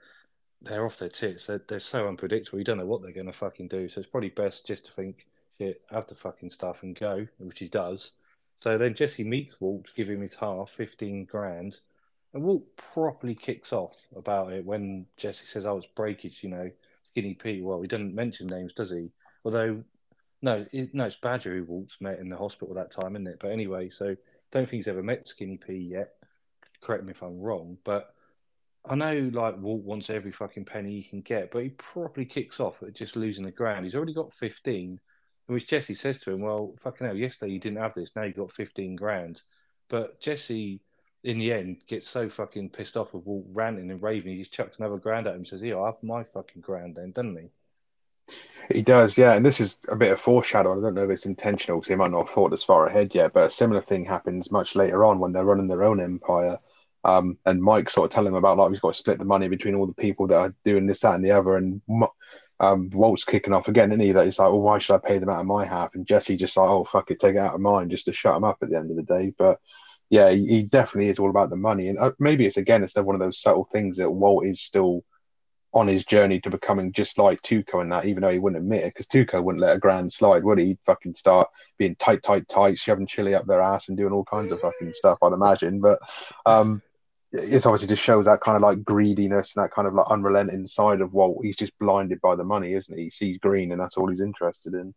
they're 0.64 0.86
off 0.86 0.98
their 0.98 1.10
tits. 1.10 1.48
They're, 1.48 1.62
they're 1.68 1.80
so 1.80 2.08
unpredictable. 2.08 2.58
You 2.58 2.66
don't 2.66 2.78
know 2.78 2.86
what 2.86 3.02
they're 3.02 3.12
going 3.12 3.28
to 3.28 3.34
fucking 3.34 3.68
do. 3.68 3.90
So 3.90 4.00
it's 4.00 4.10
probably 4.10 4.30
best 4.30 4.66
just 4.66 4.86
to 4.86 4.92
think, 4.94 5.28
shit, 5.58 5.82
have 5.92 6.08
the 6.08 6.16
fucking 6.16 6.52
stuff 6.52 6.84
and 6.84 6.98
go, 6.98 7.28
which 7.38 7.60
he 7.60 7.68
does. 7.68 8.12
So 8.62 8.78
then 8.78 8.96
Jesse 8.96 9.26
meets 9.26 9.60
Walt, 9.60 9.92
give 9.96 10.10
him 10.10 10.22
his 10.22 10.36
half, 10.36 10.70
15 10.72 11.26
grand. 11.26 11.80
And 12.34 12.44
Walt 12.44 12.76
properly 12.76 13.36
kicks 13.36 13.72
off 13.74 13.96
about 14.16 14.54
it 14.54 14.66
when 14.66 15.06
Jesse 15.18 15.46
says, 15.46 15.66
"Oh, 15.66 15.78
it's 15.78 15.88
breakage," 15.88 16.44
you 16.44 16.50
know, 16.50 16.72
Skinny 17.04 17.36
Pete. 17.36 17.64
Well, 17.64 17.82
he 17.82 17.88
doesn't 17.88 18.16
mention 18.16 18.48
names, 18.48 18.74
does 18.74 18.90
he? 18.90 19.12
Although, 19.46 19.84
no, 20.42 20.66
it, 20.72 20.94
no, 20.94 21.06
it's 21.06 21.16
Badger 21.16 21.56
who 21.56 21.64
Walt's 21.66 22.02
met 22.02 22.20
in 22.20 22.30
the 22.30 22.38
hospital 22.38 22.74
that 22.76 22.92
time, 22.92 23.16
isn't 23.16 23.28
it? 23.28 23.40
But 23.40 23.52
anyway, 23.52 23.90
so 23.90 24.16
don't 24.52 24.70
think 24.70 24.80
he's 24.80 24.88
ever 24.88 25.04
met 25.04 25.28
Skinny 25.28 25.58
P 25.58 25.74
yet. 25.74 26.16
Correct 26.82 27.04
me 27.04 27.12
if 27.12 27.22
I'm 27.22 27.40
wrong, 27.40 27.78
but 27.84 28.14
I 28.86 28.96
know 28.96 29.30
like 29.32 29.58
Walt 29.60 29.84
wants 29.84 30.10
every 30.10 30.32
fucking 30.32 30.66
penny 30.66 31.00
he 31.00 31.10
can 31.10 31.22
get, 31.22 31.52
but 31.52 31.64
he 31.64 31.70
properly 31.70 32.26
kicks 32.26 32.60
off 32.60 32.82
at 32.84 32.94
just 32.94 33.16
losing 33.16 33.46
the 33.46 33.52
ground. 33.52 33.86
He's 33.86 33.96
already 33.96 34.14
got 34.14 34.34
15, 34.34 35.00
which 35.46 35.68
Jesse 35.68 35.96
says 35.96 36.20
to 36.22 36.32
him, 36.32 36.42
"Well, 36.42 36.76
fucking 36.80 37.06
hell, 37.08 37.16
yesterday 37.16 37.54
you 37.54 37.60
didn't 37.60 37.78
have 37.78 37.94
this, 37.94 38.16
now 38.16 38.24
you 38.24 38.34
got 38.34 38.52
15 38.52 38.96
grand." 38.96 39.44
But 39.88 40.20
Jesse 40.20 40.82
in 41.24 41.40
the 41.40 41.54
end, 41.54 41.78
gets 41.88 42.10
so 42.10 42.30
fucking 42.30 42.70
pissed 42.70 42.98
off 42.98 43.14
with 43.14 43.26
Walt 43.26 43.46
ranting 43.54 43.90
and 43.92 44.02
raving, 44.02 44.34
he 44.34 44.40
just 44.40 44.52
chucks 44.52 44.78
another 44.78 44.98
grand 44.98 45.28
at 45.28 45.34
him 45.34 45.40
and 45.40 45.48
says, 45.48 45.64
Yeah, 45.64 45.80
I 45.80 45.88
have 45.88 46.04
my 46.04 46.24
fucking 46.24 46.62
grand 46.62 46.96
then, 46.96 47.12
doesn't 47.12 47.38
he? 47.38 47.50
He 48.72 48.82
does, 48.82 49.18
yeah. 49.18 49.34
And 49.34 49.46
this 49.46 49.60
is 49.60 49.78
a 49.90 49.96
bit 49.96 50.12
of 50.12 50.22
foreshadowing. 50.22 50.80
I 50.80 50.82
don't 50.82 50.94
know 50.94 51.04
if 51.04 51.10
it's 51.10 51.26
intentional 51.26 51.80
because 51.80 51.90
he 51.90 51.96
might 51.96 52.12
not 52.12 52.28
have 52.28 52.30
thought 52.30 52.54
as 52.54 52.64
far 52.64 52.88
ahead 52.88 53.14
yet, 53.14 53.34
but 53.34 53.48
a 53.48 53.50
similar 53.50 53.82
thing 53.82 54.06
happens 54.06 54.52
much 54.52 54.76
later 54.76 55.04
on 55.04 55.20
when 55.20 55.34
they're 55.34 55.46
running 55.46 55.68
their 55.68 55.84
own 55.84 56.02
empire. 56.02 56.58
Um, 57.04 57.38
and 57.46 57.62
Mike 57.62 57.90
sort 57.90 58.06
of 58.06 58.12
telling 58.12 58.32
him 58.32 58.38
about 58.38 58.58
like 58.58 58.72
we've 58.72 58.80
got 58.80 58.94
to 58.94 58.98
split 58.98 59.20
the 59.20 59.26
money 59.26 59.50
between 59.50 59.76
all 59.76 59.86
the 59.86 59.94
people 59.94 60.28
that 60.28 60.38
are 60.38 60.56
doing 60.64 60.88
this, 60.88 61.02
that, 61.02 61.16
and 61.16 61.26
the 61.26 61.32
other. 61.32 61.58
And 61.58 61.82
um, 62.62 62.90
Walt's 62.94 63.26
kicking 63.26 63.54
off 63.54 63.68
again, 63.68 63.92
and 63.92 64.02
he 64.02 64.14
that 64.14 64.26
he's 64.26 64.40
like, 64.40 64.50
well, 64.50 64.62
why 64.62 64.80
should 64.80 64.96
I 64.96 65.00
pay 65.06 65.18
them 65.18 65.30
out 65.30 65.42
of 65.42 65.46
my 65.46 65.66
half? 65.66 65.96
And 65.96 66.08
Jesse 66.08 66.38
just 66.38 66.56
like, 66.56 66.70
oh 66.70 66.86
fuck 66.86 67.12
it, 67.12 67.20
take 67.20 67.36
it 67.36 67.40
out 67.40 67.56
of 67.56 67.62
mine, 67.62 67.90
just 67.90 68.06
to 68.06 68.14
shut 68.14 68.38
him 68.38 68.46
up 68.46 68.60
at 68.62 68.70
the 68.70 68.78
end 68.78 68.90
of 68.90 68.96
the 68.96 69.04
day. 69.04 69.34
But 69.38 69.60
yeah, 70.14 70.30
he, 70.30 70.62
definitely 70.62 71.10
is 71.10 71.18
all 71.18 71.32
about 71.32 71.50
the 71.50 71.56
money, 71.56 71.88
and 71.88 71.98
uh, 71.98 72.12
maybe 72.20 72.46
it's 72.46 72.58
again, 72.58 72.84
it's 72.84 72.96
one 72.96 73.16
of 73.16 73.20
those 73.20 73.42
subtle 73.42 73.68
things 73.72 73.98
that 73.98 74.12
Walt 74.12 74.46
is 74.46 74.62
still 74.62 75.04
on 75.74 75.88
his 75.88 76.06
journey 76.06 76.40
to 76.42 76.52
becoming 76.52 76.92
just 76.92 77.18
like 77.18 77.42
Tuco 77.42 77.82
and 77.82 77.92
that, 77.92 78.06
even 78.06 78.22
though 78.22 78.30
he 78.30 78.38
wouldn't 78.38 78.62
admit 78.62 78.84
it, 78.84 78.94
because 78.94 79.08
Tuco 79.08 79.44
wouldn't 79.44 79.64
let 79.64 79.76
a 79.76 79.80
grand 79.80 80.14
slide, 80.14 80.44
would 80.44 80.60
he? 80.60 80.66
He'd 80.66 80.78
fucking 80.86 81.16
start 81.16 81.50
being 81.80 81.96
tight, 81.96 82.22
tight, 82.22 82.48
tight, 82.48 82.78
shoving 82.78 83.08
chili 83.08 83.34
up 83.34 83.48
their 83.48 83.60
ass 83.60 83.90
and 83.90 83.98
doing 83.98 84.14
all 84.14 84.24
kinds 84.24 84.52
of 84.52 84.62
fucking 84.62 84.94
stuff, 84.94 85.18
I'd 85.24 85.34
imagine. 85.34 85.82
But 85.82 85.98
um, 86.46 86.84
it 87.32 87.66
obviously 87.66 87.88
just 87.88 88.04
shows 88.04 88.26
that 88.26 88.42
kind 88.42 88.56
of 88.56 88.62
like 88.62 88.84
greediness 88.84 89.56
and 89.56 89.64
that 89.64 89.74
kind 89.74 89.88
of 89.88 89.96
like 89.96 90.12
unrelenting 90.12 90.68
side 90.68 91.02
of 91.02 91.14
Walt. 91.14 91.44
He's 91.44 91.58
just 91.58 91.74
blinded 91.80 92.22
by 92.22 92.36
the 92.36 92.44
money, 92.44 92.74
isn't 92.74 92.96
he? 92.96 93.06
He 93.06 93.10
sees 93.10 93.40
green 93.40 93.72
and 93.72 93.82
that's 93.82 93.98
all 93.98 94.10
he's 94.12 94.22
interested 94.22 94.76
in. 94.76 94.94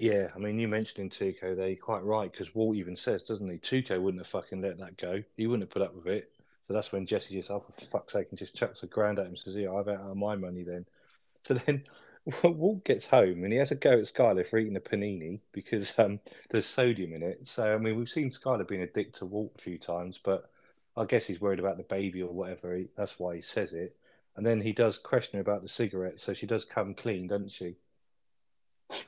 Yeah, 0.00 0.28
I 0.34 0.38
mean, 0.38 0.58
you 0.58 0.66
mentioned 0.66 0.98
in 0.98 1.10
Tuco 1.10 1.54
there, 1.54 1.68
you're 1.68 1.76
quite 1.76 2.02
right, 2.02 2.32
because 2.32 2.54
Walt 2.54 2.74
even 2.74 2.96
says, 2.96 3.22
doesn't 3.22 3.50
he? 3.50 3.58
Tuco 3.58 4.00
wouldn't 4.00 4.22
have 4.22 4.28
fucking 4.28 4.62
let 4.62 4.78
that 4.78 4.96
go. 4.96 5.22
He 5.36 5.46
wouldn't 5.46 5.64
have 5.64 5.70
put 5.70 5.82
up 5.82 5.94
with 5.94 6.06
it. 6.06 6.32
So 6.66 6.72
that's 6.72 6.90
when 6.90 7.04
Jesse 7.04 7.34
just, 7.34 7.50
oh, 7.50 7.60
for 7.60 7.84
fuck's 7.84 8.14
sake, 8.14 8.28
and 8.30 8.38
just 8.38 8.56
chucks 8.56 8.82
a 8.82 8.86
grand 8.86 9.18
at 9.18 9.26
him 9.26 9.32
and 9.32 9.38
says, 9.38 9.56
yeah, 9.56 9.70
I've 9.74 9.88
out 9.88 10.00
of 10.00 10.16
my 10.16 10.36
money 10.36 10.62
then. 10.64 10.86
So 11.44 11.54
then 11.54 11.84
Walt 12.44 12.84
gets 12.84 13.06
home 13.06 13.44
and 13.44 13.52
he 13.52 13.58
has 13.60 13.70
a 13.70 13.74
go 13.74 13.92
at 13.92 14.04
Skyler 14.12 14.46
for 14.46 14.58
eating 14.58 14.76
a 14.76 14.80
panini 14.80 15.40
because 15.52 15.98
um, 15.98 16.20
there's 16.50 16.66
sodium 16.66 17.14
in 17.14 17.22
it. 17.22 17.48
So, 17.48 17.74
I 17.74 17.78
mean, 17.78 17.96
we've 17.96 18.10
seen 18.10 18.30
Skyler 18.30 18.68
being 18.68 18.82
a 18.82 18.86
dick 18.86 19.14
to 19.14 19.26
Walt 19.26 19.52
a 19.56 19.62
few 19.62 19.78
times, 19.78 20.20
but 20.22 20.50
I 20.98 21.06
guess 21.06 21.26
he's 21.26 21.40
worried 21.40 21.60
about 21.60 21.78
the 21.78 21.84
baby 21.84 22.22
or 22.22 22.30
whatever. 22.32 22.78
That's 22.96 23.18
why 23.18 23.36
he 23.36 23.40
says 23.40 23.72
it. 23.72 23.96
And 24.36 24.44
then 24.44 24.60
he 24.60 24.72
does 24.72 24.98
question 24.98 25.38
her 25.38 25.40
about 25.40 25.62
the 25.62 25.68
cigarette. 25.68 26.20
So 26.20 26.34
she 26.34 26.46
does 26.46 26.66
come 26.66 26.94
clean, 26.94 27.26
doesn't 27.26 27.52
she? 27.52 27.76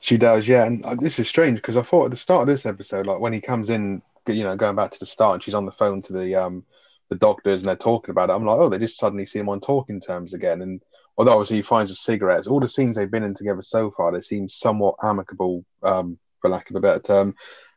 She 0.00 0.16
does, 0.16 0.46
yeah. 0.46 0.64
And 0.64 0.84
uh, 0.84 0.94
this 0.94 1.18
is 1.18 1.28
strange 1.28 1.56
because 1.58 1.76
I 1.76 1.82
thought 1.82 2.06
at 2.06 2.10
the 2.10 2.16
start 2.16 2.42
of 2.42 2.48
this 2.48 2.66
episode, 2.66 3.06
like 3.06 3.20
when 3.20 3.32
he 3.32 3.40
comes 3.40 3.70
in, 3.70 4.02
you 4.26 4.44
know, 4.44 4.56
going 4.56 4.76
back 4.76 4.92
to 4.92 5.00
the 5.00 5.06
start, 5.06 5.34
and 5.34 5.42
she's 5.42 5.54
on 5.54 5.66
the 5.66 5.72
phone 5.72 6.02
to 6.02 6.12
the 6.12 6.34
um 6.34 6.64
the 7.08 7.18
doctors 7.18 7.60
and 7.60 7.68
they're 7.68 7.76
talking 7.76 8.10
about 8.10 8.30
it. 8.30 8.32
I'm 8.32 8.46
like, 8.46 8.58
oh, 8.58 8.68
they 8.68 8.78
just 8.78 8.98
suddenly 8.98 9.26
see 9.26 9.38
him 9.38 9.48
on 9.48 9.60
talking 9.60 10.00
terms 10.00 10.32
again. 10.32 10.62
And 10.62 10.82
although 11.18 11.32
obviously 11.32 11.56
he 11.56 11.62
finds 11.62 11.90
the 11.90 11.94
cigarettes, 11.94 12.46
all 12.46 12.60
the 12.60 12.68
scenes 12.68 12.96
they've 12.96 13.10
been 13.10 13.22
in 13.22 13.34
together 13.34 13.62
so 13.62 13.90
far, 13.90 14.12
they 14.12 14.22
seem 14.22 14.48
somewhat 14.48 14.94
amicable, 15.02 15.64
um, 15.82 16.18
for 16.40 16.48
lack 16.48 16.70
of 16.70 16.76
a 16.76 16.80
better 16.80 17.00
term. 17.00 17.34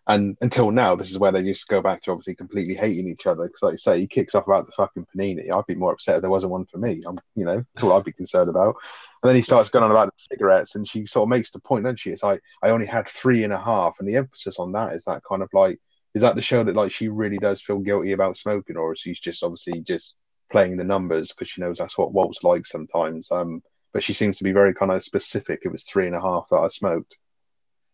And 0.07 0.37
until 0.41 0.69
now, 0.69 0.95
this 0.95 1.09
is 1.09 1.17
where 1.17 1.31
they 1.31 1.41
just 1.41 1.67
go 1.67 1.81
back 1.81 2.03
to 2.03 2.11
obviously 2.11 2.35
completely 2.35 2.75
hating 2.75 3.07
each 3.07 3.25
other. 3.25 3.47
Because, 3.47 3.63
like 3.63 3.71
you 3.73 3.77
say, 3.77 3.99
he 3.99 4.07
kicks 4.07 4.35
off 4.35 4.45
about 4.45 4.67
the 4.67 4.71
fucking 4.71 5.07
panini. 5.15 5.51
I'd 5.51 5.65
be 5.65 5.75
more 5.75 5.93
upset 5.93 6.17
if 6.17 6.21
there 6.21 6.29
wasn't 6.29 6.51
one 6.51 6.65
for 6.65 6.77
me. 6.77 7.01
I'm, 7.07 7.19
you 7.35 7.43
know, 7.43 7.65
that's 7.73 7.83
all 7.83 7.93
I'd 7.93 8.03
be 8.03 8.11
concerned 8.11 8.49
about. 8.49 8.75
And 9.23 9.29
then 9.29 9.35
he 9.35 9.41
starts 9.41 9.69
going 9.69 9.83
on 9.83 9.91
about 9.91 10.07
the 10.07 10.25
cigarettes, 10.31 10.75
and 10.75 10.87
she 10.87 11.07
sort 11.07 11.23
of 11.23 11.29
makes 11.29 11.49
the 11.51 11.59
point, 11.59 11.85
doesn't 11.85 11.97
she? 11.97 12.11
It's 12.11 12.23
like 12.23 12.41
I 12.61 12.69
only 12.69 12.85
had 12.85 13.07
three 13.07 13.43
and 13.43 13.53
a 13.53 13.59
half, 13.59 13.95
and 13.99 14.07
the 14.07 14.15
emphasis 14.15 14.59
on 14.59 14.71
that 14.73 14.93
is 14.93 15.05
that 15.05 15.23
kind 15.27 15.41
of 15.41 15.49
like 15.53 15.79
is 16.13 16.21
that 16.21 16.35
the 16.35 16.41
show 16.41 16.63
that 16.63 16.75
like 16.75 16.91
she 16.91 17.09
really 17.09 17.37
does 17.37 17.61
feel 17.61 17.79
guilty 17.79 18.11
about 18.11 18.37
smoking, 18.37 18.77
or 18.77 18.93
is 18.93 18.99
she's 18.99 19.19
just 19.19 19.43
obviously 19.43 19.81
just 19.81 20.15
playing 20.51 20.77
the 20.77 20.83
numbers 20.83 21.31
because 21.31 21.49
she 21.49 21.61
knows 21.61 21.77
that's 21.77 21.97
what 21.97 22.13
Walt's 22.13 22.43
like 22.43 22.65
sometimes. 22.65 23.31
Um, 23.31 23.61
but 23.91 24.03
she 24.03 24.13
seems 24.13 24.37
to 24.37 24.43
be 24.43 24.51
very 24.51 24.73
kind 24.73 24.91
of 24.91 25.03
specific. 25.03 25.61
It 25.63 25.71
was 25.71 25.85
three 25.85 26.07
and 26.07 26.15
a 26.15 26.21
half 26.21 26.47
that 26.51 26.57
I 26.57 26.67
smoked. 26.67 27.17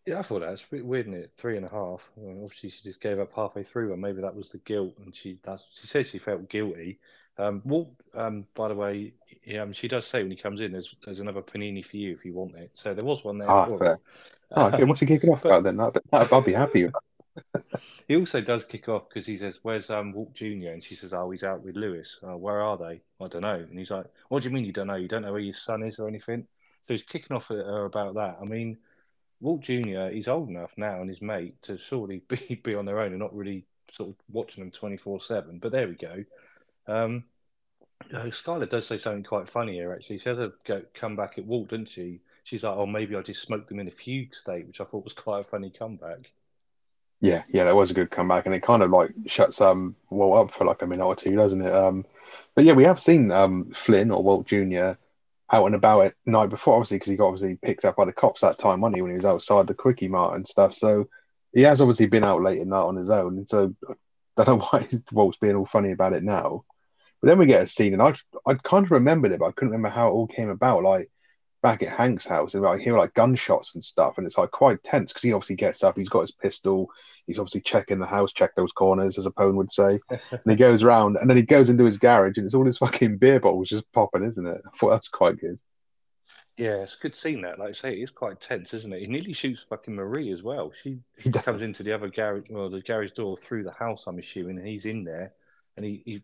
Yeah, 0.05 0.19
I 0.19 0.21
thought 0.23 0.39
that 0.39 0.49
was 0.49 0.65
weird, 0.71 1.07
isn't 1.07 1.19
it? 1.19 1.31
Three 1.37 1.57
and 1.57 1.65
a 1.65 1.69
half. 1.69 2.09
Well, 2.15 2.43
obviously, 2.43 2.69
she 2.69 2.83
just 2.83 3.01
gave 3.01 3.19
up 3.19 3.31
halfway 3.33 3.63
through, 3.63 3.93
and 3.93 4.01
maybe 4.01 4.21
that 4.21 4.35
was 4.35 4.49
the 4.49 4.57
guilt. 4.59 4.93
And 5.03 5.15
she 5.15 5.37
that's, 5.43 5.65
she 5.79 5.85
said 5.85 6.07
she 6.07 6.17
felt 6.17 6.49
guilty. 6.49 6.99
Um, 7.37 7.61
Walt, 7.65 7.93
um, 8.15 8.45
by 8.55 8.67
the 8.67 8.75
way, 8.75 9.13
um, 9.59 9.73
she 9.73 9.87
does 9.87 10.07
say 10.07 10.23
when 10.23 10.31
he 10.31 10.37
comes 10.37 10.59
in, 10.59 10.71
"There's 10.71 10.95
there's 11.05 11.19
another 11.19 11.41
panini 11.41 11.85
for 11.85 11.97
you 11.97 12.13
if 12.13 12.25
you 12.25 12.33
want 12.33 12.55
it." 12.55 12.71
So 12.73 12.95
there 12.95 13.05
was 13.05 13.23
one 13.23 13.37
there. 13.37 13.49
Ah, 13.49 13.77
fair. 13.77 13.99
Oh, 14.51 14.67
okay. 14.67 14.83
What's 14.85 15.01
he 15.01 15.05
kicking 15.05 15.29
off 15.29 15.41
but, 15.43 15.49
about 15.49 15.63
then? 15.63 15.77
That, 15.77 16.33
I'll 16.33 16.41
be 16.41 16.53
happy. 16.53 16.87
he 18.07 18.15
also 18.17 18.41
does 18.41 18.65
kick 18.65 18.89
off 18.89 19.07
because 19.07 19.27
he 19.27 19.37
says, 19.37 19.59
"Where's 19.61 19.91
um, 19.91 20.13
Walt 20.13 20.33
Junior?" 20.33 20.73
And 20.73 20.83
she 20.83 20.95
says, 20.95 21.13
"Oh, 21.13 21.29
he's 21.29 21.43
out 21.43 21.63
with 21.63 21.75
Lewis. 21.75 22.19
Oh, 22.23 22.37
where 22.37 22.59
are 22.61 22.77
they? 22.77 23.01
I 23.23 23.27
don't 23.27 23.41
know." 23.41 23.55
And 23.55 23.77
he's 23.77 23.91
like, 23.91 24.07
"What 24.29 24.41
do 24.41 24.49
you 24.49 24.55
mean 24.55 24.65
you 24.65 24.73
don't 24.73 24.87
know? 24.87 24.95
You 24.95 25.07
don't 25.07 25.21
know 25.21 25.31
where 25.31 25.39
your 25.39 25.53
son 25.53 25.83
is 25.83 25.99
or 25.99 26.07
anything?" 26.07 26.47
So 26.87 26.95
he's 26.95 27.03
kicking 27.03 27.37
off 27.37 27.51
at 27.51 27.57
her 27.57 27.85
about 27.85 28.15
that. 28.15 28.39
I 28.41 28.45
mean 28.45 28.77
Walt 29.41 29.61
Junior, 29.61 30.11
he's 30.11 30.27
old 30.27 30.49
enough 30.49 30.71
now, 30.77 31.01
and 31.01 31.09
his 31.09 31.21
mate 31.21 31.61
to 31.63 31.77
surely 31.77 32.21
be 32.27 32.61
be 32.63 32.75
on 32.75 32.85
their 32.85 32.99
own 32.99 33.11
and 33.11 33.19
not 33.19 33.35
really 33.35 33.65
sort 33.91 34.09
of 34.09 34.15
watching 34.31 34.63
them 34.63 34.71
twenty 34.71 34.97
four 34.97 35.19
seven. 35.19 35.59
But 35.59 35.71
there 35.71 35.87
we 35.87 35.95
go. 35.95 36.23
Um, 36.87 37.25
uh, 38.13 38.25
Skyler 38.25 38.69
does 38.69 38.87
say 38.87 38.97
something 38.97 39.23
quite 39.23 39.49
funny 39.49 39.73
here. 39.73 39.93
Actually, 39.93 40.19
she 40.19 40.29
has 40.29 40.39
a 40.39 40.53
go, 40.65 40.83
come 40.93 41.15
back 41.15 41.37
at 41.37 41.45
Walt, 41.45 41.69
doesn't 41.69 41.89
she? 41.89 42.21
She's 42.43 42.63
like, 42.63 42.75
"Oh, 42.75 42.85
maybe 42.85 43.15
I 43.15 43.21
just 43.21 43.41
smoked 43.41 43.69
them 43.69 43.79
in 43.79 43.87
a 43.87 43.91
fugue 43.91 44.35
state," 44.35 44.67
which 44.67 44.81
I 44.81 44.85
thought 44.85 45.03
was 45.03 45.13
quite 45.13 45.41
a 45.41 45.43
funny 45.43 45.69
comeback. 45.69 46.31
Yeah, 47.19 47.43
yeah, 47.49 47.65
that 47.65 47.75
was 47.75 47.91
a 47.91 47.93
good 47.93 48.09
comeback, 48.09 48.47
and 48.47 48.55
it 48.55 48.63
kind 48.63 48.81
of 48.81 48.89
like 48.89 49.11
shuts 49.27 49.61
um 49.61 49.95
Walt 50.09 50.49
up 50.49 50.55
for 50.55 50.65
like 50.65 50.81
a 50.81 50.87
minute 50.87 51.05
or 51.05 51.15
two, 51.15 51.35
doesn't 51.35 51.61
it? 51.61 51.73
Um, 51.73 52.05
but 52.55 52.65
yeah, 52.65 52.73
we 52.73 52.83
have 52.83 52.99
seen 52.99 53.31
um 53.31 53.65
Flynn 53.71 54.11
or 54.11 54.23
Walt 54.23 54.47
Junior 54.47 54.97
out 55.51 55.65
and 55.65 55.75
about 55.75 56.05
at 56.05 56.13
night 56.25 56.49
before, 56.49 56.75
obviously, 56.75 56.97
because 56.97 57.09
he 57.09 57.17
got 57.17 57.27
obviously 57.27 57.57
picked 57.61 57.85
up 57.85 57.95
by 57.97 58.05
the 58.05 58.13
cops 58.13 58.41
that 58.41 58.57
time, 58.57 58.81
wasn't 58.81 58.95
he, 58.97 59.01
when 59.01 59.11
he 59.11 59.15
was 59.15 59.25
outside 59.25 59.67
the 59.67 59.73
Quickie 59.73 60.07
Mart 60.07 60.35
and 60.35 60.47
stuff. 60.47 60.73
So 60.73 61.09
he 61.53 61.61
has 61.63 61.81
obviously 61.81 62.07
been 62.07 62.23
out 62.23 62.41
late 62.41 62.59
at 62.61 62.67
night 62.67 62.81
on 62.81 62.95
his 62.95 63.09
own. 63.09 63.45
So 63.47 63.75
I 63.89 64.43
don't 64.43 64.59
know 64.59 64.65
why 64.71 64.87
Walt's 65.11 65.37
being 65.39 65.55
all 65.55 65.65
funny 65.65 65.91
about 65.91 66.13
it 66.13 66.23
now. 66.23 66.63
But 67.21 67.29
then 67.29 67.37
we 67.37 67.45
get 67.45 67.63
a 67.63 67.67
scene, 67.67 67.93
and 67.93 68.01
I 68.01 68.13
I 68.47 68.55
kind 68.55 68.85
of 68.85 68.91
remembered 68.91 69.31
it, 69.31 69.39
but 69.39 69.45
I 69.45 69.51
couldn't 69.51 69.71
remember 69.71 69.89
how 69.89 70.07
it 70.07 70.11
all 70.11 70.27
came 70.27 70.49
about. 70.49 70.83
Like 70.83 71.11
back 71.61 71.83
at 71.83 71.89
Hank's 71.89 72.25
house, 72.25 72.53
and 72.53 72.65
I 72.65 72.77
hear 72.77 72.97
like 72.97 73.13
gunshots 73.13 73.75
and 73.75 73.83
stuff, 73.83 74.17
and 74.17 74.25
it's 74.25 74.37
like 74.37 74.51
quite 74.51 74.83
tense 74.83 75.11
because 75.11 75.23
he 75.23 75.33
obviously 75.33 75.55
gets 75.55 75.83
up, 75.83 75.97
he's 75.97 76.09
got 76.09 76.21
his 76.21 76.31
pistol, 76.31 76.89
he's 77.27 77.39
obviously 77.39 77.61
checking 77.61 77.99
the 77.99 78.05
house, 78.05 78.33
check 78.33 78.55
those 78.55 78.71
corners, 78.71 79.17
as 79.17 79.25
a 79.25 79.31
pone 79.31 79.55
would 79.55 79.71
say, 79.71 79.99
and 80.09 80.41
he 80.45 80.55
goes 80.55 80.83
around, 80.83 81.17
and 81.17 81.29
then 81.29 81.37
he 81.37 81.43
goes 81.43 81.69
into 81.69 81.85
his 81.85 81.97
garage, 81.97 82.37
and 82.37 82.45
it's 82.45 82.55
all 82.55 82.65
his 82.65 82.77
fucking 82.77 83.17
beer 83.17 83.39
bottles 83.39 83.69
just 83.69 83.91
popping, 83.91 84.23
isn't 84.23 84.45
it? 84.45 84.61
I 84.73 84.77
thought 84.77 84.89
that's 84.89 85.09
quite 85.09 85.39
good. 85.39 85.59
Yeah, 86.57 86.83
it's 86.83 86.95
a 86.95 87.01
good 87.01 87.15
scene 87.15 87.41
that. 87.41 87.59
Like 87.59 87.69
I 87.69 87.71
say, 87.71 87.93
it's 87.93 88.11
quite 88.11 88.41
tense, 88.41 88.73
isn't 88.73 88.93
it? 88.93 88.99
He 88.99 89.07
nearly 89.07 89.33
shoots 89.33 89.65
fucking 89.67 89.95
Marie 89.95 90.31
as 90.31 90.43
well. 90.43 90.71
She 90.71 90.99
comes 91.31 91.61
into 91.61 91.81
the 91.81 91.93
other 91.93 92.09
garage, 92.09 92.43
well, 92.49 92.69
the 92.69 92.81
garage 92.81 93.11
door 93.11 93.37
through 93.37 93.63
the 93.63 93.71
house, 93.71 94.03
I'm 94.05 94.19
assuming, 94.19 94.57
and 94.57 94.67
he's 94.67 94.85
in 94.85 95.03
there, 95.03 95.33
and 95.77 95.85
he, 95.85 96.03
he 96.05 96.23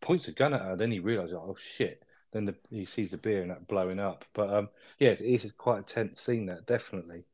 points 0.00 0.28
a 0.28 0.32
gun 0.32 0.52
at 0.54 0.62
her. 0.62 0.76
Then 0.76 0.90
he 0.90 0.98
realizes, 0.98 1.34
oh 1.34 1.56
shit. 1.58 2.02
Then 2.32 2.44
the, 2.44 2.54
he 2.70 2.84
sees 2.84 3.10
the 3.10 3.16
beer 3.16 3.42
and 3.42 3.50
that 3.50 3.66
blowing 3.66 3.98
up. 3.98 4.24
But 4.34 4.52
um, 4.52 4.68
yeah, 4.98 5.10
it 5.10 5.20
is 5.20 5.52
quite 5.52 5.80
a 5.80 5.82
tense 5.82 6.20
scene. 6.20 6.46
That 6.46 6.66
definitely. 6.66 7.24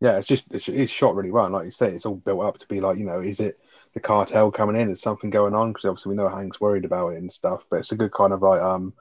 Yeah, 0.00 0.18
it's 0.18 0.28
just 0.28 0.54
it's, 0.54 0.90
shot 0.90 1.14
really 1.14 1.30
well. 1.30 1.44
And 1.44 1.54
like 1.54 1.66
you 1.66 1.70
say, 1.70 1.88
it's 1.90 2.06
all 2.06 2.16
built 2.16 2.44
up 2.44 2.58
to 2.58 2.66
be 2.66 2.80
like, 2.80 2.98
you 2.98 3.04
know, 3.04 3.20
is 3.20 3.40
it 3.40 3.58
the 3.94 4.00
cartel 4.00 4.50
coming 4.50 4.76
in? 4.76 4.90
Is 4.90 5.00
something 5.00 5.30
going 5.30 5.54
on? 5.54 5.72
Because 5.72 5.84
obviously 5.86 6.10
we 6.10 6.16
know 6.16 6.28
Hank's 6.28 6.60
worried 6.60 6.84
about 6.84 7.08
it 7.10 7.18
and 7.18 7.32
stuff. 7.32 7.66
But 7.70 7.80
it's 7.80 7.92
a 7.92 7.96
good 7.96 8.12
kind 8.12 8.32
of 8.32 8.42
like 8.42 8.60
um 8.60 8.94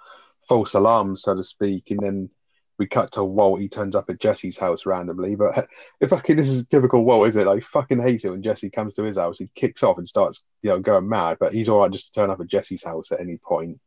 false 0.48 0.74
alarm, 0.74 1.16
so 1.16 1.36
to 1.36 1.44
speak, 1.44 1.92
and 1.92 2.00
then 2.00 2.30
we 2.78 2.88
cut 2.88 3.12
to 3.14 3.24
Walt. 3.24 3.60
He 3.60 3.70
turns 3.70 3.96
up 3.96 4.10
at 4.10 4.20
Jesse's 4.20 4.58
house 4.58 4.86
randomly. 4.86 5.36
But 5.36 5.68
if 6.00 6.10
fucking 6.10 6.36
this 6.36 6.48
is 6.48 6.66
typical 6.68 7.06
Walt, 7.06 7.28
is 7.28 7.36
it? 7.36 7.48
Like 7.48 7.64
fucking 7.64 8.02
hates 8.02 8.26
it 8.26 8.30
when 8.30 8.44
Jesse 8.44 8.70
comes 8.70 8.96
to 8.96 9.04
his 9.04 9.18
house. 9.18 9.40
He 9.40 9.50
kicks 9.56 9.84
off 9.84 9.98
and 9.98 10.08
starts, 10.08 10.44
you 10.62 10.70
know, 10.70 10.80
going 10.80 11.08
mad. 11.08 11.38
But 11.40 11.54
he's 11.54 11.70
all 11.70 11.80
right 11.80 11.92
just 11.92 12.14
to 12.14 12.20
turn 12.20 12.30
up 12.30 12.40
at 12.40 12.48
Jesse's 12.48 12.84
house 12.84 13.12
at 13.12 13.20
any 13.20 13.38
point. 13.38 13.80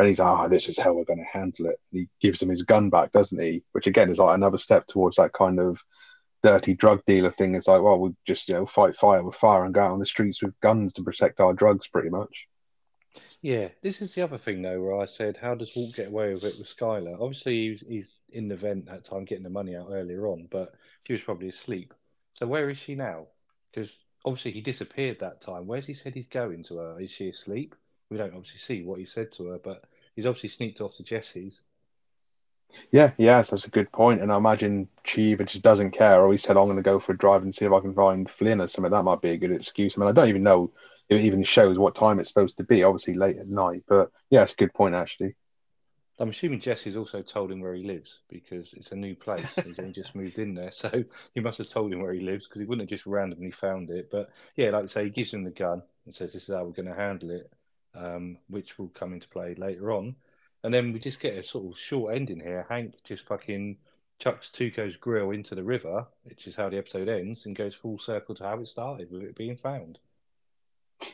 And 0.00 0.08
he's 0.08 0.18
ah, 0.18 0.44
oh, 0.44 0.48
this 0.48 0.66
is 0.66 0.78
how 0.78 0.94
we're 0.94 1.04
going 1.04 1.18
to 1.18 1.38
handle 1.38 1.66
it. 1.66 1.78
And 1.92 2.00
he 2.00 2.08
gives 2.22 2.40
him 2.40 2.48
his 2.48 2.62
gun 2.62 2.88
back, 2.88 3.12
doesn't 3.12 3.38
he? 3.38 3.62
Which 3.72 3.86
again 3.86 4.08
is 4.08 4.18
like 4.18 4.34
another 4.34 4.56
step 4.56 4.86
towards 4.86 5.16
that 5.16 5.34
kind 5.34 5.60
of 5.60 5.78
dirty 6.42 6.74
drug 6.74 7.02
dealer 7.06 7.30
thing. 7.30 7.54
It's 7.54 7.68
like, 7.68 7.82
well, 7.82 7.98
we 7.98 8.14
just 8.26 8.48
you 8.48 8.54
know 8.54 8.64
fight 8.64 8.96
fire 8.96 9.22
with 9.22 9.34
fire 9.34 9.66
and 9.66 9.74
go 9.74 9.82
out 9.82 9.92
on 9.92 9.98
the 9.98 10.06
streets 10.06 10.42
with 10.42 10.58
guns 10.60 10.94
to 10.94 11.02
protect 11.02 11.38
our 11.38 11.52
drugs, 11.52 11.86
pretty 11.86 12.08
much. 12.08 12.48
Yeah, 13.42 13.68
this 13.82 14.00
is 14.00 14.14
the 14.14 14.22
other 14.22 14.38
thing 14.38 14.62
though, 14.62 14.80
where 14.80 15.00
I 15.00 15.06
said, 15.06 15.36
how 15.36 15.54
does 15.54 15.74
Walt 15.76 15.94
get 15.94 16.08
away 16.08 16.30
with 16.30 16.44
it 16.44 16.54
with 16.58 16.74
Skyler? 16.74 17.20
Obviously, 17.20 17.68
he's, 17.68 17.84
he's 17.86 18.12
in 18.30 18.48
the 18.48 18.56
vent 18.56 18.88
at 18.88 19.04
time 19.04 19.24
getting 19.24 19.44
the 19.44 19.50
money 19.50 19.76
out 19.76 19.88
earlier 19.90 20.26
on, 20.28 20.48
but 20.50 20.74
she 21.06 21.12
was 21.12 21.22
probably 21.22 21.48
asleep. 21.48 21.92
So 22.34 22.46
where 22.46 22.70
is 22.70 22.78
she 22.78 22.94
now? 22.94 23.26
Because 23.72 23.96
obviously 24.24 24.52
he 24.52 24.60
disappeared 24.60 25.18
that 25.20 25.40
time. 25.40 25.66
Where's 25.66 25.86
he 25.86 25.94
said 25.94 26.14
he's 26.14 26.28
going 26.28 26.62
to 26.64 26.78
her? 26.78 27.00
Is 27.00 27.10
she 27.10 27.28
asleep? 27.28 27.74
We 28.10 28.16
don't 28.16 28.34
obviously 28.34 28.58
see 28.58 28.82
what 28.82 28.98
he 28.98 29.04
said 29.04 29.32
to 29.32 29.48
her, 29.48 29.58
but 29.58 29.84
he's 30.20 30.26
obviously 30.26 30.50
sneaked 30.50 30.82
off 30.82 30.94
to 30.96 31.02
Jesse's. 31.02 31.62
Yeah, 32.92 33.12
yes, 33.16 33.50
that's 33.50 33.66
a 33.66 33.70
good 33.70 33.90
point. 33.90 34.20
And 34.20 34.30
I 34.30 34.36
imagine 34.36 34.88
she 35.04 35.32
either 35.32 35.44
just 35.44 35.64
doesn't 35.64 35.92
care 35.92 36.20
or 36.20 36.30
he 36.30 36.38
said, 36.38 36.56
I'm 36.56 36.66
going 36.66 36.76
to 36.76 36.82
go 36.82 37.00
for 37.00 37.12
a 37.12 37.18
drive 37.18 37.42
and 37.42 37.54
see 37.54 37.64
if 37.64 37.72
I 37.72 37.80
can 37.80 37.94
find 37.94 38.30
Flynn 38.30 38.60
or 38.60 38.68
something. 38.68 38.92
That 38.92 39.02
might 39.02 39.22
be 39.22 39.30
a 39.30 39.38
good 39.38 39.50
excuse. 39.50 39.96
I 39.96 40.00
mean, 40.00 40.08
I 40.10 40.12
don't 40.12 40.28
even 40.28 40.42
know 40.42 40.70
if 41.08 41.18
it 41.18 41.24
even 41.24 41.42
shows 41.42 41.78
what 41.78 41.94
time 41.94 42.20
it's 42.20 42.28
supposed 42.28 42.58
to 42.58 42.64
be. 42.64 42.84
Obviously, 42.84 43.14
late 43.14 43.38
at 43.38 43.48
night. 43.48 43.82
But 43.88 44.10
yeah, 44.28 44.42
it's 44.42 44.52
a 44.52 44.56
good 44.56 44.74
point 44.74 44.94
actually. 44.94 45.34
I'm 46.18 46.28
assuming 46.28 46.60
Jesse's 46.60 46.96
also 46.96 47.22
told 47.22 47.50
him 47.50 47.60
where 47.60 47.74
he 47.74 47.82
lives 47.82 48.20
because 48.28 48.74
it's 48.74 48.92
a 48.92 48.96
new 48.96 49.16
place. 49.16 49.54
He's 49.54 49.78
only 49.78 49.92
just 49.92 50.14
moved 50.14 50.38
in 50.38 50.52
there, 50.52 50.70
so 50.72 51.02
he 51.34 51.40
must 51.40 51.56
have 51.58 51.70
told 51.70 51.90
him 51.90 52.02
where 52.02 52.12
he 52.12 52.20
lives 52.20 52.46
because 52.46 52.60
he 52.60 52.66
wouldn't 52.66 52.82
have 52.82 52.94
just 52.94 53.06
randomly 53.06 53.50
found 53.50 53.88
it. 53.88 54.10
But 54.12 54.28
yeah, 54.54 54.68
like 54.68 54.84
I 54.84 54.86
say, 54.86 55.04
he 55.04 55.10
gives 55.10 55.32
him 55.32 55.44
the 55.44 55.50
gun 55.50 55.82
and 56.04 56.14
says, 56.14 56.34
"This 56.34 56.42
is 56.42 56.54
how 56.54 56.64
we're 56.64 56.72
going 56.72 56.94
to 56.94 56.94
handle 56.94 57.30
it," 57.30 57.50
um, 57.94 58.38
which 58.48 58.78
will 58.78 58.88
come 58.88 59.12
into 59.12 59.28
play 59.28 59.54
later 59.54 59.92
on. 59.92 60.16
And 60.62 60.72
then 60.72 60.92
we 60.92 60.98
just 60.98 61.20
get 61.20 61.38
a 61.38 61.42
sort 61.42 61.72
of 61.72 61.78
short 61.78 62.14
ending 62.14 62.40
here. 62.40 62.66
Hank 62.68 62.94
just 63.04 63.26
fucking 63.26 63.78
chucks 64.18 64.50
Tuco's 64.50 64.96
grill 64.96 65.30
into 65.30 65.54
the 65.54 65.64
river, 65.64 66.06
which 66.24 66.46
is 66.46 66.54
how 66.54 66.68
the 66.68 66.78
episode 66.78 67.08
ends, 67.08 67.46
and 67.46 67.56
goes 67.56 67.74
full 67.74 67.98
circle 67.98 68.34
to 68.36 68.44
how 68.44 68.58
it 68.58 68.68
started 68.68 69.10
with 69.10 69.22
it 69.22 69.34
being 69.34 69.56
found. 69.56 69.98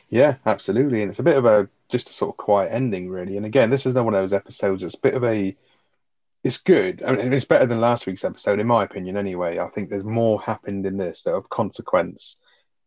Yeah, 0.09 0.35
absolutely, 0.45 1.01
and 1.01 1.09
it's 1.09 1.19
a 1.19 1.23
bit 1.23 1.37
of 1.37 1.45
a 1.45 1.69
just 1.89 2.09
a 2.09 2.13
sort 2.13 2.33
of 2.33 2.37
quiet 2.37 2.71
ending, 2.73 3.09
really. 3.09 3.37
And 3.37 3.45
again, 3.45 3.69
this 3.69 3.85
is 3.85 3.95
not 3.95 4.03
one 4.03 4.13
of 4.13 4.21
those 4.21 4.33
episodes 4.33 4.81
that's 4.81 4.95
a 4.95 4.99
bit 4.99 5.13
of 5.13 5.23
a. 5.23 5.55
It's 6.43 6.57
good. 6.57 7.03
I 7.03 7.13
mean, 7.13 7.33
it's 7.33 7.45
better 7.45 7.65
than 7.65 7.81
last 7.81 8.05
week's 8.05 8.25
episode, 8.25 8.59
in 8.59 8.67
my 8.67 8.83
opinion. 8.83 9.17
Anyway, 9.17 9.59
I 9.59 9.69
think 9.69 9.89
there's 9.89 10.03
more 10.03 10.41
happened 10.41 10.85
in 10.85 10.97
this 10.97 11.23
that 11.23 11.33
of 11.33 11.49
consequence 11.49 12.37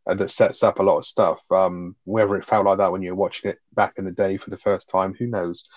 that 0.07 0.31
sets 0.31 0.63
up 0.63 0.79
a 0.79 0.83
lot 0.83 0.99
of 0.99 1.07
stuff. 1.07 1.43
Um, 1.51 1.97
whether 2.05 2.37
it 2.37 2.45
felt 2.45 2.67
like 2.67 2.79
that 2.79 2.93
when 2.93 3.03
you 3.03 3.11
were 3.11 3.21
watching 3.21 3.51
it 3.51 3.59
back 3.75 3.95
in 3.99 4.05
the 4.05 4.13
day 4.13 4.37
for 4.37 4.51
the 4.51 4.59
first 4.59 4.91
time, 4.91 5.15
who 5.15 5.27
knows? 5.27 5.69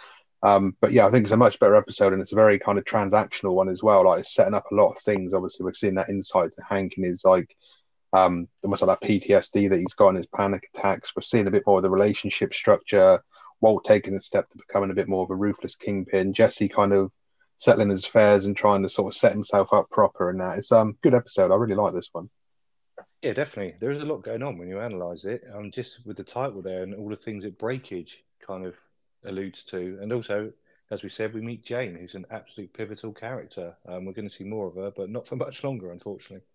Um, 0.44 0.76
but 0.82 0.92
yeah, 0.92 1.06
I 1.06 1.10
think 1.10 1.24
it's 1.24 1.32
a 1.32 1.38
much 1.38 1.60
better 1.60 1.76
episode, 1.76 2.14
and 2.14 2.22
it's 2.22 2.34
a 2.34 2.36
very 2.36 2.60
kind 2.60 2.78
of 2.78 2.84
transactional 2.84 3.54
one 3.54 3.70
as 3.70 3.82
well. 3.82 4.06
Like 4.06 4.20
it's 4.20 4.34
setting 4.34 4.54
up 4.54 4.70
a 4.72 4.76
lot 4.76 4.92
of 4.92 5.00
things. 5.00 5.34
Obviously, 5.34 5.66
we've 5.66 5.76
seen 5.76 5.96
that 5.96 6.10
insight 6.10 6.52
to 6.54 6.64
Hank 6.64 6.94
and 6.98 7.06
his 7.06 7.24
like 7.24 7.56
um, 8.14 8.48
almost 8.62 8.82
like 8.82 9.00
that 9.00 9.08
PTSD 9.08 9.70
that 9.70 9.80
he's 9.80 9.94
got 9.94 10.10
in 10.10 10.16
his 10.16 10.28
panic 10.28 10.70
attacks. 10.74 11.12
We're 11.16 11.22
seeing 11.22 11.48
a 11.48 11.52
bit 11.52 11.64
more 11.66 11.78
of 11.78 11.84
the 11.84 11.90
relationship 11.90 12.54
structure. 12.54 13.22
Walt 13.62 13.86
taking 13.86 14.16
a 14.16 14.20
step 14.20 14.50
to 14.50 14.58
becoming 14.58 14.92
a 14.92 14.94
bit 14.94 15.08
more 15.08 15.24
of 15.24 15.32
a 15.32 15.36
ruthless 15.36 15.76
kingpin. 15.76 16.34
Jesse 16.34 16.68
kind 16.68 16.94
of 16.94 17.12
settling 17.58 17.90
his 17.90 18.06
affairs 18.06 18.46
and 18.46 18.56
trying 18.56 18.84
to 18.84 18.90
sort 18.90 19.14
of 19.14 19.18
set 19.18 19.32
himself 19.32 19.70
up 19.72 19.90
proper. 19.90 20.30
And 20.30 20.42
that 20.42 20.58
it's 20.58 20.72
um 20.72 20.98
good 21.02 21.16
episode. 21.16 21.52
I 21.52 21.56
really 21.56 21.76
like 21.76 21.94
this 21.94 22.10
one. 22.12 22.30
Yeah, 23.24 23.32
definitely. 23.32 23.76
There 23.80 23.92
is 23.92 24.02
a 24.02 24.06
lot 24.06 24.22
going 24.22 24.44
on 24.44 24.58
when 24.58 24.68
you 24.68 24.80
analyse 24.80 25.24
it. 25.24 25.46
Um, 25.54 25.72
just 25.72 26.06
with 26.06 26.18
the 26.18 26.26
title 26.26 26.62
there 26.62 26.84
and 26.84 26.94
all 26.94 27.08
the 27.08 27.16
things 27.16 27.46
that 27.46 27.58
breakage 27.58 28.22
kind 28.46 28.66
of 28.66 28.76
alludes 29.26 29.64
to, 29.64 29.98
and 30.02 30.12
also 30.12 30.52
as 30.92 31.02
we 31.04 31.10
said, 31.10 31.34
we 31.34 31.42
meet 31.42 31.64
Jane, 31.64 31.96
who's 31.96 32.16
an 32.16 32.26
absolute 32.30 32.74
pivotal 32.74 33.14
character. 33.14 33.76
Um, 33.88 34.06
we're 34.06 34.12
going 34.12 34.28
to 34.28 34.36
see 34.36 34.44
more 34.44 34.68
of 34.68 34.76
her, 34.76 34.92
but 34.92 35.10
not 35.10 35.28
for 35.28 35.36
much 35.38 35.64
longer, 35.64 35.92
unfortunately. 35.92 36.46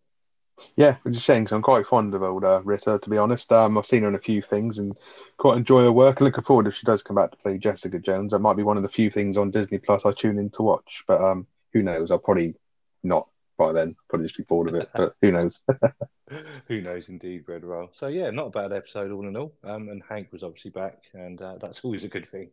Yeah, 0.77 0.97
which 1.03 1.15
is 1.15 1.21
a 1.21 1.25
shame 1.25 1.45
because 1.45 1.57
I'm 1.57 1.63
quite 1.63 1.87
fond 1.87 2.15
of 2.15 2.23
old 2.23 2.45
uh, 2.45 2.61
Ritter, 2.65 2.99
to 2.99 3.11
be 3.11 3.17
honest. 3.17 3.51
Um, 3.51 3.79
I've 3.79 3.87
seen 3.87 4.03
her 4.03 4.09
in 4.09 4.15
a 4.15 4.21
few 4.21 4.43
things 4.43 4.79
and 4.79 4.95
quite 5.39 5.57
enjoy 5.57 5.85
her 5.85 5.93
work. 5.93 6.21
Looking 6.21 6.45
forward 6.45 6.67
if 6.67 6.75
she 6.75 6.85
does 6.85 7.03
come 7.03 7.17
back 7.17 7.31
to 7.31 7.37
play 7.39 7.57
Jessica 7.59 7.99
Jones. 7.99 8.33
That 8.33 8.41
might 8.41 8.57
be 8.57 8.63
one 8.63 8.77
of 8.77 8.83
the 8.83 8.89
few 8.89 9.09
things 9.11 9.37
on 9.37 9.51
Disney 9.51 9.79
Plus 9.79 10.05
I 10.05 10.13
tune 10.13 10.39
in 10.39 10.51
to 10.51 10.63
watch. 10.63 11.05
But 11.07 11.23
um, 11.23 11.47
who 11.73 11.83
knows? 11.83 12.11
I'll 12.11 12.19
probably 12.19 12.55
not 13.03 13.29
by 13.59 13.73
then. 13.73 13.97
Probably 14.09 14.27
just 14.27 14.39
be 14.39 14.45
bored 14.45 14.69
of 14.69 14.75
it. 14.77 14.89
But 14.95 15.15
who 15.21 15.33
knows? 15.33 15.63
who 16.69 16.81
knows, 16.81 17.11
indeed, 17.11 17.45
Bread 17.45 17.65
Roll. 17.65 17.91
So 17.93 18.07
yeah, 18.07 18.31
not 18.31 18.47
a 18.47 18.51
bad 18.51 18.73
episode 18.73 19.11
all 19.11 19.29
in 19.29 19.37
all. 19.37 19.53
Um, 19.65 19.91
and 19.91 20.03
Hank 20.09 20.33
was 20.33 20.43
obviously 20.43 20.71
back, 20.71 21.03
and 21.13 21.43
uh, 21.43 21.57
that's 21.61 21.85
always 21.85 22.05
a 22.05 22.09
good 22.09 22.27
thing. 22.27 22.51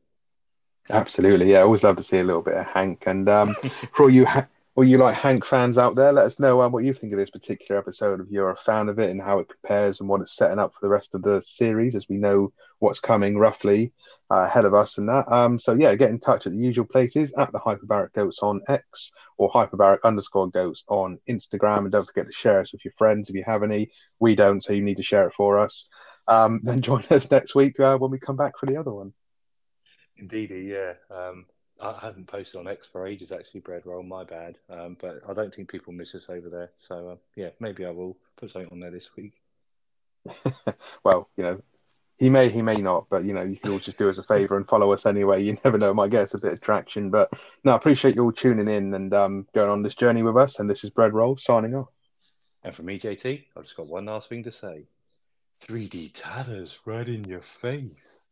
Absolutely, 0.90 1.52
yeah. 1.52 1.60
I 1.60 1.64
always 1.64 1.84
love 1.84 1.96
to 1.98 2.04
see 2.04 2.20
a 2.20 2.24
little 2.24 2.42
bit 2.42 2.56
of 2.56 2.66
Hank. 2.66 3.04
And 3.08 3.30
um, 3.30 3.56
for 3.94 4.04
all 4.04 4.10
you 4.10 4.26
ha- 4.26 4.48
or 4.76 4.84
you 4.84 4.98
like 4.98 5.16
Hank 5.16 5.46
fans 5.46 5.78
out 5.78 5.96
there, 5.96 6.12
let 6.12 6.26
us 6.26 6.40
know 6.40 6.62
um, 6.62 6.74
what 6.74 6.84
you 6.84 6.94
think 6.94 7.14
of 7.14 7.20
this 7.20 7.30
particular 7.30 7.80
episode. 7.80 8.20
If 8.20 8.28
you're 8.30 8.50
a 8.50 8.58
fan 8.58 8.90
of 8.90 9.00
it 9.00 9.10
and 9.10 9.22
how 9.22 9.40
it 9.40 9.48
compares 9.48 10.02
and 10.02 10.10
what 10.10 10.20
it's 10.20 10.36
setting 10.36 10.60
up 10.60 10.74
for 10.74 10.80
the 10.82 10.90
rest 10.90 11.16
of 11.16 11.22
the 11.22 11.42
series, 11.42 11.96
as 11.96 12.10
we 12.10 12.18
know 12.18 12.52
what's 12.80 13.00
coming 13.00 13.38
roughly 13.38 13.94
uh, 14.30 14.40
ahead 14.40 14.66
of 14.66 14.74
us 14.74 14.98
and 14.98 15.08
that. 15.08 15.32
Um, 15.32 15.58
so 15.58 15.74
yeah, 15.74 15.96
get 15.96 16.10
in 16.10 16.20
touch 16.20 16.46
at 16.46 16.52
the 16.52 16.58
usual 16.58 16.86
places 16.86 17.34
at 17.38 17.54
the 17.54 17.60
Hyperbaric 17.60 18.12
Goats 18.14 18.40
on 18.42 18.62
X 18.68 19.12
or 19.38 19.50
Hyperbaric 19.50 20.00
underscore 20.04 20.50
Goats 20.50 20.84
on 20.90 21.20
Instagram, 21.30 21.80
and 21.80 21.92
don't 21.92 22.06
forget 22.06 22.26
to 22.26 22.34
share 22.34 22.60
us 22.60 22.74
with 22.74 22.84
your 22.84 22.94
friends 22.98 23.30
if 23.30 23.36
you 23.36 23.44
have 23.46 23.64
any. 23.64 23.92
We 24.20 24.36
don't, 24.36 24.62
so 24.62 24.74
you 24.74 24.82
need 24.82 24.98
to 24.98 25.04
share 25.04 25.26
it 25.28 25.34
for 25.34 25.58
us. 25.58 25.88
Um, 26.28 26.60
then 26.64 26.82
join 26.82 27.04
us 27.12 27.32
next 27.32 27.56
week 27.56 27.80
uh, 27.80 27.98
when 27.98 28.12
we 28.12 28.20
come 28.20 28.36
back 28.36 28.58
for 28.60 28.66
the 28.66 28.76
other 28.76 28.92
one. 28.92 29.14
Indeed, 30.18 30.52
yeah. 30.52 30.94
Um, 31.10 31.46
I 31.90 32.06
haven't 32.06 32.28
posted 32.28 32.60
on 32.60 32.68
X 32.68 32.88
for 32.92 33.06
ages, 33.06 33.32
actually, 33.32 33.62
bread 33.62 33.86
roll. 33.86 34.04
My 34.04 34.24
bad. 34.24 34.58
Um, 34.70 34.98
but 35.00 35.22
I 35.28 35.34
don't 35.34 35.54
think 35.54 35.70
people 35.70 35.94
miss 35.94 36.16
us 36.16 36.28
over 36.30 36.50
there. 36.50 36.72
So 36.78 37.10
uh, 37.10 37.16
yeah, 37.36 37.50
maybe 37.60 37.86
I 37.86 37.92
will 37.92 38.18
put 38.38 38.52
something 38.52 38.72
on 38.72 38.80
there 38.80 38.92
this 38.92 39.10
week. 39.16 39.34
well, 41.04 41.30
you 41.38 41.44
know, 41.44 41.62
he 42.18 42.30
may, 42.30 42.50
he 42.50 42.62
may 42.62 42.78
not, 42.78 43.08
but 43.10 43.26
you 43.26 43.34
know, 43.34 43.44
you 43.44 43.58
can 43.58 43.72
all 43.72 43.80
just 43.80 43.98
do 43.98 44.10
us 44.10 44.18
a 44.18 44.24
favor 44.24 44.56
and 44.56 44.68
follow 44.68 44.92
us 44.94 45.06
anyway. 45.06 45.44
You 45.44 45.58
never 45.66 45.78
know, 45.78 45.92
it 45.92 45.96
might 45.96 46.12
get 46.12 46.24
us 46.24 46.34
a 46.34 46.40
bit 46.40 46.54
of 46.54 46.62
traction. 46.62 47.10
But 47.10 47.30
no, 47.64 47.74
I 47.74 47.76
appreciate 47.76 48.16
you 48.16 48.24
all 48.24 48.32
tuning 48.32 48.70
in 48.70 48.94
and 48.94 49.14
um, 49.14 49.48
going 49.54 49.70
on 49.70 49.84
this 49.84 49.96
journey 49.96 50.24
with 50.24 50.38
us. 50.38 50.60
And 50.60 50.70
this 50.70 50.84
is 50.84 50.90
Bread 50.90 51.14
Roll 51.14 51.38
signing 51.38 51.76
off. 51.76 51.90
And 52.64 52.74
for 52.74 52.84
me, 52.84 53.00
JT, 53.00 53.44
I've 53.56 53.64
just 53.64 53.78
got 53.78 53.88
one 53.88 54.06
last 54.06 54.30
thing 54.30 54.44
to 54.44 54.52
say 54.52 54.86
3D 55.68 56.12
tatters 56.14 56.80
right 56.86 57.08
in 57.08 57.24
your 57.26 57.42
face. 57.42 58.26